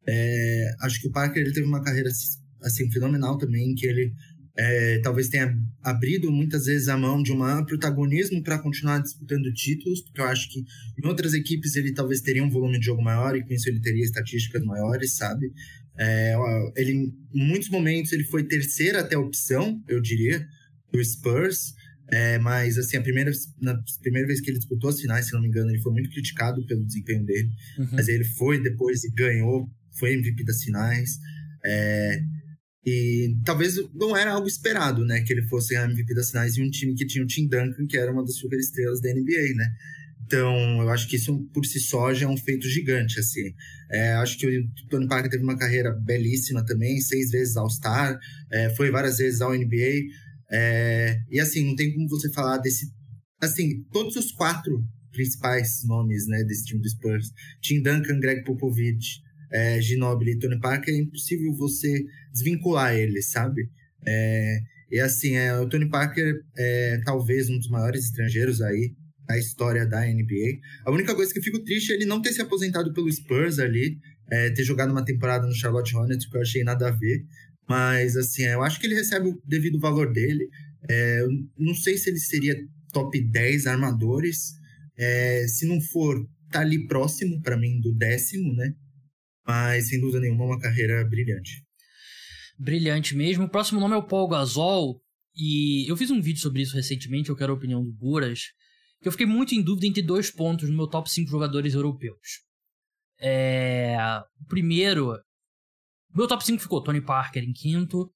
É, 0.08 0.74
acho 0.82 1.00
que 1.00 1.08
o 1.08 1.12
Parker 1.12 1.42
ele 1.42 1.52
teve 1.52 1.66
uma 1.66 1.82
carreira 1.82 2.10
assim 2.62 2.90
fenomenal 2.90 3.36
também, 3.38 3.74
que 3.74 3.86
ele 3.86 4.12
é, 4.58 4.98
talvez 5.00 5.28
tenha 5.28 5.54
abrido 5.82 6.32
muitas 6.32 6.64
vezes 6.64 6.88
a 6.88 6.96
mão 6.96 7.22
de 7.22 7.30
um 7.32 7.64
protagonismo 7.64 8.42
para 8.42 8.58
continuar 8.58 9.00
disputando 9.00 9.52
títulos, 9.52 10.00
porque 10.00 10.20
eu 10.20 10.24
acho 10.24 10.50
que 10.50 10.64
em 10.98 11.06
outras 11.06 11.34
equipes 11.34 11.76
ele 11.76 11.92
talvez 11.92 12.22
teria 12.22 12.42
um 12.42 12.50
volume 12.50 12.78
de 12.78 12.86
jogo 12.86 13.02
maior 13.02 13.36
e 13.36 13.44
com 13.44 13.52
isso 13.52 13.68
ele 13.68 13.80
teria 13.80 14.04
estatísticas 14.04 14.62
maiores, 14.64 15.14
sabe? 15.14 15.52
É, 15.98 16.34
ele, 16.76 17.12
em 17.34 17.46
muitos 17.46 17.68
momentos 17.68 18.12
ele 18.12 18.24
foi 18.24 18.44
terceira 18.44 19.00
até 19.00 19.16
opção, 19.16 19.82
eu 19.88 20.00
diria, 20.00 20.46
do 20.90 21.04
Spurs, 21.04 21.74
é, 22.10 22.38
mas 22.38 22.78
assim, 22.78 22.96
a 22.96 23.02
primeira, 23.02 23.30
na 23.60 23.78
primeira 24.00 24.26
vez 24.26 24.40
que 24.40 24.50
ele 24.50 24.58
disputou 24.58 24.88
as 24.88 25.00
finais, 25.00 25.26
se 25.26 25.32
não 25.34 25.42
me 25.42 25.48
engano, 25.48 25.70
ele 25.70 25.80
foi 25.80 25.92
muito 25.92 26.08
criticado 26.10 26.64
pelo 26.66 26.84
desempenho 26.84 27.24
dele, 27.24 27.50
uhum. 27.78 27.88
mas 27.92 28.08
ele 28.08 28.24
foi 28.24 28.62
depois 28.62 29.04
e 29.04 29.10
ganhou, 29.10 29.68
foi 29.98 30.14
MVP 30.14 30.44
das 30.44 30.62
finais. 30.62 31.18
É, 31.64 32.20
e 32.84 33.36
talvez 33.44 33.76
não 33.94 34.16
era 34.16 34.32
algo 34.32 34.46
esperado, 34.46 35.04
né? 35.04 35.20
Que 35.22 35.32
ele 35.32 35.42
fosse 35.48 35.74
MVP 35.74 36.14
das 36.14 36.30
finais 36.30 36.56
em 36.56 36.62
um 36.62 36.70
time 36.70 36.94
que 36.94 37.06
tinha 37.06 37.24
o 37.24 37.26
Tim 37.26 37.48
Duncan, 37.48 37.86
que 37.88 37.96
era 37.96 38.12
uma 38.12 38.24
das 38.24 38.36
super 38.36 38.58
estrelas 38.58 39.00
da 39.00 39.12
NBA, 39.12 39.54
né? 39.54 39.66
Então, 40.24 40.82
eu 40.82 40.88
acho 40.90 41.08
que 41.08 41.16
isso 41.16 41.38
por 41.52 41.64
si 41.64 41.78
só 41.78 42.12
já 42.12 42.26
é 42.26 42.28
um 42.28 42.36
feito 42.36 42.68
gigante, 42.68 43.18
assim. 43.18 43.54
É, 43.90 44.12
acho 44.14 44.38
que 44.38 44.46
o 44.46 44.68
Tony 44.88 45.06
Parker 45.06 45.30
teve 45.30 45.42
uma 45.42 45.56
carreira 45.56 45.92
belíssima 45.92 46.64
também, 46.64 47.00
seis 47.00 47.30
vezes 47.30 47.56
All-Star, 47.56 48.18
é, 48.50 48.70
foi 48.70 48.90
várias 48.90 49.18
vezes 49.18 49.40
ao 49.40 49.54
NBA. 49.54 50.02
É, 50.50 51.20
e 51.30 51.40
assim, 51.40 51.64
não 51.64 51.76
tem 51.76 51.92
como 51.92 52.08
você 52.08 52.30
falar 52.32 52.58
desse 52.58 52.86
assim, 53.40 53.84
todos 53.92 54.16
os 54.16 54.32
quatro 54.32 54.84
principais 55.12 55.84
nomes 55.84 56.26
né, 56.26 56.44
desse 56.44 56.64
time 56.64 56.80
do 56.80 56.88
Spurs, 56.88 57.30
Tim 57.60 57.82
Duncan, 57.82 58.20
Greg 58.20 58.44
Popovich, 58.44 59.20
é, 59.56 59.80
Ginobili 59.80 60.32
e 60.32 60.38
Tony 60.38 60.60
Parker, 60.60 60.94
é 60.94 60.98
impossível 60.98 61.50
você 61.54 62.04
desvincular 62.30 62.94
eles, 62.94 63.30
sabe? 63.30 63.70
É, 64.06 64.58
e 64.90 65.00
assim, 65.00 65.34
é, 65.34 65.58
o 65.58 65.66
Tony 65.66 65.88
Parker 65.88 66.34
é 66.58 67.00
talvez 67.06 67.48
um 67.48 67.56
dos 67.56 67.68
maiores 67.68 68.04
estrangeiros 68.04 68.60
aí 68.60 68.94
da 69.26 69.38
história 69.38 69.86
da 69.86 70.02
NBA. 70.02 70.60
A 70.84 70.90
única 70.90 71.14
coisa 71.14 71.32
que 71.32 71.38
eu 71.38 71.42
fico 71.42 71.64
triste 71.64 71.90
é 71.90 71.94
ele 71.94 72.04
não 72.04 72.20
ter 72.20 72.32
se 72.32 72.42
aposentado 72.42 72.92
pelo 72.92 73.10
Spurs 73.10 73.58
ali, 73.58 73.98
é, 74.30 74.50
ter 74.50 74.62
jogado 74.62 74.90
uma 74.90 75.04
temporada 75.04 75.46
no 75.46 75.54
Charlotte 75.54 75.96
Hornets, 75.96 76.26
que 76.26 76.36
eu 76.36 76.42
achei 76.42 76.62
nada 76.62 76.88
a 76.88 76.92
ver. 76.92 77.24
Mas, 77.66 78.14
assim, 78.14 78.44
eu 78.44 78.62
acho 78.62 78.78
que 78.78 78.86
ele 78.86 78.94
recebe 78.94 79.28
o 79.28 79.42
devido 79.44 79.80
valor 79.80 80.12
dele. 80.12 80.48
É, 80.88 81.24
não 81.58 81.74
sei 81.74 81.96
se 81.96 82.10
ele 82.10 82.18
seria 82.18 82.54
top 82.92 83.18
10 83.20 83.66
armadores. 83.66 84.52
É, 84.98 85.46
se 85.48 85.66
não 85.66 85.80
for, 85.80 86.28
tá 86.50 86.60
ali 86.60 86.86
próximo 86.86 87.40
para 87.40 87.56
mim 87.56 87.80
do 87.80 87.92
décimo, 87.92 88.54
né? 88.54 88.72
Mas, 89.46 89.88
sem 89.88 90.00
dúvida 90.00 90.20
nenhuma, 90.20 90.44
uma 90.44 90.58
carreira 90.58 91.04
brilhante. 91.04 91.62
Brilhante 92.58 93.14
mesmo. 93.14 93.44
O 93.44 93.48
próximo 93.48 93.78
nome 93.78 93.94
é 93.94 93.98
o 93.98 94.06
Paul 94.06 94.28
Gasol. 94.28 95.00
E 95.34 95.88
eu 95.88 95.96
fiz 95.96 96.10
um 96.10 96.20
vídeo 96.20 96.40
sobre 96.40 96.62
isso 96.62 96.74
recentemente, 96.74 97.28
eu 97.28 97.36
quero 97.36 97.52
a 97.52 97.56
opinião 97.56 97.84
do 97.84 97.92
Buras. 97.92 98.40
Que 99.00 99.08
eu 99.08 99.12
fiquei 99.12 99.26
muito 99.26 99.54
em 99.54 99.62
dúvida 99.62 99.86
entre 99.86 100.02
dois 100.02 100.30
pontos 100.30 100.68
no 100.68 100.76
meu 100.76 100.88
top 100.88 101.10
5 101.10 101.30
jogadores 101.30 101.74
europeus. 101.74 102.42
É... 103.20 103.96
O 104.40 104.46
primeiro. 104.46 105.12
Meu 106.14 106.26
top 106.26 106.44
5 106.44 106.62
ficou 106.62 106.82
Tony 106.82 107.02
Parker 107.02 107.44
em 107.44 107.52
quinto, 107.52 108.10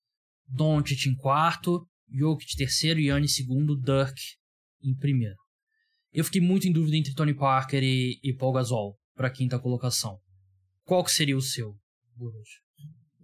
Doncic 0.48 1.06
em 1.06 1.14
quarto, 1.14 1.86
Jokic 2.10 2.56
terceiro, 2.56 2.98
Yannis 2.98 3.34
segundo, 3.34 3.76
Dirk 3.76 4.18
em 4.82 4.94
primeiro. 4.96 5.36
Eu 6.12 6.24
fiquei 6.24 6.40
muito 6.40 6.66
em 6.66 6.72
dúvida 6.72 6.96
entre 6.96 7.14
Tony 7.14 7.34
Parker 7.34 7.82
e, 7.82 8.18
e 8.22 8.32
Paul 8.32 8.54
Gasol 8.54 8.98
para 9.14 9.30
quinta 9.30 9.58
colocação. 9.60 10.18
Qual 10.90 11.04
que 11.04 11.12
seria 11.12 11.36
o 11.36 11.40
seu? 11.40 11.72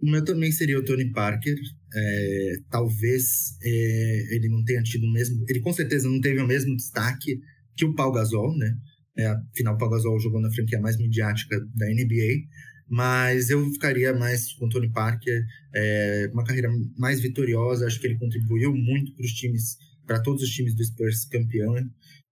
O 0.01 0.09
meu 0.09 0.23
também 0.23 0.49
seria 0.53 0.79
o 0.79 0.85
Tony 0.85 1.11
Parker. 1.11 1.53
É, 1.93 2.53
talvez 2.69 3.57
é, 3.61 4.35
ele 4.35 4.47
não 4.47 4.63
tenha 4.63 4.81
tido 4.81 5.05
o 5.05 5.11
mesmo. 5.11 5.43
Ele 5.49 5.59
com 5.59 5.73
certeza 5.73 6.07
não 6.07 6.21
teve 6.21 6.39
o 6.39 6.47
mesmo 6.47 6.73
destaque 6.77 7.37
que 7.75 7.83
o 7.83 7.93
Paul 7.93 8.13
Gasol, 8.13 8.57
né? 8.57 8.73
É, 9.17 9.27
afinal, 9.51 9.75
o 9.75 9.77
Paul 9.77 9.91
Gasol 9.91 10.17
jogou 10.17 10.39
na 10.39 10.49
franquia 10.49 10.79
mais 10.79 10.95
midiática 10.95 11.59
da 11.75 11.87
NBA. 11.87 12.47
Mas 12.87 13.49
eu 13.49 13.69
ficaria 13.73 14.13
mais 14.13 14.53
com 14.53 14.67
o 14.67 14.69
Tony 14.69 14.89
Parker. 14.89 15.43
É, 15.75 16.29
uma 16.31 16.45
carreira 16.45 16.69
mais 16.97 17.19
vitoriosa. 17.19 17.85
Acho 17.85 17.99
que 17.99 18.07
ele 18.07 18.17
contribuiu 18.17 18.73
muito 18.73 19.13
para 19.13 19.25
os 19.25 19.33
times, 19.33 19.75
para 20.05 20.21
todos 20.21 20.41
os 20.41 20.49
times 20.51 20.73
do 20.73 20.85
Spurs 20.85 21.25
campeão. 21.25 21.75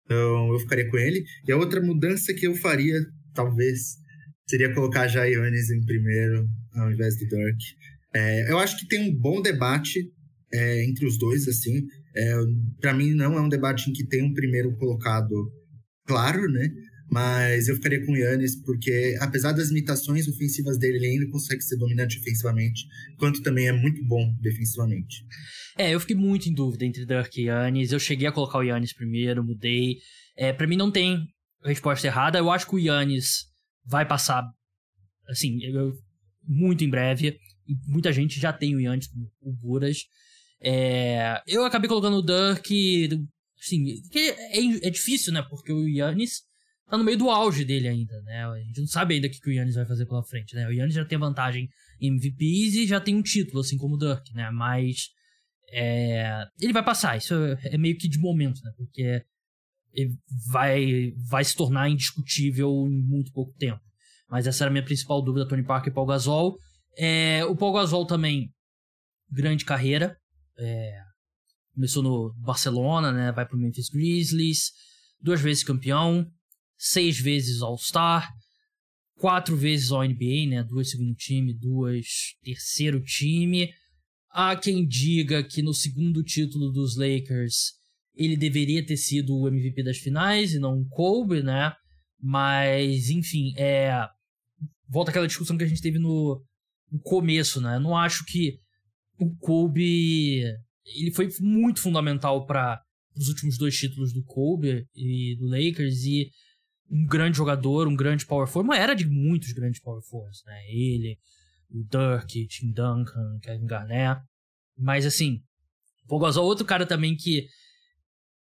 Então 0.06 0.54
eu 0.54 0.60
ficaria 0.60 0.90
com 0.90 0.98
ele. 0.98 1.26
E 1.46 1.52
a 1.52 1.58
outra 1.58 1.82
mudança 1.82 2.34
que 2.34 2.48
eu 2.48 2.56
faria, 2.56 2.96
talvez, 3.34 3.98
seria 4.50 4.74
colocar 4.74 5.06
Yannis 5.06 5.70
em 5.70 5.84
primeiro 5.84 6.48
ao 6.74 6.92
invés 6.92 7.18
do 7.18 7.28
Dirk. 7.28 7.58
É, 8.14 8.52
eu 8.52 8.58
acho 8.58 8.78
que 8.78 8.88
tem 8.88 9.10
um 9.10 9.16
bom 9.16 9.42
debate 9.42 10.12
é, 10.54 10.86
entre 10.86 11.06
os 11.06 11.18
dois, 11.18 11.48
assim. 11.48 11.86
É, 12.16 12.34
para 12.80 12.94
mim, 12.94 13.14
não 13.14 13.38
é 13.38 13.42
um 13.42 13.50
debate 13.50 13.90
em 13.90 13.94
que 13.94 14.06
tem 14.06 14.24
um 14.24 14.34
primeiro 14.34 14.76
colocado 14.78 15.52
claro, 16.06 16.50
né? 16.52 16.70
Mas 17.10 17.68
eu 17.68 17.76
ficaria 17.76 18.06
com 18.06 18.12
o 18.12 18.18
Yannis, 18.18 18.62
porque 18.64 19.16
apesar 19.22 19.54
das 19.54 19.70
limitações 19.70 20.28
ofensivas 20.28 20.78
dele, 20.78 20.98
ele 20.98 21.08
ainda 21.08 21.30
consegue 21.30 21.62
ser 21.62 21.78
dominante 21.78 22.20
ofensivamente, 22.20 22.86
quanto 23.18 23.42
também 23.42 23.68
é 23.68 23.72
muito 23.72 24.04
bom 24.06 24.34
defensivamente. 24.42 25.24
É, 25.78 25.94
eu 25.94 26.00
fiquei 26.00 26.16
muito 26.16 26.50
em 26.50 26.54
dúvida 26.54 26.86
entre 26.86 27.06
Dirk 27.06 27.40
e 27.40 27.46
Yannis. 27.46 27.92
Eu 27.92 28.00
cheguei 28.00 28.28
a 28.28 28.32
colocar 28.32 28.58
o 28.58 28.64
Yannis 28.64 28.94
primeiro, 28.94 29.44
mudei. 29.44 29.98
É, 30.36 30.52
para 30.52 30.68
mim 30.68 30.76
não 30.76 30.92
tem 30.92 31.26
resposta 31.64 32.08
errada. 32.08 32.40
Eu 32.40 32.52
acho 32.52 32.68
que 32.68 32.76
o 32.76 32.80
Yannis 32.80 33.47
vai 33.88 34.08
passar, 34.08 34.44
assim, 35.30 35.64
eu, 35.64 35.94
muito 36.44 36.84
em 36.84 36.90
breve. 36.90 37.38
Muita 37.88 38.12
gente 38.12 38.40
já 38.40 38.54
tem 38.54 38.76
o 38.76 38.80
Yannis 38.80 39.08
como 39.08 39.32
o 39.42 39.54
Buras. 39.54 40.04
É, 40.62 41.42
eu 41.48 41.66
acabei 41.66 41.88
colocando 41.88 42.18
o 42.18 42.22
Dirk, 42.22 43.10
assim, 43.60 44.02
é, 44.16 44.88
é 44.88 44.90
difícil, 44.90 45.34
né? 45.34 45.44
Porque 45.50 45.72
o 45.72 45.88
Yannis 45.88 46.44
tá 46.90 46.98
no 46.98 47.04
meio 47.04 47.18
do 47.18 47.30
auge 47.30 47.66
dele 47.66 47.88
ainda, 47.88 48.22
né? 48.22 48.46
A 48.46 48.60
gente 48.60 48.80
não 48.80 48.88
sabe 48.88 49.16
ainda 49.16 49.28
o 49.28 49.30
que, 49.30 49.40
que 49.40 49.50
o 49.50 49.54
Yannis 49.54 49.76
vai 49.76 49.86
fazer 49.86 50.06
pela 50.06 50.24
frente, 50.24 50.56
né? 50.56 50.68
O 50.68 50.72
Yannis 50.72 50.96
já 50.96 51.06
tem 51.06 51.18
vantagem 51.18 51.70
em 52.00 52.08
MVPs 52.08 52.76
e 52.76 52.88
já 52.88 53.00
tem 53.00 53.16
um 53.16 53.22
título, 53.22 53.62
assim 53.62 53.78
como 53.78 53.96
o 53.96 53.98
Dirk, 53.98 54.34
né? 54.34 54.50
Mas 54.52 55.10
é, 55.70 56.46
ele 56.60 56.74
vai 56.74 56.84
passar, 56.84 57.18
isso 57.18 57.34
é 57.64 57.78
meio 57.78 57.98
que 57.98 58.08
de 58.08 58.20
momento, 58.20 58.62
né? 58.64 58.72
Porque 58.78 59.24
vai, 60.52 61.14
vai 61.30 61.44
se 61.44 61.56
tornar 61.56 61.90
indiscutível 61.90 62.88
em 62.88 63.02
muito 63.02 63.32
pouco 63.32 63.54
tempo. 63.58 63.82
Mas 64.30 64.46
essa 64.46 64.64
era 64.64 64.70
a 64.70 64.74
minha 64.74 64.84
principal 64.86 65.22
dúvida, 65.22 65.48
Tony 65.48 65.64
Parker 65.64 65.92
e 65.92 65.94
Paul 65.94 66.08
Gasol. 66.08 66.58
É, 66.98 67.46
o 67.46 67.56
Paul 67.56 67.74
Gasol 67.74 68.06
também, 68.06 68.52
grande 69.30 69.64
carreira. 69.64 70.18
É, 70.58 71.00
começou 71.74 72.04
no 72.04 72.34
Barcelona, 72.40 73.12
né? 73.12 73.32
Vai 73.32 73.48
pro 73.48 73.58
Memphis 73.58 73.90
Grizzlies. 73.90 74.72
Duas 75.22 75.40
vezes 75.40 75.64
campeão. 75.64 76.30
Seis 76.78 77.20
vezes 77.20 77.62
All-Star. 77.62 78.30
Quatro 79.16 79.56
vezes 79.56 79.92
All-NBA, 79.92 80.50
né? 80.50 80.64
Duas 80.64 80.92
segundo 80.92 81.16
time, 81.16 81.54
duas 81.54 82.06
terceiro 82.44 83.02
time. 83.02 83.72
Há 84.30 84.56
quem 84.56 84.86
diga 84.86 85.44
que 85.44 85.62
no 85.62 85.74
segundo 85.74 86.22
título 86.22 86.72
dos 86.72 86.96
Lakers 86.98 87.77
ele 88.18 88.36
deveria 88.36 88.86
ter 88.86 88.98
sido 88.98 89.38
o 89.38 89.48
MVP 89.48 89.84
das 89.84 89.98
finais 89.98 90.54
e 90.54 90.60
não 90.60 90.82
o 90.82 90.90
Kobe, 90.90 91.44
né? 91.44 91.74
Mas, 92.20 93.10
enfim, 93.10 93.54
é. 93.56 93.92
Volta 94.90 95.12
aquela 95.12 95.28
discussão 95.28 95.58
que 95.58 95.64
a 95.64 95.68
gente 95.68 95.82
teve 95.82 96.00
no, 96.00 96.44
no 96.92 97.00
começo, 97.00 97.62
né? 97.62 97.78
Não 97.78 97.96
acho 97.96 98.26
que 98.26 98.60
o 99.20 99.36
Kobe. 99.38 100.44
Ele 100.86 101.12
foi 101.14 101.30
muito 101.40 101.82
fundamental 101.82 102.46
para 102.46 102.82
os 103.16 103.28
últimos 103.28 103.58
dois 103.58 103.78
títulos 103.78 104.14
do 104.14 104.24
Kobe 104.24 104.88
e 104.96 105.36
do 105.38 105.48
Lakers 105.48 106.04
e 106.06 106.32
um 106.90 107.06
grande 107.06 107.38
jogador, 107.38 107.88
um 107.88 107.96
grande 107.96 108.26
power 108.26 108.48
forward, 108.48 108.82
era 108.82 108.94
de 108.94 109.06
muitos 109.06 109.52
grandes 109.52 109.82
power 109.82 110.02
forwards, 110.02 110.42
né? 110.46 110.58
Ele, 110.70 111.18
o 111.70 111.84
Dirk, 111.84 112.48
Tim 112.48 112.72
Duncan, 112.72 113.40
Kevin 113.42 113.66
Garnett. 113.66 114.22
Mas 114.78 115.06
assim, 115.06 115.42
o 116.10 116.20
Gasol 116.20 116.46
outro 116.46 116.66
cara 116.66 116.86
também 116.86 117.16
que 117.16 117.48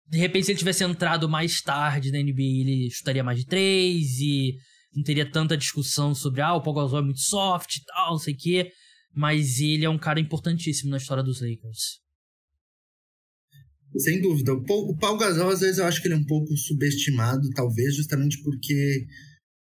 de 0.10 0.18
repente, 0.18 0.45
se 0.45 0.51
ele 0.51 0.60
tivesse 0.60 0.84
entrado 0.84 1.28
mais 1.28 1.62
tarde 1.62 2.12
na 2.12 2.20
NBA, 2.20 2.62
ele 2.62 2.89
chutaria 2.89 3.24
mais 3.24 3.39
de 3.39 3.45
três 3.45 4.20
e 4.20 4.55
não 4.95 5.03
teria 5.03 5.30
tanta 5.30 5.58
discussão 5.58 6.16
sobre, 6.16 6.41
ah, 6.41 6.55
o 6.55 6.74
Gasol 6.74 6.99
é 6.99 7.03
muito 7.03 7.20
soft 7.20 7.76
e 7.76 7.86
tal, 7.86 8.12
não 8.12 8.20
sei 8.20 8.34
o 8.34 8.38
quê. 8.38 8.72
Mas 9.14 9.60
ele 9.60 9.86
é 9.86 9.89
um 9.89 9.97
cara 9.97 10.20
importantíssimo 10.20 10.91
na 10.91 10.97
história 10.97 11.24
dos 11.24 11.41
Lakers. 11.41 11.99
Sem 13.97 14.22
dúvida. 14.22 14.53
O 14.53 14.64
Paul, 14.64 14.89
o 14.89 14.97
Paul 14.97 15.18
Gasol, 15.18 15.49
às 15.49 15.60
vezes, 15.60 15.80
eu 15.80 15.86
acho 15.86 16.01
que 16.01 16.08
ele 16.08 16.16
é 16.16 16.18
um 16.18 16.26
pouco 16.26 16.55
subestimado, 16.55 17.49
talvez, 17.55 17.95
justamente 17.95 18.41
porque 18.43 19.05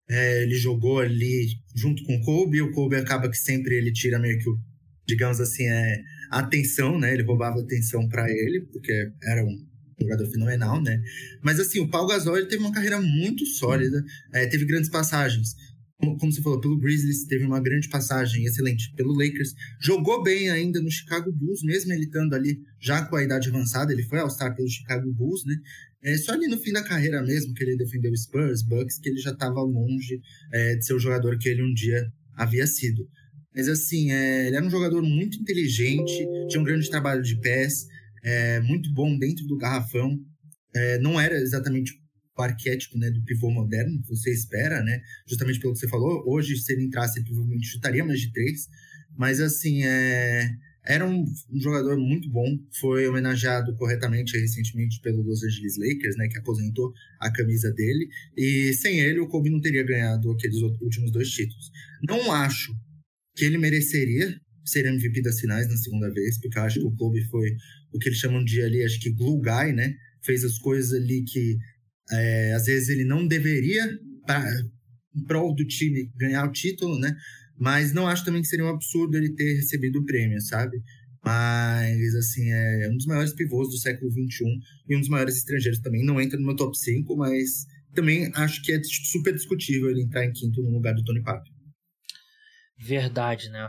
é, 0.09 0.43
ele 0.43 0.55
jogou 0.55 0.99
ali 0.99 1.47
junto 1.75 2.03
com 2.03 2.15
o 2.15 2.21
Kobe, 2.21 2.57
e 2.57 2.61
o 2.61 2.71
Kobe 2.71 2.95
acaba 2.95 3.29
que 3.29 3.37
sempre 3.37 3.75
ele 3.75 3.91
tira 3.91 4.19
meio 4.19 4.37
que, 4.37 4.45
digamos 5.07 5.39
assim, 5.39 5.63
é, 5.63 6.01
a 6.31 6.39
atenção, 6.39 6.99
né? 6.99 7.13
Ele 7.13 7.23
roubava 7.23 7.59
atenção 7.59 8.07
para 8.07 8.29
ele, 8.29 8.65
porque 8.71 8.93
era 9.23 9.43
um 9.43 9.66
jogador 9.99 10.27
fenomenal, 10.27 10.81
né? 10.81 11.01
Mas 11.41 11.59
assim, 11.59 11.79
o 11.79 11.89
Paul 11.89 12.07
Gasol 12.07 12.37
ele 12.37 12.47
teve 12.47 12.63
uma 12.63 12.71
carreira 12.71 13.01
muito 13.01 13.45
sólida, 13.45 14.03
é, 14.33 14.45
teve 14.45 14.65
grandes 14.65 14.89
passagens. 14.89 15.55
Como, 15.99 16.15
como, 16.17 16.31
você 16.31 16.43
falou, 16.43 16.61
pelo 16.61 16.77
Grizzlies 16.77 17.25
teve 17.25 17.43
uma 17.43 17.59
grande 17.59 17.89
passagem 17.89 18.45
excelente. 18.45 18.93
Pelo 18.95 19.13
Lakers, 19.13 19.55
jogou 19.81 20.21
bem 20.21 20.49
ainda 20.51 20.79
no 20.79 20.91
Chicago 20.91 21.31
Bulls, 21.31 21.63
mesmo 21.63 21.91
ele 21.91 22.03
estando 22.03 22.35
ali 22.35 22.59
já 22.79 23.03
com 23.03 23.15
a 23.15 23.23
idade 23.23 23.49
avançada, 23.49 23.91
ele 23.91 24.03
foi 24.03 24.19
All-Star 24.19 24.55
pelo 24.55 24.69
Chicago 24.69 25.11
Bulls, 25.11 25.43
né? 25.45 25.55
É 26.03 26.15
só 26.17 26.33
ali 26.33 26.47
no 26.47 26.57
fim 26.57 26.71
da 26.71 26.83
carreira 26.83 27.23
mesmo 27.23 27.53
que 27.55 27.63
ele 27.63 27.75
defendeu 27.75 28.15
Spurs, 28.15 28.61
Bucks, 28.61 28.99
que 28.99 29.09
ele 29.09 29.17
já 29.17 29.31
estava 29.31 29.59
longe 29.61 30.21
é, 30.53 30.75
de 30.75 30.85
ser 30.85 30.93
o 30.93 30.99
jogador 30.99 31.37
que 31.39 31.49
ele 31.49 31.63
um 31.63 31.73
dia 31.73 32.05
havia 32.35 32.67
sido. 32.67 33.07
Mas 33.55 33.67
assim, 33.67 34.11
é, 34.11 34.47
ele 34.47 34.55
era 34.55 34.65
um 34.65 34.69
jogador 34.69 35.01
muito 35.01 35.39
inteligente, 35.39 36.13
tinha 36.47 36.61
um 36.61 36.63
grande 36.63 36.87
trabalho 36.91 37.23
de 37.23 37.39
pés, 37.39 37.87
é, 38.27 38.59
muito 38.59 38.93
bom 38.93 39.17
dentro 39.17 39.47
do 39.47 39.57
garrafão. 39.57 40.19
É, 40.75 40.99
não 40.99 41.19
era 41.19 41.39
exatamente 41.39 41.93
o 42.37 42.41
arquétipo 42.41 42.97
né, 42.97 43.09
do 43.09 43.23
pivô 43.23 43.49
moderno 43.49 44.01
que 44.01 44.09
você 44.09 44.31
espera, 44.31 44.83
né? 44.83 45.01
Justamente 45.25 45.59
pelo 45.61 45.71
que 45.71 45.79
você 45.79 45.87
falou. 45.87 46.23
Hoje, 46.27 46.57
se 46.57 46.73
ele 46.73 46.83
entrasse, 46.83 47.23
provavelmente 47.23 47.67
chutaria 47.67 48.03
mais 48.03 48.19
de 48.19 48.33
três. 48.33 48.67
Mas, 49.17 49.39
assim, 49.39 49.81
é, 49.83 50.49
era 50.85 51.07
um, 51.07 51.23
um, 51.23 51.59
jogador 51.59 51.97
muito 51.97 52.29
bom. 52.29 52.59
Foi 52.81 53.07
homenageado 53.07 53.73
corretamente 53.77 54.37
recentemente 54.37 54.99
pelo 54.99 55.23
Los 55.23 55.41
Angeles 55.41 55.77
Lakers, 55.77 56.17
né? 56.17 56.27
Que 56.27 56.37
aposentou 56.37 56.93
a 57.21 57.31
camisa 57.31 57.71
dele. 57.71 58.09
E 58.35 58.73
sem 58.73 58.99
ele, 58.99 59.21
o 59.21 59.27
Kobe 59.29 59.49
não 59.49 59.61
teria 59.61 59.85
ganhado 59.85 60.29
aqueles 60.31 60.57
últimos 60.81 61.13
dois 61.13 61.29
títulos. 61.29 61.71
Não 62.03 62.29
acho 62.33 62.75
que 63.37 63.45
ele 63.45 63.57
mereceria 63.57 64.37
ser 64.69 64.85
MVP 64.85 65.21
das 65.21 65.39
finais 65.39 65.67
na 65.67 65.77
segunda 65.77 66.11
vez, 66.11 66.39
porque 66.39 66.59
acho 66.59 66.79
que 66.79 66.85
o 66.85 66.95
Kobe 66.95 67.23
foi 67.25 67.49
o 67.93 67.99
que 67.99 68.09
eles 68.09 68.19
chamam 68.19 68.43
de 68.43 68.61
ali, 68.61 68.83
acho 68.83 68.99
que 68.99 69.11
glue 69.11 69.41
guy, 69.41 69.73
né? 69.73 69.95
fez 70.27 70.43
as 70.43 70.57
coisas 70.59 70.93
ali 70.93 71.23
que 71.23 71.57
é, 72.11 72.53
às 72.53 72.65
vezes 72.65 72.89
ele 72.89 73.05
não 73.05 73.25
deveria 73.25 73.87
pra, 74.25 74.45
em 75.15 75.23
prol 75.23 75.55
do 75.55 75.65
time 75.65 76.11
ganhar 76.15 76.45
o 76.45 76.51
título, 76.51 76.99
né? 76.99 77.15
Mas 77.57 77.93
não 77.93 78.07
acho 78.07 78.23
também 78.23 78.41
que 78.41 78.47
seria 78.47 78.65
um 78.65 78.69
absurdo 78.69 79.17
ele 79.17 79.33
ter 79.33 79.55
recebido 79.55 79.99
o 79.99 80.05
prêmio, 80.05 80.39
sabe? 80.41 80.77
Mas, 81.25 82.15
assim, 82.15 82.51
é 82.51 82.89
um 82.91 82.95
dos 82.95 83.05
maiores 83.05 83.33
pivôs 83.33 83.69
do 83.69 83.77
século 83.77 84.11
XXI 84.11 84.45
e 84.87 84.95
um 84.95 84.99
dos 84.99 85.09
maiores 85.09 85.37
estrangeiros 85.37 85.79
também. 85.79 86.05
Não 86.05 86.21
entra 86.21 86.39
no 86.39 86.45
meu 86.45 86.55
top 86.55 86.77
5, 86.77 87.17
mas 87.17 87.65
também 87.93 88.31
acho 88.35 88.61
que 88.61 88.71
é 88.71 88.81
super 88.83 89.33
discutível 89.33 89.89
ele 89.89 90.03
entrar 90.03 90.23
em 90.23 90.31
quinto 90.31 90.61
no 90.61 90.69
lugar 90.69 90.93
do 90.93 91.03
Tony 91.03 91.23
Papo. 91.23 91.49
Verdade, 92.77 93.49
né? 93.49 93.67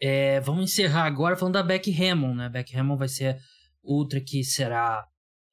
É, 0.00 0.40
vamos 0.40 0.70
encerrar 0.70 1.04
agora 1.04 1.36
falando 1.36 1.54
da 1.54 1.62
Beck 1.62 1.90
Hammond, 2.02 2.36
né? 2.36 2.48
Beck 2.48 2.74
Hammond 2.74 2.98
vai 2.98 3.08
ser 3.08 3.38
outra 3.82 4.20
que 4.20 4.42
será 4.42 5.04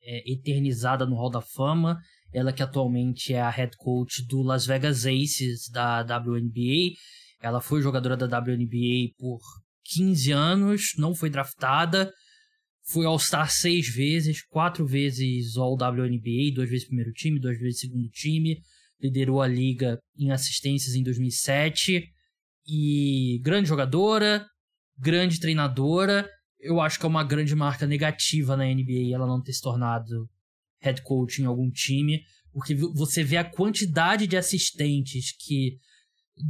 é, 0.01 0.31
eternizada 0.31 1.05
no 1.05 1.15
Hall 1.15 1.29
da 1.29 1.41
Fama. 1.41 1.99
Ela 2.33 2.53
que 2.53 2.63
atualmente 2.63 3.33
é 3.33 3.41
a 3.41 3.49
head 3.49 3.75
coach 3.77 4.25
do 4.25 4.41
Las 4.41 4.65
Vegas 4.65 5.05
Aces 5.05 5.69
da 5.69 6.01
WNBA. 6.01 6.95
Ela 7.41 7.61
foi 7.61 7.81
jogadora 7.81 8.15
da 8.15 8.39
WNBA 8.39 9.13
por 9.17 9.39
15 9.85 10.31
anos, 10.31 10.93
não 10.97 11.13
foi 11.13 11.29
draftada. 11.29 12.11
Foi 12.89 13.05
All-Star 13.05 13.51
seis 13.51 13.89
vezes, 13.89 14.41
quatro 14.45 14.85
vezes 14.85 15.57
All-WNBA, 15.57 16.53
duas 16.55 16.69
vezes 16.69 16.87
primeiro 16.87 17.11
time, 17.11 17.39
duas 17.39 17.57
vezes 17.59 17.81
segundo 17.81 18.09
time. 18.09 18.57
Liderou 19.01 19.41
a 19.41 19.47
liga 19.47 19.99
em 20.17 20.31
assistências 20.31 20.95
em 20.95 21.03
2007. 21.03 22.09
E 22.67 23.39
grande 23.41 23.69
jogadora, 23.69 24.45
grande 24.97 25.39
treinadora. 25.39 26.29
Eu 26.59 26.81
acho 26.81 26.99
que 26.99 27.05
é 27.05 27.09
uma 27.09 27.23
grande 27.23 27.55
marca 27.55 27.87
negativa 27.87 28.57
na 28.57 28.65
NBA 28.65 29.13
ela 29.13 29.27
não 29.27 29.41
ter 29.41 29.53
se 29.53 29.61
tornado 29.61 30.27
head 30.81 31.01
coach 31.01 31.41
em 31.41 31.45
algum 31.45 31.71
time, 31.71 32.21
porque 32.51 32.75
você 32.75 33.23
vê 33.23 33.37
a 33.37 33.49
quantidade 33.49 34.27
de 34.27 34.35
assistentes 34.35 35.35
que 35.37 35.77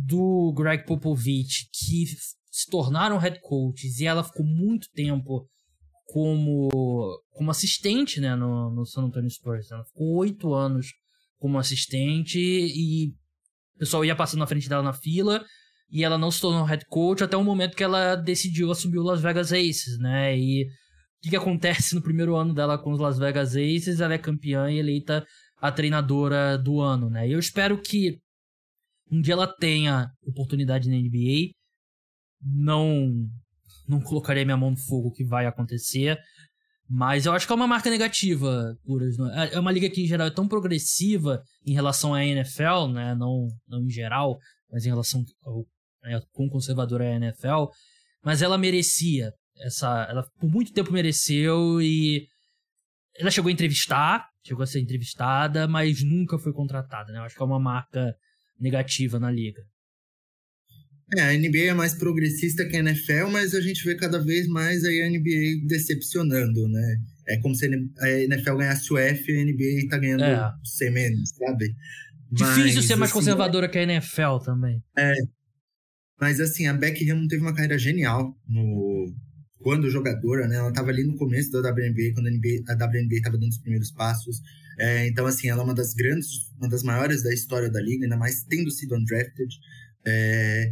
do 0.08 0.54
Greg 0.56 0.86
Popovich 0.86 1.70
que 1.72 2.06
se 2.50 2.70
tornaram 2.70 3.18
head 3.18 3.40
coaches 3.42 4.00
e 4.00 4.06
ela 4.06 4.24
ficou 4.24 4.46
muito 4.46 4.90
tempo 4.92 5.48
como, 6.06 6.70
como 7.30 7.52
assistente 7.52 8.20
né, 8.20 8.36
no, 8.36 8.74
no 8.74 8.86
San 8.86 9.04
Antonio 9.04 9.30
Spurs. 9.30 9.70
Ela 9.72 9.86
ficou 9.86 10.16
oito 10.16 10.54
anos 10.54 10.88
como 11.38 11.60
assistente 11.60 12.40
e 12.40 13.10
o 13.76 13.80
pessoal 13.80 14.04
ia 14.04 14.16
passando 14.16 14.40
na 14.40 14.48
frente 14.48 14.68
dela 14.68 14.82
na 14.82 14.94
fila 14.94 15.46
e 15.90 16.04
ela 16.04 16.18
não 16.18 16.30
se 16.30 16.42
tornou 16.42 16.66
head 16.66 16.86
coach 16.88 17.24
até 17.24 17.38
o 17.38 17.44
momento 17.44 17.76
que 17.76 17.84
ela 17.84 18.16
decidiu 18.16 18.72
assumir 18.72 19.00
o 19.00 19.04
Las 19.04 19.22
Vegas 19.22 19.54
Aces, 19.54 19.98
né? 20.00 20.38
E 20.38 20.66
o 20.66 21.22
que, 21.22 21.30
que 21.30 21.36
acontece 21.36 21.94
no 21.96 22.02
primeiro 22.02 22.36
ano 22.36 22.54
dela 22.54 22.78
com 22.78 22.92
os 22.92 23.00
Las 23.00 23.18
Vegas 23.18 23.56
Aces? 23.56 24.00
Ela 24.00 24.16
é 24.16 24.18
campeã 24.18 24.70
e 24.70 24.80
eleita 24.80 25.26
a 25.60 25.72
treinadora 25.72 26.58
do 26.58 26.82
ano, 26.82 27.10
né? 27.10 27.28
E 27.28 27.32
eu 27.32 27.40
espero 27.40 27.82
que 27.82 28.20
um 29.10 29.22
dia 29.22 29.34
ela 29.34 29.48
tenha 29.48 30.12
oportunidade 30.26 30.90
na 30.90 30.96
NBA. 30.96 31.52
Não 32.42 33.28
não 33.88 34.02
colocarei 34.02 34.44
minha 34.44 34.58
mão 34.58 34.72
no 34.72 34.78
fogo 34.78 35.12
que 35.12 35.24
vai 35.24 35.46
acontecer. 35.46 36.20
Mas 36.90 37.26
eu 37.26 37.34
acho 37.34 37.46
que 37.46 37.52
é 37.52 37.56
uma 37.56 37.68
marca 37.68 37.90
negativa, 37.90 38.78
Puras. 38.86 39.18
É? 39.20 39.56
é 39.56 39.60
uma 39.60 39.72
liga 39.72 39.90
que, 39.90 40.02
em 40.02 40.08
geral, 40.08 40.28
é 40.28 40.32
tão 40.32 40.48
progressiva 40.48 41.42
em 41.66 41.74
relação 41.74 42.14
à 42.14 42.24
NFL, 42.24 42.88
né? 42.94 43.16
Não, 43.16 43.48
não 43.68 43.82
em 43.84 43.90
geral, 43.90 44.38
mas 44.72 44.86
em 44.86 44.90
relação 44.90 45.24
ao 45.44 45.66
né? 46.08 46.22
com 46.32 46.50
conservadora 46.50 47.04
à 47.04 47.16
NFL. 47.16 47.66
Mas 48.24 48.42
ela 48.42 48.58
merecia. 48.58 49.32
essa 49.60 50.08
Ela 50.10 50.24
por 50.40 50.50
muito 50.50 50.74
tempo 50.74 50.92
mereceu 50.92 51.82
e. 51.82 52.28
Ela 53.20 53.32
chegou 53.32 53.50
a 53.50 53.52
entrevistar, 53.52 54.28
chegou 54.46 54.64
a 54.64 54.68
ser 54.68 54.80
entrevistada, 54.80 55.68
mas 55.68 56.04
nunca 56.04 56.38
foi 56.38 56.54
contratada, 56.54 57.12
né? 57.12 57.18
Eu 57.18 57.24
acho 57.24 57.36
que 57.36 57.42
é 57.42 57.46
uma 57.46 57.60
marca 57.60 58.14
negativa 58.60 59.20
na 59.20 59.32
liga. 59.32 59.62
É, 61.16 61.22
a 61.22 61.34
NBA 61.34 61.70
é 61.70 61.74
mais 61.74 61.96
progressista 61.96 62.66
que 62.66 62.76
a 62.76 62.80
NFL, 62.80 63.28
mas 63.32 63.56
a 63.56 63.62
gente 63.62 63.84
vê 63.86 63.96
cada 63.96 64.20
vez 64.20 64.46
mais 64.48 64.84
a 64.84 64.90
NBA 64.90 65.66
decepcionando, 65.66 66.68
né? 66.68 66.98
É 67.30 67.38
como 67.40 67.56
se 67.56 67.66
a 67.66 68.10
NFL 68.10 68.58
ganhasse 68.58 68.94
o 68.94 68.98
F 68.98 69.32
e 69.32 69.40
a 69.40 69.46
NBA 69.46 69.90
tá 69.90 69.98
ganhando 69.98 70.24
é. 70.24 70.52
C 70.64 70.90
menos, 70.90 71.30
sabe? 71.30 71.74
Difícil 72.30 72.76
mas, 72.76 72.86
ser 72.86 72.96
mais 72.98 73.12
assim, 73.12 73.20
conservadora 73.20 73.70
que 73.70 73.78
a 73.78 73.84
NFL 73.84 74.38
também. 74.44 74.84
É. 74.98 75.14
Mas 76.20 76.40
assim, 76.40 76.68
a 76.68 76.74
Becky 76.74 77.10
Hammond 77.10 77.28
teve 77.28 77.42
uma 77.42 77.54
carreira 77.54 77.78
genial 77.78 78.36
no 78.48 79.14
quando 79.60 79.90
jogadora, 79.90 80.48
né? 80.48 80.56
Ela 80.56 80.72
tava 80.72 80.90
ali 80.90 81.04
no 81.04 81.16
começo 81.16 81.52
da 81.52 81.60
WNBA, 81.60 82.14
quando 82.14 82.28
a, 82.28 82.32
NBA, 82.32 82.64
a 82.70 82.74
WNBA 82.74 83.22
tava 83.24 83.38
dando 83.38 83.50
os 83.50 83.58
primeiros 83.58 83.92
passos. 83.92 84.42
É, 84.80 85.08
então, 85.08 85.26
assim, 85.26 85.50
ela 85.50 85.62
é 85.62 85.64
uma 85.66 85.74
das 85.74 85.94
grandes, 85.94 86.52
uma 86.58 86.70
das 86.70 86.84
maiores 86.84 87.24
da 87.24 87.34
história 87.34 87.70
da 87.70 87.82
liga, 87.82 88.06
ainda 88.06 88.16
mais 88.16 88.44
tendo 88.44 88.70
sido 88.72 88.96
undrafted. 88.96 89.54
É, 90.06 90.72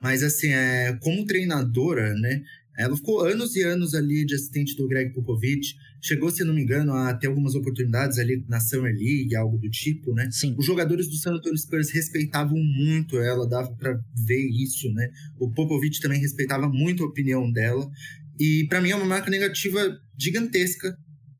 mas, 0.00 0.22
assim, 0.22 0.48
é, 0.52 0.96
como 1.02 1.24
treinadora, 1.24 2.14
né? 2.14 2.42
Ela 2.78 2.96
ficou 2.96 3.20
anos 3.20 3.56
e 3.56 3.62
anos 3.62 3.94
ali 3.94 4.24
de 4.24 4.34
assistente 4.34 4.76
do 4.76 4.86
Greg 4.86 5.12
Popovich. 5.12 5.74
Chegou, 6.02 6.30
se 6.30 6.44
não 6.44 6.54
me 6.54 6.62
engano, 6.62 6.92
a 6.92 7.14
ter 7.14 7.26
algumas 7.26 7.54
oportunidades 7.54 8.18
ali 8.18 8.44
na 8.48 8.60
Summer 8.60 8.94
League, 8.94 9.34
algo 9.34 9.58
do 9.58 9.70
tipo, 9.70 10.12
né? 10.14 10.28
Sim. 10.30 10.54
Os 10.58 10.66
jogadores 10.66 11.08
do 11.08 11.16
San 11.16 11.32
Antonio 11.32 11.58
Spurs 11.58 11.90
respeitavam 11.90 12.58
muito 12.58 13.18
ela, 13.18 13.48
dava 13.48 13.74
para 13.74 13.98
ver 14.26 14.46
isso, 14.46 14.92
né? 14.92 15.10
O 15.38 15.50
Popovich 15.50 16.00
também 16.00 16.20
respeitava 16.20 16.68
muito 16.68 17.02
a 17.02 17.06
opinião 17.06 17.50
dela. 17.50 17.90
E 18.38 18.66
para 18.68 18.80
mim 18.80 18.90
é 18.90 18.96
uma 18.96 19.06
marca 19.06 19.30
negativa 19.30 19.98
gigantesca 20.18 20.96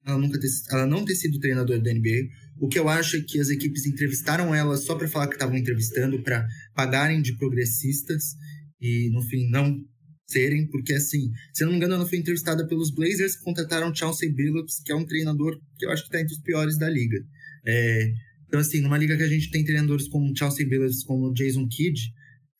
ela, 0.06 0.18
nunca 0.18 0.38
ter, 0.38 0.48
ela 0.70 0.86
não 0.86 1.04
ter 1.04 1.16
sido 1.16 1.40
treinadora 1.40 1.80
da 1.80 1.92
NBA. 1.92 2.28
O 2.58 2.68
que 2.68 2.78
eu 2.78 2.88
acho 2.88 3.16
é 3.16 3.20
que 3.20 3.40
as 3.40 3.50
equipes 3.50 3.84
entrevistaram 3.84 4.54
ela 4.54 4.76
só 4.76 4.94
para 4.94 5.08
falar 5.08 5.26
que 5.26 5.34
estavam 5.34 5.56
entrevistando, 5.56 6.22
para 6.22 6.46
pagarem 6.74 7.20
de 7.20 7.36
progressistas 7.36 8.36
e, 8.80 9.10
no 9.10 9.20
fim, 9.22 9.50
não 9.50 9.76
serem, 10.26 10.66
porque, 10.66 10.92
assim, 10.92 11.30
se 11.52 11.62
eu 11.62 11.66
não 11.66 11.72
me 11.72 11.78
engano, 11.78 11.94
ela 11.94 12.06
foi 12.06 12.18
entrevistada 12.18 12.66
pelos 12.66 12.90
Blazers, 12.90 13.36
que 13.36 13.44
contrataram 13.44 13.94
Chauncey 13.94 14.28
Billups, 14.30 14.80
que 14.84 14.92
é 14.92 14.94
um 14.96 15.06
treinador 15.06 15.60
que 15.78 15.86
eu 15.86 15.90
acho 15.90 16.02
que 16.02 16.08
está 16.08 16.20
entre 16.20 16.34
os 16.34 16.40
piores 16.40 16.76
da 16.76 16.88
liga. 16.90 17.18
É, 17.64 18.12
então, 18.48 18.60
assim, 18.60 18.80
numa 18.80 18.98
liga 18.98 19.16
que 19.16 19.22
a 19.22 19.28
gente 19.28 19.50
tem 19.50 19.64
treinadores 19.64 20.08
como 20.08 20.36
Chauncey 20.36 20.66
Billups, 20.66 21.04
como 21.04 21.32
Jason 21.32 21.68
Kidd, 21.68 22.12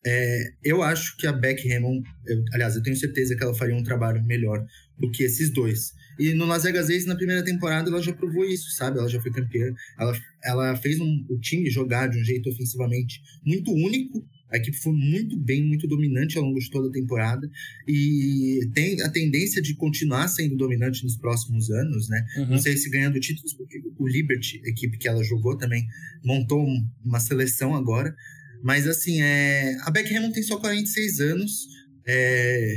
é, 0.07 0.53
eu 0.63 0.83
acho 0.83 1.17
que 1.17 1.27
a 1.27 1.33
Beck 1.33 1.69
Hammond, 1.73 2.09
eu, 2.27 2.45
aliás, 2.53 2.77
eu 2.77 2.83
tenho 2.83 2.97
certeza 2.97 3.35
que 3.35 3.43
ela 3.43 3.55
faria 3.55 3.75
um 3.75 3.83
trabalho 3.83 4.25
melhor 4.25 4.65
do 4.97 5.11
que 5.11 5.25
esses 5.25 5.51
dois. 5.51 5.93
E 6.19 6.33
no 6.33 6.47
Las 6.47 6.63
Vegas 6.63 6.87
Aces, 6.87 7.07
na 7.07 7.17
primeira 7.17 7.45
temporada, 7.45 7.91
ela 7.91 8.01
já 8.01 8.13
provou 8.13 8.45
isso, 8.45 8.71
sabe? 8.77 8.99
Ela 8.99 9.09
já 9.09 9.21
foi 9.21 9.33
campeã. 9.33 9.75
Ela, 9.99 10.19
ela 10.45 10.77
fez 10.77 11.01
um, 11.01 11.27
o 11.29 11.39
time 11.41 11.69
jogar 11.69 12.07
de 12.07 12.19
um 12.19 12.25
jeito 12.25 12.49
ofensivamente 12.49 13.21
muito 13.45 13.73
único. 13.73 14.25
A 14.51 14.57
equipe 14.57 14.77
foi 14.77 14.93
muito 14.93 15.37
bem, 15.37 15.65
muito 15.65 15.89
dominante 15.89 16.39
ao 16.39 16.45
longo 16.45 16.59
de 16.59 16.71
toda 16.71 16.89
a 16.89 16.93
temporada. 16.93 17.49
E 17.87 18.61
tem 18.73 19.01
a 19.03 19.11
tendência 19.11 19.61
de 19.61 19.75
continuar 19.75 20.29
sendo 20.29 20.57
dominante 20.57 21.03
nos 21.03 21.17
próximos 21.17 21.71
anos, 21.71 22.09
né? 22.09 22.25
Uhum. 22.39 22.51
Não 22.51 22.59
sei 22.59 22.77
se 22.77 22.89
ganhando 22.89 23.19
títulos, 23.19 23.53
porque 23.55 23.83
o 23.99 24.07
Liberty, 24.07 24.61
a 24.65 24.69
equipe 24.69 24.99
que 24.99 25.09
ela 25.09 25.23
jogou 25.25 25.57
também, 25.57 25.85
montou 26.25 26.65
uma 27.05 27.19
seleção 27.19 27.75
agora. 27.75 28.15
Mas, 28.63 28.87
assim, 28.87 29.21
é... 29.21 29.77
a 29.83 29.91
Beck 29.91 30.15
Hammond 30.15 30.33
tem 30.33 30.43
só 30.43 30.59
46 30.59 31.21
anos. 31.21 31.67
É... 32.07 32.77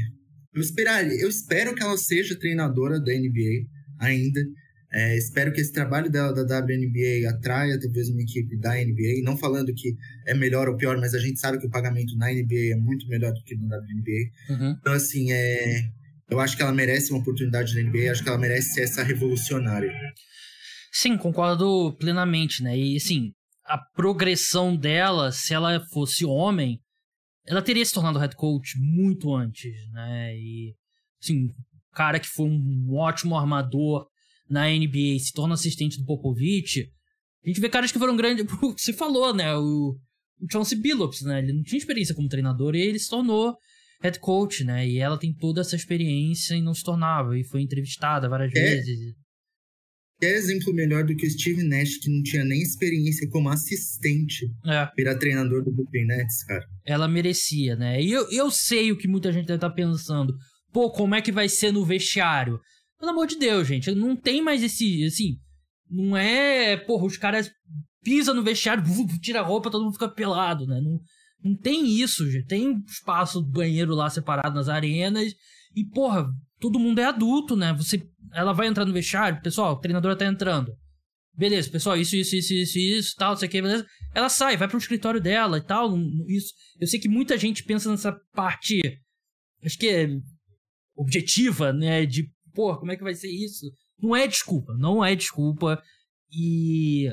Eu, 0.53 0.61
esperaria, 0.61 1.21
eu 1.21 1.29
espero 1.29 1.75
que 1.75 1.83
ela 1.83 1.97
seja 1.97 2.37
treinadora 2.37 2.99
da 2.99 3.13
NBA 3.13 3.67
ainda. 3.99 4.41
É, 4.91 5.15
espero 5.15 5.53
que 5.53 5.61
esse 5.61 5.71
trabalho 5.71 6.09
dela 6.09 6.33
da 6.33 6.59
WNBA 6.59 7.29
atraia 7.29 7.79
talvez 7.79 8.09
uma 8.09 8.21
equipe 8.21 8.57
da 8.57 8.73
NBA. 8.73 9.23
Não 9.23 9.37
falando 9.37 9.73
que 9.73 9.95
é 10.25 10.33
melhor 10.33 10.67
ou 10.67 10.75
pior, 10.75 10.97
mas 10.97 11.13
a 11.13 11.19
gente 11.19 11.39
sabe 11.39 11.59
que 11.59 11.67
o 11.67 11.69
pagamento 11.69 12.17
na 12.17 12.31
NBA 12.31 12.73
é 12.73 12.75
muito 12.75 13.07
melhor 13.07 13.31
do 13.31 13.43
que 13.43 13.55
no 13.55 13.67
WNBA. 13.67 14.31
Uhum. 14.49 14.75
Então, 14.79 14.93
assim, 14.93 15.31
é, 15.31 15.89
eu 16.29 16.39
acho 16.39 16.57
que 16.57 16.63
ela 16.63 16.71
merece 16.71 17.11
uma 17.11 17.19
oportunidade 17.19 17.75
na 17.75 17.87
NBA. 17.87 18.11
Acho 18.11 18.23
que 18.23 18.29
ela 18.29 18.39
merece 18.39 18.73
ser 18.73 18.81
essa 18.81 19.03
revolucionária. 19.03 19.91
Sim, 20.91 21.17
concordo 21.17 21.95
plenamente, 21.99 22.63
né? 22.63 22.75
E, 22.75 22.95
assim, 22.97 23.31
a 23.65 23.77
progressão 23.77 24.75
dela, 24.75 25.31
se 25.31 25.53
ela 25.53 25.79
fosse 25.91 26.25
homem, 26.25 26.79
ela 27.45 27.61
teria 27.61 27.85
se 27.85 27.93
tornado 27.93 28.17
head 28.17 28.35
coach 28.35 28.73
muito 28.79 29.35
antes, 29.35 29.71
né? 29.91 30.35
E, 30.35 30.73
assim, 31.21 31.47
cara 31.93 32.19
que 32.19 32.27
foi 32.27 32.47
um 32.47 32.95
ótimo 32.95 33.37
armador 33.37 34.07
na 34.49 34.67
NBA 34.67 35.19
se 35.19 35.31
torna 35.33 35.53
assistente 35.53 35.97
do 35.97 36.05
Popovich. 36.05 36.89
A 37.43 37.47
gente 37.47 37.61
vê 37.61 37.69
caras 37.69 37.91
que 37.91 37.99
foram 37.99 38.15
grandes. 38.15 38.45
Você 38.77 38.93
falou, 38.93 39.33
né? 39.33 39.55
O, 39.55 39.95
o 40.41 40.51
Chauncey 40.51 40.79
Billups, 40.79 41.21
né? 41.21 41.39
Ele 41.39 41.53
não 41.53 41.63
tinha 41.63 41.77
experiência 41.77 42.15
como 42.15 42.27
treinador 42.27 42.75
e 42.75 42.81
ele 42.81 42.99
se 42.99 43.09
tornou 43.09 43.55
head 44.01 44.19
coach, 44.19 44.63
né? 44.63 44.87
E 44.87 44.97
ela 44.97 45.17
tem 45.17 45.33
toda 45.33 45.61
essa 45.61 45.75
experiência 45.75 46.55
e 46.55 46.61
não 46.61 46.73
se 46.73 46.83
tornava. 46.83 47.37
E 47.37 47.43
foi 47.43 47.61
entrevistada 47.61 48.29
várias 48.29 48.53
é, 48.55 48.59
vezes 48.59 49.15
quer 50.19 50.33
exemplo 50.33 50.73
melhor 50.73 51.05
do 51.05 51.15
que 51.15 51.25
o 51.25 51.31
Steve 51.31 51.63
Nash, 51.63 51.97
que 51.97 52.09
não 52.09 52.21
tinha 52.21 52.43
nem 52.43 52.61
experiência 52.61 53.27
como 53.29 53.49
assistente, 53.49 54.45
é. 54.65 54.89
virar 54.95 55.17
treinador 55.17 55.63
do 55.63 55.71
Brooklyn 55.71 56.05
Nets, 56.05 56.43
cara. 56.43 56.65
Ela 56.85 57.07
merecia, 57.07 57.75
né? 57.75 58.01
E 58.01 58.11
eu, 58.11 58.29
eu 58.29 58.51
sei 58.51 58.91
o 58.91 58.97
que 58.97 59.07
muita 59.07 59.31
gente 59.31 59.47
deve 59.47 59.57
estar 59.57 59.69
tá 59.69 59.75
pensando. 59.75 60.35
Pô, 60.73 60.91
como 60.91 61.15
é 61.15 61.21
que 61.21 61.31
vai 61.31 61.47
ser 61.47 61.71
no 61.71 61.85
vestiário? 61.85 62.59
Pelo 62.99 63.11
amor 63.11 63.27
de 63.27 63.37
Deus, 63.37 63.67
gente, 63.67 63.91
não 63.95 64.15
tem 64.15 64.41
mais 64.41 64.61
esse, 64.61 65.05
assim... 65.05 65.37
Não 65.89 66.15
é, 66.15 66.77
porra, 66.77 67.05
os 67.05 67.17
caras 67.17 67.49
pisam 68.03 68.35
no 68.35 68.43
vestiário, 68.43 68.83
tira 69.21 69.39
a 69.39 69.43
roupa, 69.43 69.71
todo 69.71 69.83
mundo 69.83 69.93
fica 69.93 70.07
pelado, 70.07 70.67
né? 70.67 70.79
Não, 70.79 70.99
não 71.43 71.57
tem 71.57 71.87
isso, 71.87 72.29
gente. 72.29 72.45
Tem 72.45 72.77
espaço 72.87 73.41
banheiro 73.41 73.95
lá 73.95 74.07
separado 74.09 74.53
nas 74.53 74.69
arenas. 74.69 75.33
E, 75.75 75.83
porra, 75.85 76.27
todo 76.59 76.79
mundo 76.79 76.99
é 76.99 77.05
adulto, 77.05 77.55
né? 77.55 77.73
Você, 77.73 78.07
ela 78.33 78.53
vai 78.53 78.67
entrar 78.67 78.85
no 78.85 78.93
vestiário, 78.93 79.41
pessoal, 79.41 79.73
a 79.73 79.79
treinadora 79.79 80.15
tá 80.15 80.25
entrando. 80.25 80.71
Beleza, 81.35 81.69
pessoal, 81.69 81.97
isso, 81.97 82.15
isso, 82.15 82.35
isso, 82.35 82.53
isso, 82.53 82.77
isso, 82.77 83.15
tal, 83.17 83.33
isso 83.33 83.45
aqui, 83.45 83.61
beleza. 83.61 83.85
Ela 84.13 84.29
sai, 84.29 84.57
vai 84.57 84.67
pro 84.67 84.77
escritório 84.77 85.21
dela 85.21 85.57
e 85.57 85.61
tal. 85.61 85.97
Isso. 86.27 86.53
Eu 86.79 86.85
sei 86.85 86.99
que 86.99 87.07
muita 87.07 87.37
gente 87.37 87.63
pensa 87.63 87.89
nessa 87.89 88.11
parte, 88.33 88.81
acho 89.63 89.77
que 89.77 89.87
é 89.87 90.09
objetiva, 90.95 91.71
né? 91.71 92.05
De, 92.05 92.29
pô, 92.59 92.75
como 92.75 92.91
é 92.91 92.97
que 92.97 93.03
vai 93.03 93.15
ser 93.15 93.29
isso? 93.29 93.71
Não 93.97 94.13
é 94.13 94.27
desculpa, 94.27 94.73
não 94.77 95.03
é 95.03 95.15
desculpa. 95.15 95.81
E 96.29 97.07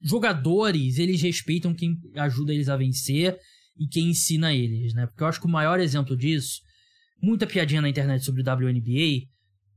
jogadores, 0.00 0.96
eles 0.96 1.20
respeitam 1.20 1.74
quem 1.74 2.00
ajuda 2.16 2.54
eles 2.54 2.70
a 2.70 2.78
vencer 2.78 3.38
e 3.78 3.86
quem 3.86 4.08
ensina 4.08 4.54
eles, 4.54 4.94
né? 4.94 5.06
Porque 5.06 5.22
eu 5.22 5.26
acho 5.26 5.38
que 5.38 5.46
o 5.46 5.50
maior 5.50 5.78
exemplo 5.78 6.16
disso, 6.16 6.62
muita 7.22 7.46
piadinha 7.46 7.82
na 7.82 7.90
internet 7.90 8.24
sobre 8.24 8.42
WNBA, 8.42 9.28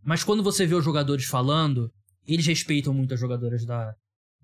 mas 0.02 0.24
quando 0.24 0.42
você 0.42 0.66
vê 0.66 0.74
os 0.74 0.86
jogadores 0.86 1.26
falando, 1.26 1.92
eles 2.26 2.48
respeitam 2.48 2.94
muito 2.94 3.14
as 3.14 3.20
jogadoras 3.20 3.66
da, 3.66 3.94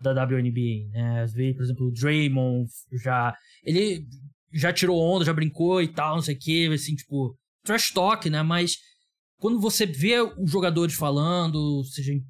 da 0.02 0.12
WNBA, 0.12 0.90
né? 0.92 1.26
Por 1.56 1.64
exemplo, 1.64 1.88
o 1.88 1.92
Draymond 1.94 2.70
já. 3.02 3.34
Ele 3.64 4.06
já 4.52 4.74
tirou 4.74 5.00
onda, 5.00 5.24
já 5.24 5.32
brincou 5.32 5.82
e 5.82 5.88
tal, 5.88 6.16
não 6.16 6.22
sei 6.22 6.36
o 6.36 6.40
que, 6.40 6.68
assim, 6.68 6.96
tipo, 6.96 7.34
trash 7.64 7.92
talk, 7.92 8.30
né? 8.30 8.44
Mas 8.44 8.89
quando 9.40 9.60
você 9.60 9.86
vê 9.86 10.22
os 10.22 10.52
jogadores 10.52 10.94
falando, 10.94 11.84
seja 11.86 12.14
em 12.14 12.24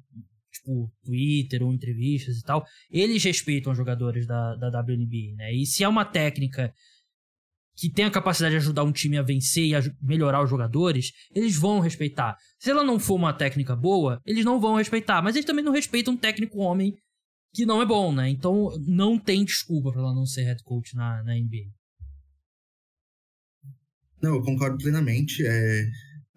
tipo, 0.52 0.90
Twitter 1.04 1.62
ou 1.62 1.72
entrevistas 1.72 2.38
e 2.38 2.42
tal, 2.42 2.64
eles 2.90 3.22
respeitam 3.22 3.72
os 3.72 3.78
jogadores 3.78 4.26
da, 4.26 4.54
da 4.56 4.80
WNBA, 4.80 5.34
né? 5.36 5.52
E 5.52 5.66
se 5.66 5.84
é 5.84 5.88
uma 5.88 6.04
técnica 6.04 6.72
que 7.76 7.90
tem 7.90 8.04
a 8.04 8.10
capacidade 8.10 8.52
de 8.52 8.58
ajudar 8.58 8.84
um 8.84 8.92
time 8.92 9.16
a 9.16 9.22
vencer 9.22 9.64
e 9.64 9.74
a 9.74 9.80
melhorar 10.02 10.42
os 10.42 10.50
jogadores, 10.50 11.12
eles 11.34 11.56
vão 11.56 11.80
respeitar. 11.80 12.36
Se 12.58 12.70
ela 12.70 12.84
não 12.84 12.98
for 12.98 13.14
uma 13.14 13.32
técnica 13.32 13.74
boa, 13.74 14.20
eles 14.26 14.44
não 14.44 14.60
vão 14.60 14.76
respeitar. 14.76 15.22
Mas 15.22 15.34
eles 15.34 15.46
também 15.46 15.64
não 15.64 15.72
respeitam 15.72 16.12
um 16.14 16.16
técnico 16.16 16.58
homem 16.58 16.94
que 17.54 17.64
não 17.64 17.80
é 17.80 17.86
bom, 17.86 18.12
né? 18.12 18.28
Então 18.28 18.68
não 18.86 19.18
tem 19.18 19.44
desculpa 19.44 19.90
para 19.92 20.02
ela 20.02 20.14
não 20.14 20.26
ser 20.26 20.42
head 20.42 20.62
coach 20.62 20.94
na, 20.94 21.22
na 21.22 21.34
NBA. 21.34 21.70
Não, 24.22 24.34
eu 24.34 24.42
concordo 24.42 24.76
plenamente. 24.76 25.42
É, 25.44 25.86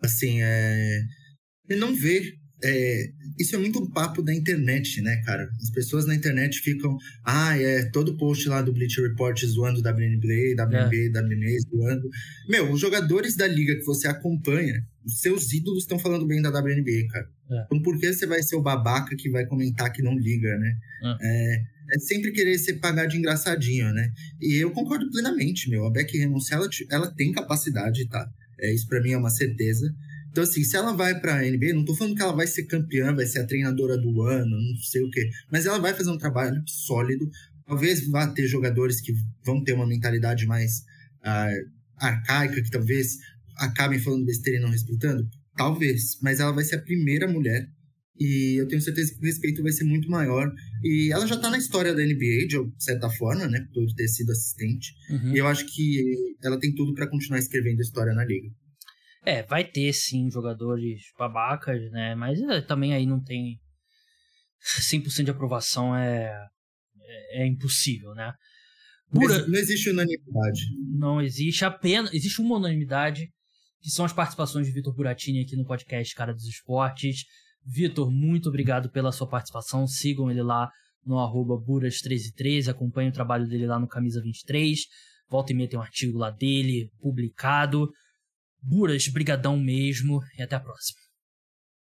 assim, 0.03 0.41
é, 0.41 1.01
ele 1.69 1.79
não 1.79 1.95
vê 1.95 2.37
é, 2.63 3.09
isso 3.37 3.55
é 3.55 3.59
muito 3.59 3.77
um 3.83 3.89
papo 3.89 4.21
da 4.21 4.33
internet, 4.33 5.01
né, 5.01 5.21
cara? 5.25 5.49
As 5.61 5.69
pessoas 5.69 6.05
na 6.05 6.15
internet 6.15 6.61
ficam, 6.61 6.97
ah, 7.25 7.57
é 7.57 7.83
todo 7.89 8.15
post 8.15 8.47
lá 8.47 8.61
do 8.61 8.71
Bleacher 8.71 9.03
Report 9.03 9.37
zoando 9.45 9.81
WNBA, 9.81 10.55
WNBA, 10.57 10.95
é. 10.95 11.09
WNBA 11.09 11.59
zoando. 11.69 12.09
Meu, 12.47 12.71
os 12.71 12.79
jogadores 12.79 13.35
da 13.35 13.45
liga 13.45 13.75
que 13.75 13.83
você 13.83 14.07
acompanha, 14.07 14.81
os 15.05 15.19
seus 15.19 15.51
ídolos 15.51 15.83
estão 15.83 15.99
falando 15.99 16.25
bem 16.25 16.41
da 16.41 16.49
WNBA, 16.49 17.07
cara. 17.11 17.27
É. 17.51 17.63
Então 17.65 17.81
por 17.81 17.99
que 17.99 18.13
você 18.13 18.25
vai 18.25 18.41
ser 18.41 18.55
o 18.55 18.61
babaca 18.61 19.13
que 19.17 19.29
vai 19.29 19.45
comentar 19.45 19.91
que 19.91 20.01
não 20.01 20.17
liga, 20.17 20.57
né? 20.57 20.77
É, 21.03 21.17
é, 21.21 21.63
é 21.95 21.99
sempre 21.99 22.31
querer 22.31 22.57
ser 22.57 22.75
pagar 22.75 23.07
de 23.07 23.17
engraçadinho, 23.17 23.91
né? 23.91 24.09
E 24.41 24.55
eu 24.55 24.71
concordo 24.71 25.11
plenamente, 25.11 25.69
meu. 25.69 25.85
A 25.85 25.91
Becky 25.91 26.23
Hammond, 26.23 26.45
ela, 26.49 26.69
ela 26.89 27.13
tem 27.13 27.33
capacidade, 27.33 28.07
tá? 28.07 28.25
É, 28.59 28.73
isso 28.73 28.87
para 28.87 29.01
mim 29.01 29.11
é 29.11 29.17
uma 29.17 29.29
certeza. 29.29 29.93
Então, 30.29 30.43
assim, 30.43 30.63
se 30.63 30.75
ela 30.75 30.93
vai 30.93 31.19
pra 31.19 31.41
NBA, 31.43 31.73
não 31.73 31.85
tô 31.85 31.95
falando 31.95 32.15
que 32.15 32.21
ela 32.21 32.35
vai 32.35 32.47
ser 32.47 32.63
campeã, 32.63 33.13
vai 33.13 33.25
ser 33.25 33.39
a 33.39 33.45
treinadora 33.45 33.97
do 33.97 34.21
ano, 34.23 34.49
não 34.49 34.77
sei 34.77 35.03
o 35.03 35.09
quê, 35.11 35.29
mas 35.51 35.67
ela 35.67 35.77
vai 35.77 35.93
fazer 35.93 36.09
um 36.09 36.17
trabalho 36.17 36.61
sólido. 36.65 37.29
Talvez 37.67 38.07
vá 38.07 38.27
ter 38.27 38.47
jogadores 38.47 38.99
que 38.99 39.13
vão 39.45 39.63
ter 39.63 39.73
uma 39.73 39.85
mentalidade 39.85 40.47
mais 40.47 40.79
uh, 41.21 41.69
arcaica, 41.97 42.61
que 42.63 42.71
talvez 42.71 43.19
acabem 43.57 43.99
falando 43.99 44.25
besteira 44.25 44.59
e 44.59 44.61
não 44.61 44.69
respeitando. 44.69 45.29
Talvez, 45.55 46.17
mas 46.19 46.39
ela 46.39 46.51
vai 46.51 46.63
ser 46.63 46.75
a 46.77 46.81
primeira 46.81 47.27
mulher 47.27 47.69
e 48.19 48.61
eu 48.61 48.67
tenho 48.67 48.81
certeza 48.81 49.13
que 49.13 49.19
o 49.19 49.25
respeito 49.25 49.63
vai 49.63 49.71
ser 49.71 49.85
muito 49.85 50.09
maior. 50.09 50.51
E 50.83 51.11
ela 51.11 51.25
já 51.25 51.37
tá 51.37 51.49
na 51.49 51.57
história 51.57 51.93
da 51.93 52.03
NBA, 52.03 52.47
de 52.47 52.83
certa 52.83 53.09
forma, 53.09 53.47
né? 53.47 53.65
Por 53.73 53.85
ter 53.95 54.07
sido 54.07 54.31
assistente. 54.31 54.93
Uhum. 55.09 55.35
E 55.35 55.37
eu 55.37 55.47
acho 55.47 55.65
que 55.65 56.35
ela 56.43 56.59
tem 56.59 56.73
tudo 56.73 56.93
para 56.93 57.09
continuar 57.09 57.39
escrevendo 57.39 57.81
história 57.81 58.13
na 58.13 58.23
liga. 58.23 58.49
É, 59.25 59.41
vai 59.43 59.63
ter 59.63 59.91
sim 59.93 60.29
jogadores 60.29 61.01
babacas, 61.17 61.81
né? 61.91 62.13
Mas 62.13 62.39
é, 62.41 62.61
também 62.61 62.93
aí 62.93 63.05
não 63.05 63.23
tem 63.23 63.59
100% 64.79 65.23
de 65.23 65.31
aprovação 65.31 65.95
é, 65.95 66.31
é, 67.01 67.43
é 67.43 67.47
impossível, 67.47 68.13
né? 68.13 68.33
Não 69.11 69.59
existe 69.59 69.89
unanimidade. 69.89 70.61
Não 70.91 71.21
existe 71.21 71.63
apenas. 71.63 72.11
Existe 72.13 72.41
uma 72.41 72.57
unanimidade, 72.57 73.31
que 73.79 73.89
são 73.89 74.05
as 74.05 74.13
participações 74.13 74.65
de 74.65 74.73
Vitor 74.73 74.93
Buratini 74.95 75.41
aqui 75.41 75.55
no 75.55 75.65
podcast 75.65 76.15
Cara 76.15 76.33
dos 76.33 76.45
Esportes. 76.45 77.23
Vitor, 77.65 78.11
muito 78.11 78.49
obrigado 78.49 78.89
pela 78.89 79.11
sua 79.11 79.27
participação. 79.27 79.87
Sigam 79.87 80.29
ele 80.29 80.41
lá 80.41 80.69
no 81.05 81.19
arroba 81.19 81.55
Buras1313. 81.55 82.69
Acompanhem 82.69 83.09
o 83.09 83.13
trabalho 83.13 83.47
dele 83.47 83.67
lá 83.67 83.79
no 83.79 83.87
Camisa 83.87 84.21
23. 84.21 84.79
Volta 85.29 85.51
e 85.51 85.55
meia 85.55 85.69
tem 85.69 85.79
um 85.79 85.81
artigo 85.81 86.17
lá 86.17 86.29
dele 86.29 86.89
publicado. 86.99 87.89
Buras, 88.61 89.07
brigadão 89.07 89.59
mesmo 89.59 90.21
e 90.37 90.41
até 90.41 90.55
a 90.55 90.59
próxima. 90.59 90.99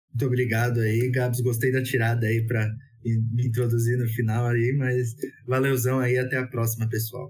Muito 0.09 0.27
obrigado 0.27 0.79
aí, 0.79 1.09
Gabs. 1.11 1.41
Gostei 1.41 1.71
da 1.71 1.83
tirada 1.83 2.25
aí 2.25 2.45
para 2.45 2.67
me 3.03 3.47
introduzir 3.47 3.97
no 3.97 4.07
final 4.07 4.47
aí, 4.47 4.73
mas 4.77 5.09
valeuzão 5.45 5.99
aí, 5.99 6.17
até 6.17 6.37
a 6.37 6.47
próxima, 6.47 6.87
pessoal. 6.87 7.29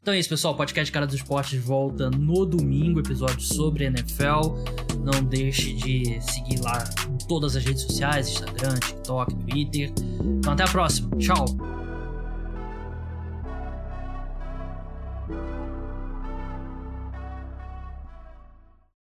Então 0.00 0.14
é 0.14 0.20
isso, 0.20 0.28
pessoal. 0.28 0.54
O 0.54 0.56
podcast 0.56 0.92
Cara 0.92 1.06
dos 1.06 1.16
Esportes 1.16 1.58
volta 1.60 2.08
no 2.10 2.46
domingo, 2.46 3.00
episódio 3.00 3.40
sobre 3.40 3.84
NFL. 3.86 4.54
Não 5.02 5.24
deixe 5.24 5.72
de 5.72 6.20
seguir 6.20 6.60
lá 6.60 6.84
todas 7.26 7.56
as 7.56 7.64
redes 7.64 7.82
sociais, 7.82 8.28
Instagram, 8.28 8.74
TikTok, 8.74 9.34
Twitter. 9.34 9.92
Então 10.38 10.52
até 10.52 10.64
a 10.64 10.68
próxima. 10.68 11.16
Tchau. 11.18 11.44